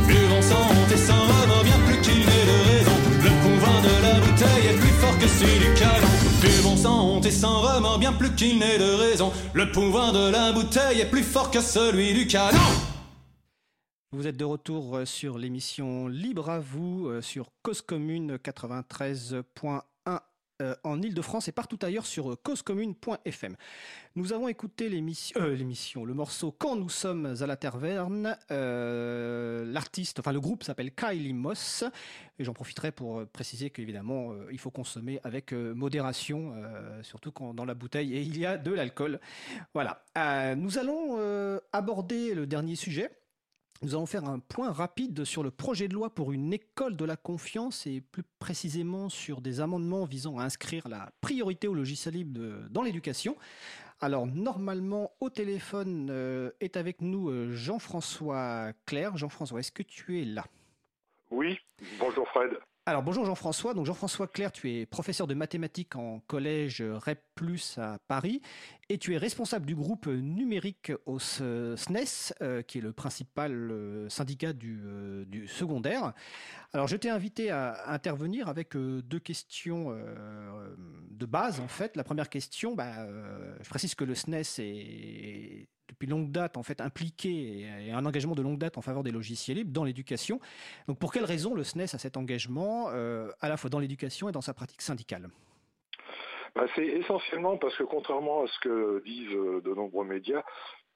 [0.07, 2.91] Buvons sans honte et sans remords, bien plus qu'il n'est de raison.
[3.21, 6.07] Le pouvoir de la bouteille est plus fort que celui du canon.
[6.41, 9.31] Buvons sans honte et sans remords, bien plus qu'il n'est de raison.
[9.53, 12.57] Le pouvoir de la bouteille est plus fort que celui du canon.
[15.05, 19.81] Sur l'émission Libre à vous euh, sur Cause Commune 93.1
[20.61, 23.55] euh, en Ile-de-France et partout ailleurs sur euh, causecommune.fm.
[24.15, 28.37] Nous avons écouté l'émission, le morceau Quand nous sommes à la taverne.
[28.49, 31.83] L'artiste, enfin le groupe s'appelle Kylie Moss.
[32.39, 36.53] Et j'en profiterai pour préciser qu'évidemment, il faut consommer avec modération,
[37.01, 39.19] surtout quand dans la bouteille et il y a de l'alcool.
[39.73, 40.05] Voilà.
[40.55, 43.09] Nous allons aborder le dernier sujet.
[43.83, 47.03] Nous allons faire un point rapide sur le projet de loi pour une école de
[47.03, 52.13] la confiance et plus précisément sur des amendements visant à inscrire la priorité au logiciel
[52.13, 52.39] libre
[52.69, 53.35] dans l'éducation.
[53.99, 59.17] Alors normalement au téléphone euh, est avec nous euh, Jean-François Claire.
[59.17, 60.45] Jean-François, est-ce que tu es là?
[61.29, 61.59] Oui,
[61.99, 62.51] bonjour Fred.
[62.85, 67.19] Alors bonjour Jean-François, donc Jean-François Claire, tu es professeur de mathématiques en collège REP
[67.77, 68.41] à Paris
[68.89, 74.09] et tu es responsable du groupe numérique au SNES, euh, qui est le principal euh,
[74.09, 76.13] syndicat du, euh, du secondaire.
[76.73, 79.95] Alors je t'ai invité à intervenir avec deux questions
[81.09, 81.95] de base en fait.
[81.95, 83.07] La première question, bah,
[83.61, 88.35] je précise que le SNES est depuis longue date en fait impliqué et un engagement
[88.35, 90.39] de longue date en faveur des logiciels libres dans l'éducation.
[90.87, 94.29] Donc pour quelles raisons le SNES a cet engagement euh, à la fois dans l'éducation
[94.29, 95.29] et dans sa pratique syndicale?
[96.55, 100.43] Bah, c'est essentiellement parce que contrairement à ce que disent euh, de nombreux médias,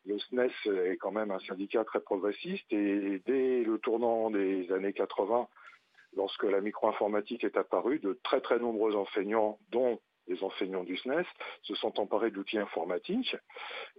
[0.05, 4.93] le SNES est quand même un syndicat très progressiste et dès le tournant des années
[4.93, 5.47] 80,
[6.15, 11.25] lorsque la micro-informatique est apparue, de très très nombreux enseignants, dont les enseignants du SNES,
[11.63, 13.35] se sont emparés de l'outil informatique.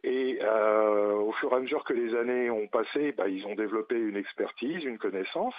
[0.03, 3.55] Et euh, au fur et à mesure que les années ont passé, bah, ils ont
[3.55, 5.55] développé une expertise, une connaissance,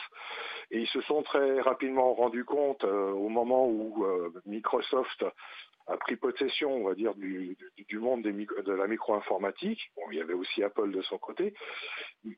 [0.72, 5.26] et ils se sont très rapidement rendus compte euh, au moment où euh, Microsoft
[5.90, 7.58] a pris possession, on va dire, du,
[7.94, 9.92] monde de la micro-informatique.
[9.96, 11.54] Bon, il y avait aussi Apple de son côté,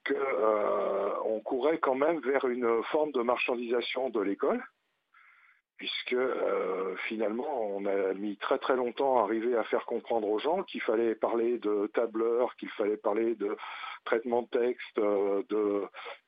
[0.03, 4.63] que euh, on courait quand même vers une forme de marchandisation de l'école,
[5.81, 10.37] puisque euh, finalement, on a mis très très longtemps à arriver à faire comprendre aux
[10.37, 13.57] gens qu'il fallait parler de tableur, qu'il fallait parler de
[14.05, 15.81] traitement de texte, euh, de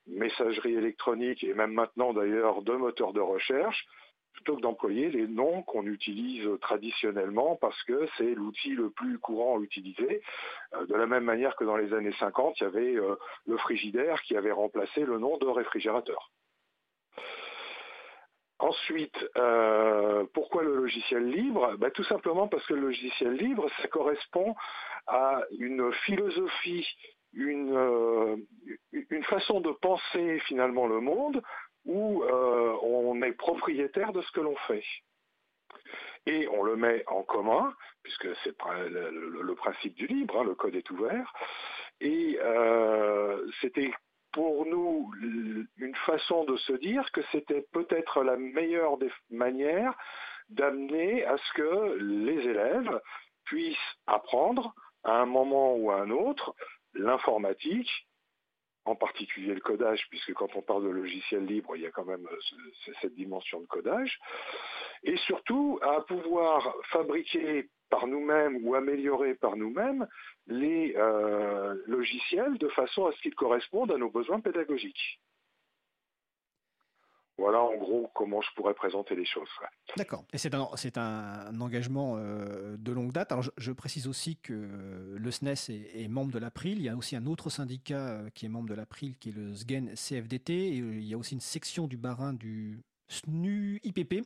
[0.08, 3.86] messagerie électronique et même maintenant d'ailleurs de moteur de recherche
[4.34, 9.60] plutôt que d'employer les noms qu'on utilise traditionnellement parce que c'est l'outil le plus courant
[9.60, 10.24] à utiliser.
[10.74, 13.58] Euh, de la même manière que dans les années 50, il y avait euh, le
[13.58, 16.32] frigidaire qui avait remplacé le nom de réfrigérateur.
[18.64, 21.76] Ensuite, euh, pourquoi le logiciel libre?
[21.80, 24.56] Ben, Tout simplement parce que le logiciel libre, ça correspond
[25.06, 26.88] à une philosophie,
[27.34, 28.38] une, euh,
[29.24, 31.44] façon de penser finalement le monde
[31.84, 34.86] où euh, on est propriétaire de ce que l'on fait.
[36.26, 40.76] Et on le met en commun, puisque c'est le, principe du libre, hein, le code
[40.76, 41.34] est ouvert.
[42.00, 42.40] Et
[43.60, 43.92] c'était
[44.34, 49.96] pour nous l- une façon de se dire que c'était peut-être la meilleure des manières
[50.50, 53.00] d'amener à ce que les élèves
[53.46, 53.78] puissent
[54.08, 54.74] apprendre
[55.04, 56.54] à un moment ou à un autre
[56.94, 57.90] l'informatique,
[58.86, 62.06] en particulier le codage, puisque quand on parle de logiciel libre, il y a quand
[62.06, 62.38] même euh,
[62.86, 64.20] ce- cette dimension de codage,
[65.04, 70.08] et surtout à pouvoir fabriquer par nous-mêmes ou améliorer par nous-mêmes
[70.48, 75.20] les euh, logiciels de façon à ce qu'ils correspondent à nos besoins pédagogiques.
[77.38, 79.50] Voilà en gros comment je pourrais présenter les choses.
[79.62, 79.68] ouais.
[79.96, 80.24] D'accord.
[80.34, 83.32] Et c'est un, c'est un engagement euh, de longue date.
[83.32, 84.54] Alors je, je précise aussi que
[85.16, 86.80] le SNES est, est membre de l'April.
[86.80, 89.36] Il y a aussi un autre syndicat euh, qui est membre de l'April, qui est
[89.36, 90.78] le SGEN CFDT.
[90.78, 94.26] Et euh, il y a aussi une section du Barin du SNU IPP.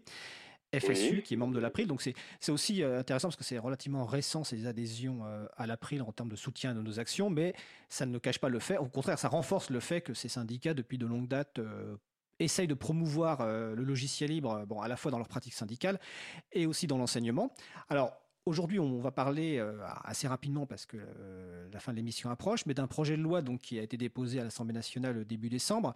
[0.73, 1.87] FSU qui est membre de l'April.
[1.87, 6.01] Donc c'est aussi euh, intéressant parce que c'est relativement récent ces adhésions euh, à l'April
[6.01, 7.53] en termes de soutien de nos actions, mais
[7.89, 8.77] ça ne cache pas le fait.
[8.77, 11.95] Au contraire, ça renforce le fait que ces syndicats, depuis de longue date, euh,
[12.39, 15.99] essayent de promouvoir le logiciel libre, bon, à la fois dans leur pratique syndicale
[16.51, 17.51] et aussi dans l'enseignement.
[17.89, 18.13] Alors,
[18.47, 19.63] aujourd'hui, on va parler
[20.03, 20.97] assez rapidement parce que
[21.71, 24.43] la fin de l'émission approche, mais d'un projet de loi qui a été déposé à
[24.43, 25.93] l'Assemblée nationale début décembre,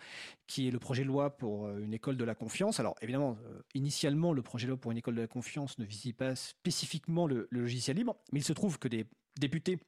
[0.47, 2.79] qui est le projet de loi pour une école de la confiance.
[2.79, 3.37] Alors évidemment,
[3.73, 7.27] initialement, le projet de loi pour une école de la confiance ne visait pas spécifiquement
[7.27, 9.05] le logiciel libre, mais il se trouve que des
[9.39, 9.79] députés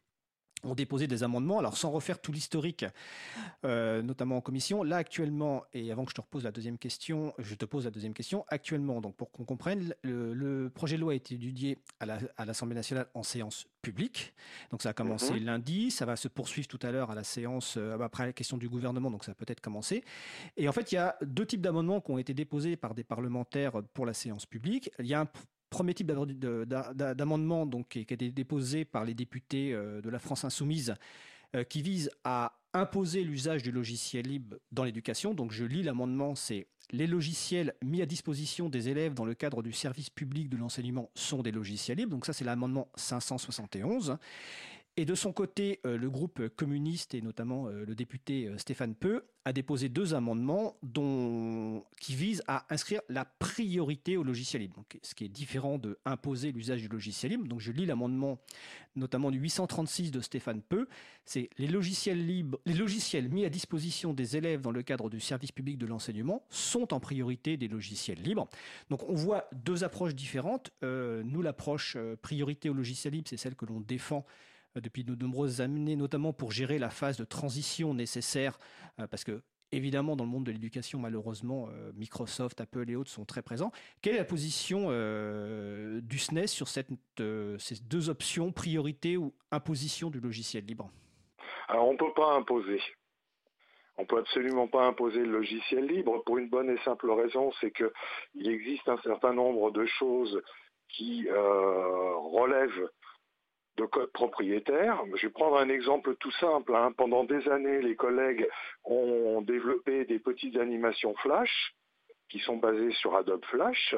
[0.63, 1.59] ont déposé des amendements.
[1.59, 2.85] Alors, sans refaire tout l'historique,
[3.65, 7.33] euh, notamment en commission, là actuellement, et avant que je te repose la deuxième question,
[7.39, 8.45] je te pose la deuxième question.
[8.47, 13.07] Actuellement, donc pour qu'on comprenne, le, projet de loi a été étudié à l'Assemblée nationale
[13.13, 14.33] en séance publique.
[14.71, 15.45] Donc, ça a commencé mhm.
[15.45, 18.57] lundi, ça va se poursuivre tout à l'heure à la séance euh, après la question
[18.57, 20.03] du gouvernement, donc ça peut-être commencé.
[20.57, 23.03] Et en fait, il y a deux types d'amendements qui ont été déposés par des
[23.03, 24.91] parlementaires pour la séance publique.
[24.99, 25.25] Il y a un
[25.73, 30.45] premier type d'amendement donc, qui, a été déposé par les députés euh, de la France
[30.45, 30.93] insoumise
[31.55, 35.33] euh, qui vise à imposer l'usage du logiciel libre dans l'éducation.
[35.33, 39.63] Donc je lis l'amendement, c'est les logiciels mis à disposition des élèves dans le cadre
[39.63, 42.11] du service public de l'enseignement sont des logiciels libres.
[42.11, 44.17] Donc ça c'est l'amendement 571.
[44.95, 48.93] Et de son côté, euh, le groupe communiste et notamment euh, le député euh, Stéphane
[48.93, 54.75] Peu a déposé deux amendements dont, qui visent à inscrire la priorité au logiciel libre,
[54.75, 57.47] donc, ce qui est différent de imposer l'usage du logiciel libre.
[57.47, 58.39] Donc je lis l'amendement
[58.95, 60.87] notamment du 836 de Stéphane Peu,
[61.25, 65.19] c'est les logiciels libres, les logiciels mis à disposition des élèves dans le cadre du
[65.19, 68.47] service public de l'enseignement sont en priorité des logiciels libres.
[68.91, 70.71] Donc on voit deux approches différentes.
[70.83, 74.23] nous, l'approche priorité au logiciel libre, c'est celle que l'on défend
[74.81, 78.57] depuis de nombreuses années, notamment pour gérer la phase de transition nécessaire,
[78.99, 79.41] euh, parce que
[79.71, 83.71] évidemment, dans le monde de l'éducation, malheureusement, euh, Microsoft, Apple et autres sont très présents.
[84.01, 84.89] Quelle est la position
[86.01, 90.91] du SNES sur cette, ces deux options, priorité ou imposition du logiciel libre?
[91.67, 92.79] Alors, on ne peut pas imposer.
[93.97, 97.51] On ne peut absolument pas imposer le logiciel libre pour une bonne et simple raison,
[97.59, 100.39] c'est qu'il existe un certain nombre de choses
[100.89, 102.89] qui relèvent
[103.77, 105.01] de code propriétaire.
[105.15, 106.75] Je vais prendre un exemple tout simple.
[106.75, 106.91] Hein.
[106.95, 108.47] Pendant des années, les collègues
[108.83, 111.73] ont développé des petites animations Flash
[112.29, 113.95] qui sont basées sur Adobe Flash.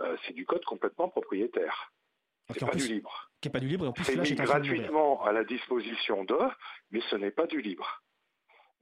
[0.00, 1.92] Euh, c'est du code complètement propriétaire.
[2.50, 3.30] C'est pas du libre.
[3.40, 6.48] Qui pas du libre C'est mis gratuitement à la disposition d'eux,
[6.90, 8.02] mais ce n'est pas du libre.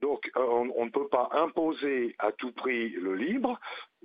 [0.01, 3.59] Donc euh, on, ne peut pas imposer à tout prix le libre,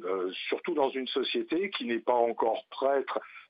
[0.04, 3.06] euh, surtout dans une société qui n'est pas encore prête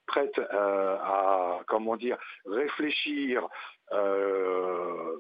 [0.07, 3.49] prête euh, à, comment dire, réfléchir
[3.93, 5.17] euh,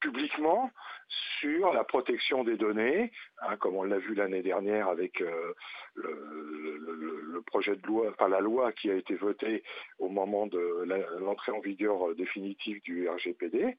[0.00, 0.70] publiquement
[1.40, 5.54] sur la protection des données, hein, comme on l'a vu l'année dernière avec euh,
[5.96, 9.62] le, projet de loi, enfin la loi qui a été votée
[9.98, 10.84] au moment de
[11.18, 13.76] l'entrée en vigueur définitive du RGPD.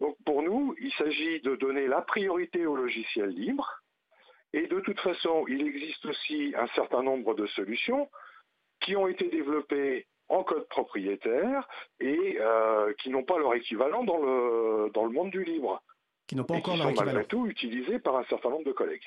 [0.00, 3.82] Donc pour nous, il s'agit de donner la priorité au logiciel libre.
[4.52, 8.08] Et de toute façon, il existe aussi un certain nombre de solutions
[8.80, 14.18] qui ont été développés en code propriétaire et euh, qui n'ont pas leur équivalent dans
[14.18, 15.82] le, dans le monde du libre.
[16.26, 17.12] Qui n'ont pas encore leur équivalent.
[17.12, 19.02] malgré tout utilisés par un certain nombre de collègues.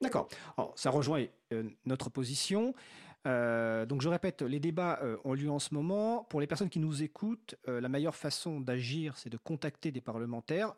[0.00, 0.28] D'accord.
[0.74, 2.74] Ça rejoint euh, notre position.
[3.26, 6.24] Euh, donc je répète, les débats euh, ont lieu en ce moment.
[6.24, 10.00] Pour les personnes qui nous écoutent, euh, la meilleure façon d'agir, c'est de contacter des
[10.00, 10.74] parlementaires.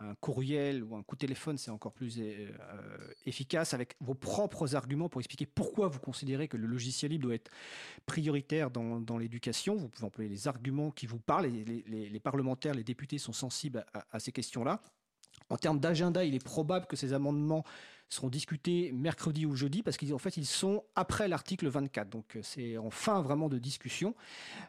[0.00, 2.20] un courriel ou un coup de téléphone, c'est encore plus
[3.26, 7.34] efficace avec vos propres arguments pour expliquer pourquoi vous considérez que le logiciel libre doit
[7.34, 7.50] être
[8.06, 9.76] prioritaire dans, l'éducation.
[9.76, 11.46] Vous pouvez employer les arguments qui vous parlent.
[11.46, 14.80] Les, parlementaires, les députés sont sensibles à ces questions-là.
[15.50, 17.64] En termes d'agenda, il est probable que ces amendements
[18.08, 22.08] seront discutés mercredi ou jeudi parce qu'en fait ils sont après l'article 24.
[22.08, 24.14] Donc euh, c'est en fin vraiment de discussion.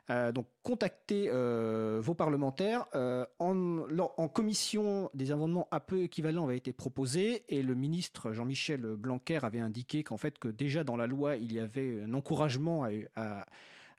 [0.10, 2.86] Euh, donc contactez euh, vos parlementaires.
[3.40, 9.40] en, commission, des amendements un peu équivalents avaient été proposés et le ministre Jean-Michel Blanquer
[9.44, 12.86] avait indiqué qu'en fait que déjà dans la loi il y avait un encouragement
[13.16, 13.46] à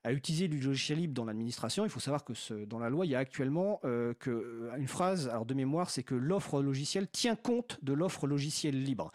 [0.08, 1.84] utiliser du logiciel libre dans l'administration.
[1.84, 4.76] Il faut savoir que ce, dans la loi, il y a actuellement euh, que, euh,
[4.78, 9.12] une phrase alors de mémoire, c'est que l'offre logicielle tient compte de l'offre logicielle libre.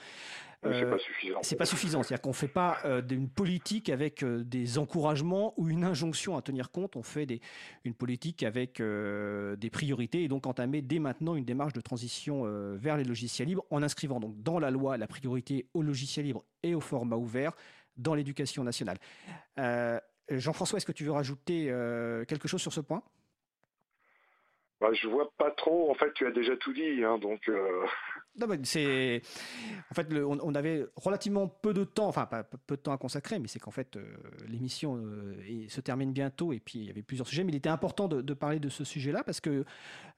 [0.62, 1.40] c'est pas euh, suffisant.
[1.42, 2.04] C'est pas suffisant.
[2.04, 6.96] C'est-à-dire qu'on fait pas d'une politique avec des encouragements ou une injonction à tenir compte.
[6.96, 7.42] On fait des,
[7.84, 12.44] une politique avec des priorités et donc entamer dès maintenant une démarche de transition
[12.76, 16.44] vers les logiciels libres en inscrivant donc dans la loi la priorité au logiciel libre
[16.62, 17.54] et au format ouvert
[17.98, 18.98] dans l'éducation nationale.
[20.32, 23.04] Euh, Jean-François, est-ce que tu veux rajouter euh, quelque chose sur ce point?
[24.82, 25.90] Bah, je vois pas trop.
[25.90, 27.48] En fait, tu as déjà tout dit, hein, donc.
[27.50, 27.86] Euh,
[29.92, 33.40] En fait, on, avait relativement peu de temps, enfin pas peu de temps à consacrer,
[33.40, 33.98] mais c'est qu'en fait
[34.48, 35.02] l'émission
[35.68, 38.34] se termine bientôt et puis il y avait plusieurs sujets, mais il était important de,
[38.34, 39.66] parler de ce sujet-là parce que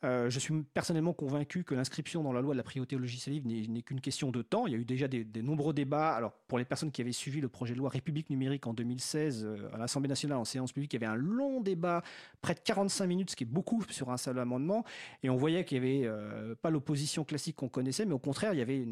[0.04, 3.34] Euh, je suis personnellement convaincu que l'inscription dans la loi de la priorité au logiciel
[3.34, 4.68] libre n'est qu'une question de temps.
[4.68, 6.16] Il y a eu déjà des, nombreux débats.
[6.16, 9.44] Alors, pour les personnes qui avaient suivi le projet de loi République numérique en 2016
[9.44, 12.04] euh, à l'Assemblée nationale en séance publique, il y avait un long débat,
[12.42, 14.84] près de 45 minutes, ce qui est beaucoup sur un seul amendement.
[15.24, 18.54] Et on voyait qu'il n'y avait euh, pas l'opposition classique qu'on connaissait, mais au contraire,
[18.54, 18.86] il y avait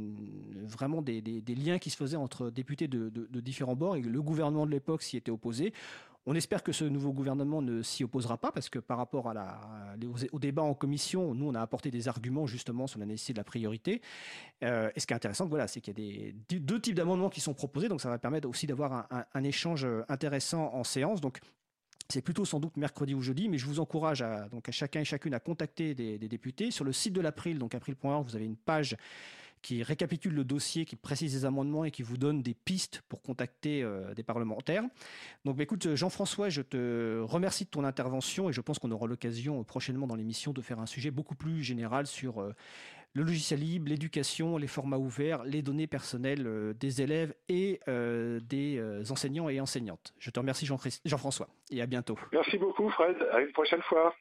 [0.63, 1.21] vraiment des,
[1.55, 3.09] liens qui se faisaient entre députés de,
[3.39, 5.73] différents bords et le gouvernement de l'époque s'y était opposé.
[6.27, 9.31] On espère que ce nouveau gouvernement ne s'y opposera pas parce que par rapport
[10.31, 13.37] au débat en commission, nous, on a apporté des arguments justement sur la nécessité de
[13.37, 14.01] la priorité.
[14.63, 17.41] Euh, et ce qui est intéressant, voilà, c'est qu'il y a deux types d'amendements qui
[17.41, 21.21] sont proposés, donc ça va permettre aussi d'avoir un, échange intéressant en séance.
[21.21, 21.39] Donc,
[22.09, 25.01] c'est plutôt sans doute mercredi ou jeudi, mais je vous encourage à, donc à chacun
[25.01, 26.71] et chacune à contacter des, députés.
[26.71, 28.95] Sur le site de l'April, donc april.org, vous avez une page
[29.61, 33.23] qui récapitule le dossier, qui précise les amendements et qui vous donne des pistes pour
[33.23, 34.83] contacter euh, des parlementaires.
[35.43, 39.07] Donc bah, écoute, Jean-François, je te remercie de ton intervention et je pense qu'on aura
[39.07, 42.53] l'occasion euh, prochainement dans l'émission de faire un sujet beaucoup plus général sur euh,
[43.15, 49.49] le logiciel libre, l'éducation, les formats ouverts, les données personnelles des élèves et des enseignants
[49.49, 50.13] et enseignantes.
[50.19, 52.19] Je te remercie Jean-François et à bientôt.
[52.31, 54.13] Merci beaucoup Fred, à une prochaine fois.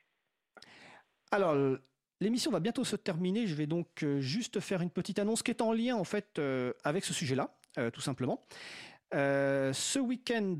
[1.32, 1.56] Alors,
[2.20, 3.46] L'émission va bientôt se terminer.
[3.46, 6.38] Je vais donc euh, juste faire une petite annonce qui est en lien en fait
[6.38, 8.46] euh, avec ce sujet-là, euh, tout simplement.
[9.12, 10.56] ce week-end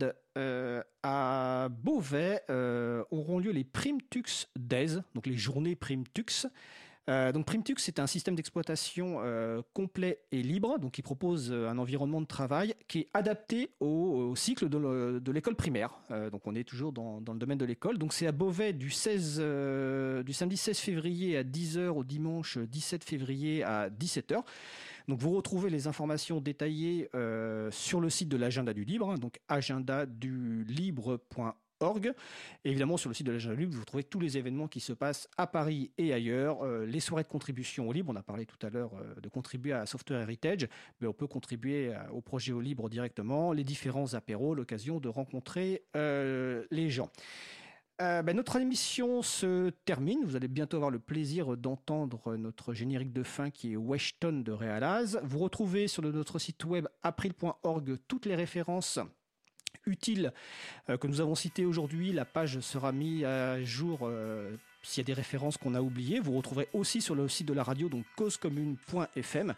[1.02, 2.42] à Beauvais
[3.10, 6.46] auront lieu les Primtux Days, donc les journées Primtux.
[7.10, 11.68] Euh, donc Primtux, c'est un système d'exploitation euh, complet et libre, donc qui propose euh,
[11.68, 15.98] un environnement de travail qui est adapté au, cycle de l'école primaire.
[16.32, 17.98] donc on est toujours dans, le domaine de l'école.
[17.98, 19.40] Donc c'est à Beauvais du, 16,
[20.24, 24.42] du samedi 16 février à 10h au dimanche 17 février à 17h.
[25.08, 27.08] Donc vous retrouvez les informations détaillées
[27.70, 31.54] sur le site de l'agenda du libre, hein, donc agendadulibre.org
[32.64, 35.28] évidemment, sur le site de l'agenda libre, vous trouvez tous les événements qui se passent
[35.36, 36.64] à Paris et ailleurs.
[36.64, 39.28] Euh, les soirées de contribution au libre, on a parlé tout à l'heure euh, de
[39.28, 40.68] contribuer à Software Heritage,
[41.00, 43.52] mais on peut contribuer au projet au libre directement.
[43.52, 47.10] Les différents apéros, l'occasion de rencontrer euh, les gens.
[47.98, 50.24] Ben, notre émission se termine.
[50.24, 54.50] Vous allez bientôt avoir le plaisir d'entendre notre générique de fin qui est Weston de
[54.50, 55.20] Realaz.
[55.22, 58.98] Vous retrouvez sur notre site web april.org toutes les références
[59.86, 60.32] utiles
[60.88, 62.12] euh, que nous avons citées aujourd'hui.
[62.12, 66.20] La page sera mise à jour euh, s'il y a des références qu'on a oubliées.
[66.20, 69.54] Vous retrouverez aussi sur le site de la radio, donc causecommune.fm.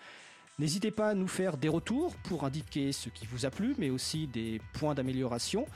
[0.58, 3.90] N'hésitez pas à nous faire des retours pour indiquer ce qui vous a plu, mais
[3.90, 5.66] aussi des points d'amélioration.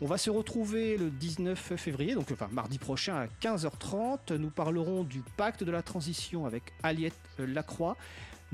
[0.00, 4.34] On va se retrouver le 19 février, donc enfin mardi prochain à 15h30.
[4.34, 7.96] Nous parlerons du pacte de la transition avec Aliette Lacroix.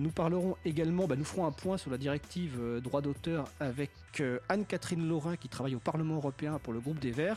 [0.00, 3.90] Nous parlerons également, bah, nous ferons un point sur la directive euh, droit d'auteur avec
[4.20, 7.36] euh, Anne-Catherine Laurin qui travaille au Parlement européen pour le groupe des Verts.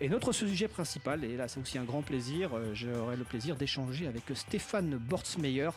[0.00, 3.56] Et notre sujet principal, et là c'est aussi un grand plaisir, euh, j'aurai le plaisir
[3.56, 5.70] d'échanger avec Stéphane Bortsmeyer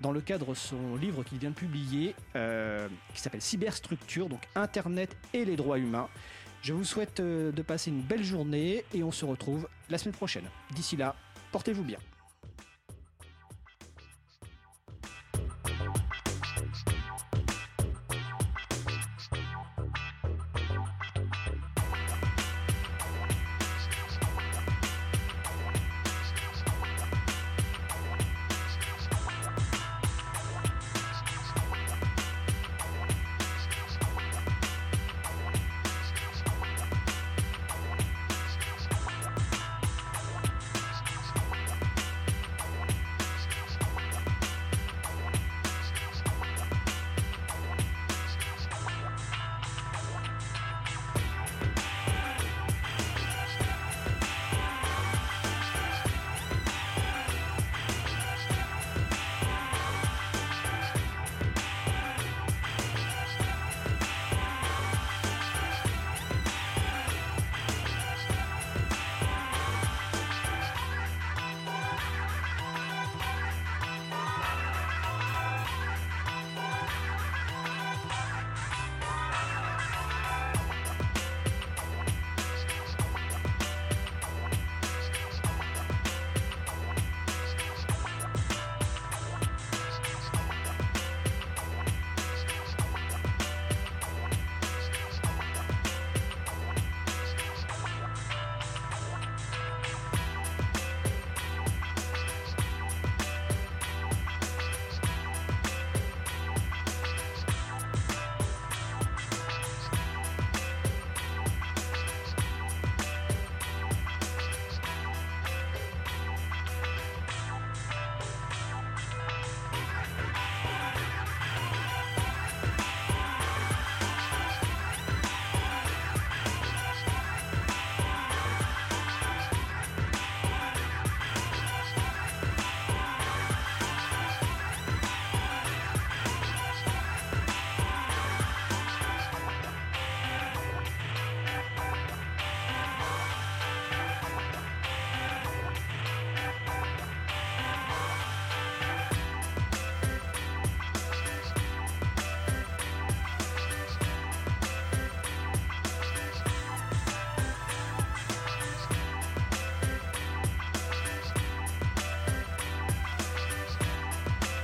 [0.00, 2.16] dans le cadre de son livre qu'il vient de publier
[3.14, 6.08] qui s'appelle Cyberstructure, donc Internet et les droits humains.
[6.62, 10.44] Je vous souhaite de passer une belle journée et on se retrouve la semaine prochaine.
[10.74, 11.16] D'ici là,
[11.50, 11.98] portez-vous bien.